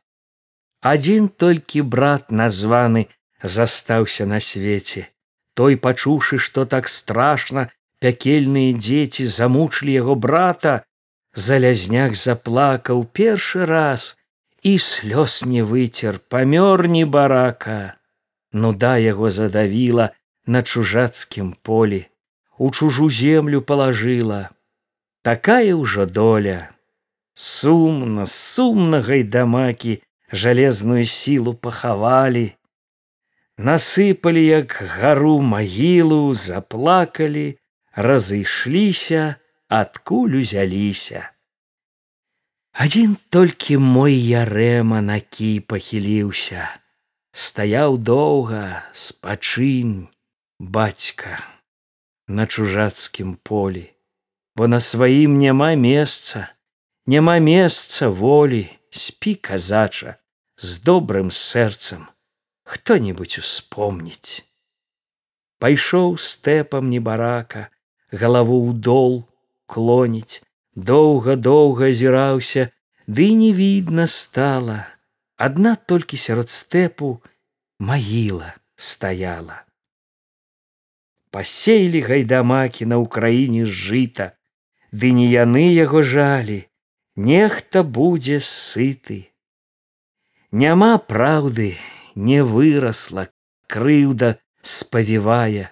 адзін 0.84 1.28
толькі 1.42 1.82
брат 1.94 2.30
названы 2.30 3.06
застаўся 3.42 4.26
на 4.28 4.40
свеце. 4.40 5.08
Той 5.54 5.76
пачуўшы 5.76 6.38
што 6.38 6.64
так 6.66 6.90
страшна 6.92 7.68
пякельныя 8.04 8.76
дзеці 8.76 9.26
замучылі 9.36 9.96
яго 9.96 10.14
брата 10.26 10.74
залязняк 11.34 12.16
заплакаў 12.20 13.04
першы 13.18 13.66
раз 13.70 14.08
і 14.62 14.76
слёз 14.78 15.42
не 15.48 15.62
выцер 15.62 16.20
памёр 16.28 16.86
не 16.88 17.04
барака. 17.04 17.96
Нуда 18.52 18.96
яго 18.98 19.30
задавіла 19.30 20.10
на 20.46 20.62
чужацкім 20.62 21.54
полі 21.62 22.04
у 22.58 22.70
чужу 22.70 23.10
землю 23.10 23.62
палажыла. 23.62 24.50
Такая 25.22 25.74
ўжо 25.74 26.06
доля. 26.06 26.70
Сумна 27.34 28.26
сумна 28.30 29.00
гайдамакі 29.00 30.02
жалезную 30.34 31.04
сілу 31.06 31.54
пахавалі, 31.54 32.52
насыпалі 33.58 34.42
як 34.44 34.74
гару 34.98 35.38
магілу, 35.40 36.34
заплакалі, 36.34 37.58
разышліся, 37.94 39.36
адкуль 39.68 40.42
узяліся. 40.42 41.30
Адзін 42.74 43.14
толькі 43.30 43.78
мой 43.78 44.18
ярэма 44.18 44.98
на 44.98 45.20
кі 45.22 45.62
пахіліўся, 45.70 46.66
стаяў 47.30 47.98
доўга 47.98 48.82
спачынь 48.90 50.10
бацька 50.58 51.38
на 52.26 52.46
чужацкім 52.46 53.38
полі, 53.42 53.86
бо 54.56 54.66
на 54.66 54.80
сваім 54.80 55.38
няма 55.38 55.74
месца, 55.78 56.50
няма 57.06 57.38
месца 57.38 58.08
волі, 58.08 58.66
спі 58.90 59.34
казача, 59.34 60.18
з 60.56 60.82
добрым 60.82 61.30
сэрцам 61.30 62.06
хто-нибудь 62.62 63.38
успомніць 63.42 64.46
пайшоў 65.58 66.14
стэпам 66.18 66.90
небарака 66.90 67.70
галаву 68.22 68.58
ў 68.70 68.78
дол 68.78 69.16
клоніць 69.66 70.46
доўга-доўга 70.76 71.90
азіраўся 71.90 72.70
ды 73.06 73.26
не 73.34 73.50
відно 73.52 74.06
стала 74.06 74.78
адна 75.48 75.74
толькі 75.74 76.22
сярод 76.28 76.54
стэпу 76.54 77.10
магіла 77.90 78.54
стаяла 78.78 79.60
пасеялі 81.34 82.06
гайдамакі 82.06 82.86
на 82.94 83.02
ўкраіне 83.02 83.66
жыта 83.66 84.30
ды 84.94 85.10
не 85.18 85.26
яны 85.34 85.66
яго 85.74 86.06
жалі 86.14 86.62
нехта 87.18 87.82
будзе 87.82 88.38
сыты 88.38 89.33
няма 90.62 90.98
праўды 91.10 91.74
не 92.14 92.42
вырасла 92.46 93.26
крыўда 93.66 94.36
спавівае. 94.62 95.70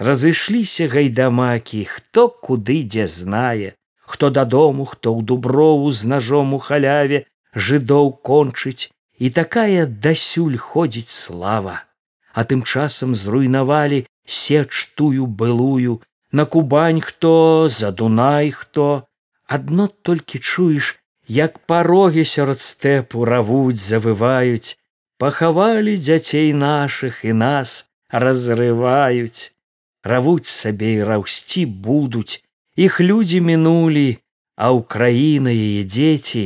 Разышліся 0.00 0.88
гайдамакі 0.88 1.84
хто 1.84 2.28
куды 2.46 2.80
дзе 2.94 3.04
знае 3.06 3.76
хто 4.12 4.30
дадому 4.36 4.86
хто 4.92 5.12
ў 5.12 5.20
дуброву 5.22 5.92
з 5.92 6.08
ножом 6.12 6.56
у 6.56 6.58
халяве 6.58 7.20
жыдоў 7.54 8.08
кончыць 8.30 8.88
і 9.20 9.30
такая 9.36 9.84
дасюль 9.86 10.56
ходзіць 10.56 11.12
слава. 11.12 11.84
А 12.32 12.48
тым 12.48 12.64
часам 12.64 13.14
зруйнавалі 13.14 14.06
сеч 14.24 14.88
тую 14.96 15.26
былую 15.26 16.00
на 16.32 16.46
кубань 16.46 17.04
хто 17.04 17.68
за 17.68 17.92
дунай 17.92 18.50
хто. 18.50 19.04
Адно 19.46 19.90
толькі 20.08 20.38
чуеш 20.38 20.99
як 21.30 21.58
парогі 21.70 22.24
сярод 22.26 22.58
стэпу 22.58 23.24
равуць 23.24 23.78
завываюць 23.78 24.74
пахавалі 25.22 25.94
дзяцей 26.00 26.50
нашых 26.52 27.22
і 27.24 27.32
нас 27.38 27.86
разрываюць. 28.10 29.54
Равуць 30.02 30.48
сабе 30.48 30.96
і 30.96 31.04
раўсці 31.04 31.66
будуць 31.86 32.42
іх 32.74 32.98
людзі 33.04 33.40
мінулі 33.44 34.18
а 34.56 34.72
ўкраіна 34.76 35.52
яе 35.52 35.84
дзеці 35.88 36.44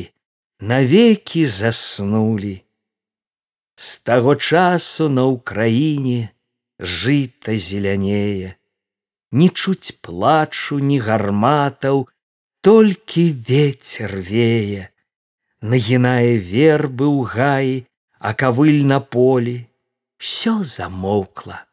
навекі 0.60 1.46
заснулі. 1.50 2.62
З 3.74 3.90
таго 4.06 4.34
часу 4.36 5.08
на 5.10 5.24
ўкраіне 5.30 6.30
жыта 6.78 7.56
зелянее. 7.58 8.54
Не 9.34 9.48
чуць 9.50 9.98
плачу 9.98 10.78
ні 10.78 10.98
гарматаў 11.02 12.06
толькі 12.64 13.28
ветер 13.48 14.16
вее 14.30 14.88
нагінае 15.60 16.40
вербы 16.40 17.06
ў 17.12 17.20
гаі 17.36 17.76
а 18.24 18.32
кавыль 18.32 18.82
на 18.88 19.00
полі. 19.00 19.68
Все 20.16 20.56
замоўкла 20.64 21.64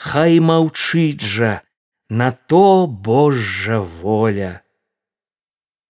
хай 0.00 0.40
маўчыць 0.40 1.20
жа 1.20 1.60
на 2.08 2.30
то 2.32 2.86
божжа 2.86 3.80
воля. 3.80 4.62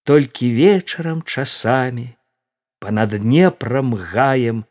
Толькі 0.05 0.51
вечарам 0.57 1.23
часамі 1.23 2.09
панад 2.83 3.15
днепром 3.23 3.95
гаем 3.95 4.65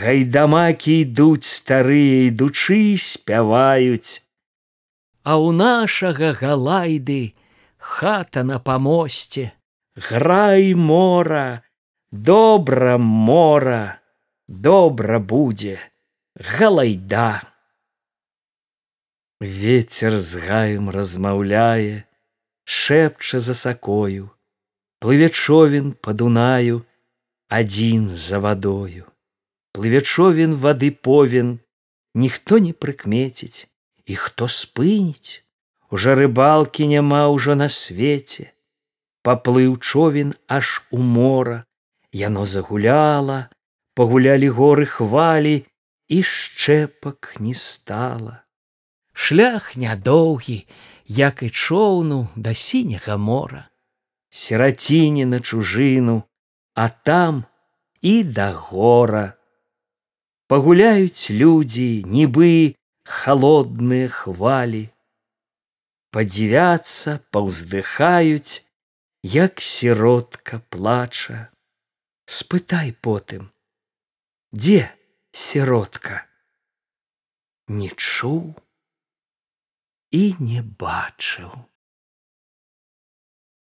гайдамакі 0.00 0.96
ідуць 1.04 1.46
старыя 1.46 2.26
ідучы 2.30 2.98
спяваюць. 2.98 4.26
А 5.22 5.38
у 5.38 5.52
нашага 5.52 6.34
галайды 6.34 7.34
хата 7.84 8.44
на 8.44 8.58
памосце 8.58 9.52
грай 10.08 10.74
мора 10.74 11.62
добра 12.10 12.96
мора 12.98 14.00
добра 14.48 15.20
будзе 15.20 15.78
галайда. 16.34 17.42
Ветер 19.40 20.18
з 20.18 20.40
гаем 20.40 20.88
размаўляе 20.90 22.08
шэпча 22.64 23.40
за 23.40 23.54
сакою, 23.54 24.32
плыве 24.98 25.28
човен 25.28 25.92
па 25.92 26.16
дунаю, 26.16 26.82
адзін 27.48 28.08
за 28.08 28.40
вадою. 28.40 29.04
Плыве 29.76 30.00
човен 30.00 30.54
вады 30.56 30.90
повен, 30.90 31.58
ніхто 32.14 32.58
не 32.58 32.72
прыкмеціць, 32.72 33.68
і 34.06 34.16
хто 34.16 34.48
спыніць, 34.48 35.43
Ужо 35.94 36.14
рыбалкі 36.18 36.90
няма 36.90 37.22
ўжо 37.30 37.54
на 37.54 37.68
свеце. 37.70 38.50
Паплыў 39.22 39.78
човен 39.78 40.34
аж 40.50 40.82
у 40.90 40.98
мора, 40.98 41.62
Яно 42.14 42.46
загуляла, 42.46 43.50
пагулялі 43.94 44.48
горы 44.56 44.86
хвалі, 44.86 45.66
і 46.08 46.18
шчэпак 46.22 47.34
не 47.38 47.54
стала. 47.54 48.42
Шлях 49.12 49.74
нядоўгі, 49.74 50.66
як 51.06 51.42
і 51.42 51.50
чоўну 51.50 52.28
да 52.36 52.54
сіняга 52.54 53.16
мора. 53.16 53.66
Сераціне 54.30 55.26
на 55.26 55.38
чужыну, 55.38 56.22
а 56.74 56.88
там 56.88 57.44
і 58.02 58.24
да 58.24 58.50
гора. 58.52 59.34
Пагуляюць 60.46 61.30
людзі, 61.30 62.02
нібы 62.06 62.74
холодныя 63.02 64.10
хвалі. 64.10 64.93
Падзівяцца, 66.14 67.18
паўздыхаюць, 67.34 68.62
як 69.26 69.58
сіротка 69.58 70.60
плача. 70.70 71.50
Спытай 72.30 72.94
потым, 72.94 73.50
дзе 74.54 74.94
сіротка? 75.34 76.22
Не 77.66 77.90
чуў 77.90 78.54
і 80.14 80.22
не 80.38 80.62
бачыў. 80.62 81.50